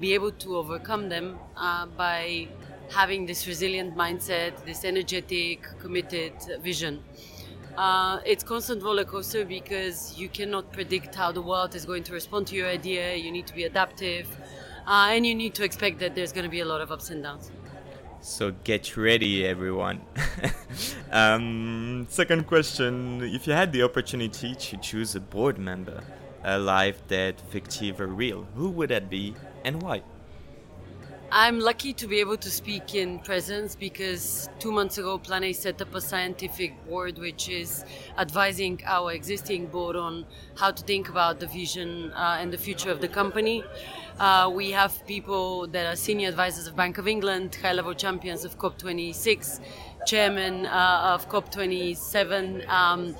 be 0.00 0.14
able 0.14 0.32
to 0.32 0.56
overcome 0.56 1.08
them 1.08 1.38
uh, 1.56 1.86
by 1.86 2.48
having 2.90 3.26
this 3.26 3.46
resilient 3.46 3.96
mindset, 3.96 4.64
this 4.64 4.84
energetic, 4.84 5.62
committed 5.78 6.32
vision. 6.62 7.02
Uh, 7.76 8.20
it's 8.24 8.42
constant 8.42 8.82
roller 8.82 9.04
coaster 9.04 9.44
because 9.44 10.16
you 10.16 10.28
cannot 10.28 10.72
predict 10.72 11.14
how 11.14 11.30
the 11.30 11.42
world 11.42 11.74
is 11.74 11.84
going 11.84 12.02
to 12.02 12.12
respond 12.12 12.46
to 12.46 12.54
your 12.54 12.68
idea. 12.68 13.14
You 13.14 13.30
need 13.30 13.46
to 13.48 13.54
be 13.54 13.64
adaptive 13.64 14.26
uh, 14.86 15.08
and 15.10 15.26
you 15.26 15.34
need 15.34 15.54
to 15.54 15.64
expect 15.64 15.98
that 15.98 16.14
there's 16.14 16.32
going 16.32 16.44
to 16.44 16.50
be 16.50 16.60
a 16.60 16.64
lot 16.64 16.80
of 16.80 16.90
ups 16.90 17.10
and 17.10 17.22
downs. 17.22 17.50
So 18.20 18.52
get 18.64 18.96
ready, 18.96 19.46
everyone. 19.46 20.00
um, 21.12 22.06
second 22.08 22.46
question: 22.46 23.22
If 23.22 23.46
you 23.46 23.52
had 23.52 23.72
the 23.72 23.82
opportunity 23.82 24.54
to 24.54 24.76
choose 24.78 25.14
a 25.14 25.20
board 25.20 25.58
member, 25.58 26.02
alive, 26.44 27.02
dead, 27.08 27.40
fictive, 27.50 28.00
or 28.00 28.06
real, 28.06 28.46
who 28.54 28.70
would 28.70 28.90
that 28.90 29.08
be, 29.10 29.34
and 29.64 29.82
why? 29.82 30.02
I'm 31.32 31.58
lucky 31.58 31.92
to 31.92 32.06
be 32.06 32.20
able 32.20 32.36
to 32.36 32.50
speak 32.50 32.94
in 32.94 33.18
presence 33.18 33.74
because 33.74 34.48
two 34.60 34.70
months 34.70 34.96
ago, 34.96 35.18
Plan 35.18 35.52
set 35.54 35.82
up 35.82 35.92
a 35.94 36.00
scientific 36.00 36.72
board 36.88 37.18
which 37.18 37.48
is 37.48 37.84
advising 38.16 38.80
our 38.86 39.12
existing 39.12 39.66
board 39.66 39.96
on 39.96 40.24
how 40.56 40.70
to 40.70 40.82
think 40.84 41.08
about 41.08 41.40
the 41.40 41.48
vision 41.48 42.12
uh, 42.12 42.38
and 42.40 42.52
the 42.52 42.58
future 42.58 42.90
of 42.90 43.00
the 43.00 43.08
company. 43.08 43.64
Uh, 44.20 44.50
we 44.54 44.70
have 44.70 45.04
people 45.06 45.66
that 45.66 45.84
are 45.84 45.96
senior 45.96 46.28
advisors 46.28 46.68
of 46.68 46.76
Bank 46.76 46.96
of 46.96 47.08
England, 47.08 47.56
high 47.60 47.72
level 47.72 47.92
champions 47.92 48.44
of 48.44 48.56
COP26, 48.56 49.60
chairman 50.06 50.66
uh, 50.66 51.14
of 51.14 51.28
COP27. 51.28 52.68
Um, 52.68 53.16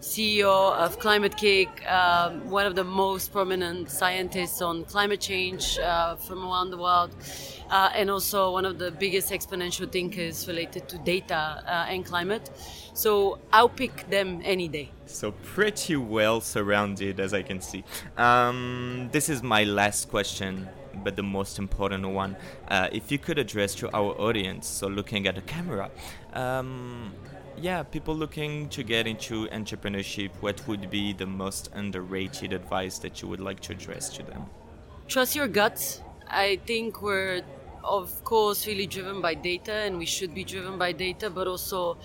CEO 0.00 0.72
of 0.72 1.00
Climate-KIC, 1.00 1.90
um, 1.90 2.48
one 2.48 2.64
of 2.64 2.76
the 2.76 2.84
most 2.84 3.32
prominent 3.32 3.90
scientists 3.90 4.62
on 4.62 4.84
climate 4.84 5.20
change 5.20 5.78
uh, 5.78 6.14
from 6.14 6.44
around 6.44 6.70
the 6.70 6.76
world, 6.76 7.10
uh, 7.70 7.90
and 7.92 8.08
also 8.08 8.52
one 8.52 8.64
of 8.64 8.78
the 8.78 8.92
biggest 8.92 9.32
exponential 9.32 9.90
thinkers 9.90 10.46
related 10.46 10.88
to 10.88 10.98
data 10.98 11.60
uh, 11.66 11.86
and 11.88 12.04
climate. 12.04 12.50
So 12.94 13.40
I'll 13.52 13.68
pick 13.68 14.08
them 14.08 14.40
any 14.44 14.68
day. 14.68 14.90
So 15.06 15.32
pretty 15.32 15.96
well 15.96 16.40
surrounded, 16.40 17.18
as 17.18 17.34
I 17.34 17.42
can 17.42 17.60
see. 17.60 17.82
Um, 18.16 19.08
this 19.10 19.28
is 19.28 19.42
my 19.42 19.64
last 19.64 20.08
question 20.08 20.68
but 21.04 21.16
the 21.16 21.22
most 21.22 21.58
important 21.58 22.06
one. 22.08 22.36
Uh, 22.68 22.88
if 22.92 23.10
you 23.10 23.18
could 23.18 23.38
address 23.38 23.74
to 23.76 23.90
our 23.94 24.12
audience, 24.20 24.66
so 24.66 24.86
looking 24.86 25.26
at 25.26 25.34
the 25.34 25.42
camera, 25.42 25.90
um, 26.32 27.12
yeah, 27.58 27.82
people 27.82 28.14
looking 28.14 28.68
to 28.68 28.82
get 28.82 29.06
into 29.06 29.46
entrepreneurship, 29.48 30.30
what 30.40 30.66
would 30.68 30.90
be 30.90 31.12
the 31.12 31.26
most 31.26 31.70
underrated 31.74 32.52
advice 32.52 32.98
that 32.98 33.22
you 33.22 33.28
would 33.28 33.40
like 33.40 33.60
to 33.60 33.72
address 33.72 34.10
to 34.10 34.22
them? 34.22 34.46
Trust 35.08 35.36
your 35.36 35.48
guts. 35.48 36.02
I 36.28 36.60
think 36.66 37.00
we're, 37.02 37.42
of 37.84 38.24
course, 38.24 38.66
really 38.66 38.86
driven 38.86 39.20
by 39.20 39.34
data, 39.34 39.72
and 39.72 39.96
we 39.96 40.06
should 40.06 40.34
be 40.34 40.44
driven 40.44 40.76
by 40.78 40.92
data, 40.92 41.30
but 41.30 41.46
also 41.46 41.98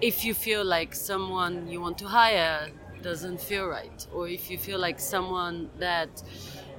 if 0.00 0.24
you 0.24 0.34
feel 0.34 0.64
like 0.64 0.94
someone 0.94 1.68
you 1.68 1.80
want 1.80 1.98
to 1.98 2.06
hire 2.06 2.70
doesn't 3.02 3.40
feel 3.40 3.66
right, 3.66 4.06
or 4.12 4.28
if 4.28 4.50
you 4.50 4.58
feel 4.58 4.78
like 4.78 4.98
someone 4.98 5.70
that 5.78 6.22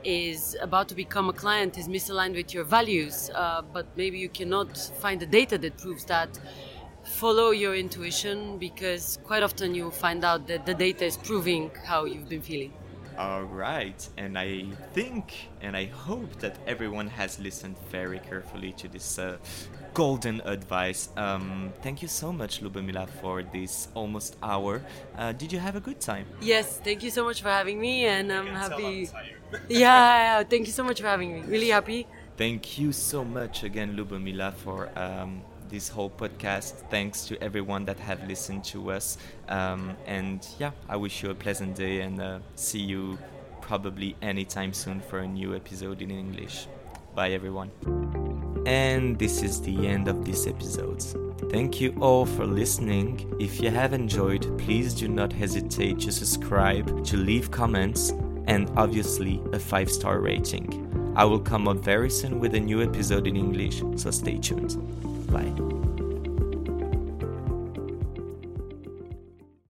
is 0.07 0.55
about 0.61 0.87
to 0.87 0.95
become 0.95 1.27
a 1.27 1.33
client 1.33 1.77
is 1.77 1.89
misaligned 1.89 2.33
with 2.33 2.53
your 2.53 2.63
values, 2.63 3.29
uh, 3.35 3.61
but 3.73 3.85
maybe 3.97 4.17
you 4.17 4.29
cannot 4.29 4.77
find 5.01 5.19
the 5.19 5.25
data 5.25 5.57
that 5.57 5.77
proves 5.77 6.05
that 6.05 6.39
follow 7.03 7.51
your 7.51 7.75
intuition 7.75 8.57
because 8.57 9.19
quite 9.25 9.43
often 9.43 9.75
you 9.75 9.91
find 9.91 10.23
out 10.23 10.47
that 10.47 10.65
the 10.65 10.73
data 10.73 11.03
is 11.03 11.17
proving 11.17 11.69
how 11.83 12.05
you've 12.05 12.29
been 12.29 12.41
feeling. 12.41 12.71
All 13.17 13.43
right, 13.43 14.07
and 14.15 14.37
I 14.37 14.65
think 14.93 15.49
and 15.61 15.75
I 15.75 15.85
hope 15.85 16.39
that 16.39 16.55
everyone 16.67 17.07
has 17.07 17.39
listened 17.39 17.75
very 17.89 18.19
carefully 18.19 18.73
to 18.73 18.87
this 18.87 19.17
uh, 19.17 19.37
golden 19.95 20.39
advice. 20.45 21.09
Um, 21.17 21.73
thank 21.81 22.03
you 22.03 22.07
so 22.07 22.31
much, 22.31 22.61
Lubomila, 22.61 23.09
for 23.09 23.41
this 23.41 23.87
almost 23.95 24.35
hour. 24.43 24.83
Uh, 25.17 25.31
did 25.31 25.51
you 25.51 25.57
have 25.57 25.75
a 25.75 25.79
good 25.79 25.99
time? 25.99 26.27
Yes, 26.41 26.79
thank 26.83 27.01
you 27.01 27.09
so 27.09 27.23
much 27.23 27.41
for 27.41 27.49
having 27.49 27.81
me, 27.81 28.05
and 28.05 28.31
I'm 28.31 28.47
happy. 28.47 29.09
yeah, 29.67 30.43
thank 30.43 30.67
you 30.67 30.73
so 30.73 30.83
much 30.83 31.01
for 31.01 31.07
having 31.07 31.33
me. 31.33 31.41
Really 31.41 31.69
happy. 31.69 32.05
Thank 32.37 32.77
you 32.77 32.91
so 32.91 33.25
much 33.25 33.63
again, 33.63 33.97
Lubomila, 33.97 34.53
for. 34.53 34.89
Um, 34.95 35.41
this 35.69 35.89
whole 35.89 36.09
podcast. 36.09 36.73
Thanks 36.89 37.25
to 37.25 37.41
everyone 37.41 37.85
that 37.85 37.99
have 37.99 38.27
listened 38.27 38.63
to 38.65 38.91
us. 38.91 39.17
Um, 39.49 39.95
and 40.05 40.45
yeah, 40.59 40.71
I 40.89 40.95
wish 40.97 41.23
you 41.23 41.29
a 41.29 41.35
pleasant 41.35 41.75
day 41.75 42.01
and 42.01 42.21
uh, 42.21 42.39
see 42.55 42.79
you 42.79 43.17
probably 43.61 44.15
anytime 44.21 44.73
soon 44.73 45.01
for 45.01 45.19
a 45.19 45.27
new 45.27 45.55
episode 45.55 46.01
in 46.01 46.11
English. 46.11 46.67
Bye, 47.15 47.31
everyone. 47.31 47.71
And 48.65 49.17
this 49.17 49.43
is 49.43 49.61
the 49.61 49.87
end 49.87 50.07
of 50.07 50.25
this 50.25 50.45
episode. 50.45 51.01
Thank 51.49 51.79
you 51.79 51.97
all 52.01 52.25
for 52.25 52.45
listening. 52.45 53.33
If 53.39 53.61
you 53.61 53.69
have 53.69 53.93
enjoyed, 53.93 54.57
please 54.59 54.93
do 54.93 55.07
not 55.07 55.31
hesitate 55.31 55.99
to 56.01 56.11
subscribe, 56.11 57.05
to 57.05 57.17
leave 57.17 57.49
comments, 57.49 58.11
and 58.47 58.69
obviously 58.75 59.41
a 59.53 59.59
5 59.59 59.89
star 59.89 60.19
rating. 60.19 61.13
I 61.15 61.25
will 61.25 61.39
come 61.39 61.67
up 61.67 61.77
very 61.77 62.09
soon 62.09 62.39
with 62.39 62.55
a 62.55 62.59
new 62.59 62.81
episode 62.83 63.25
in 63.25 63.35
English, 63.35 63.81
so 63.95 64.11
stay 64.11 64.37
tuned. 64.37 64.77
Bye. 65.31 65.76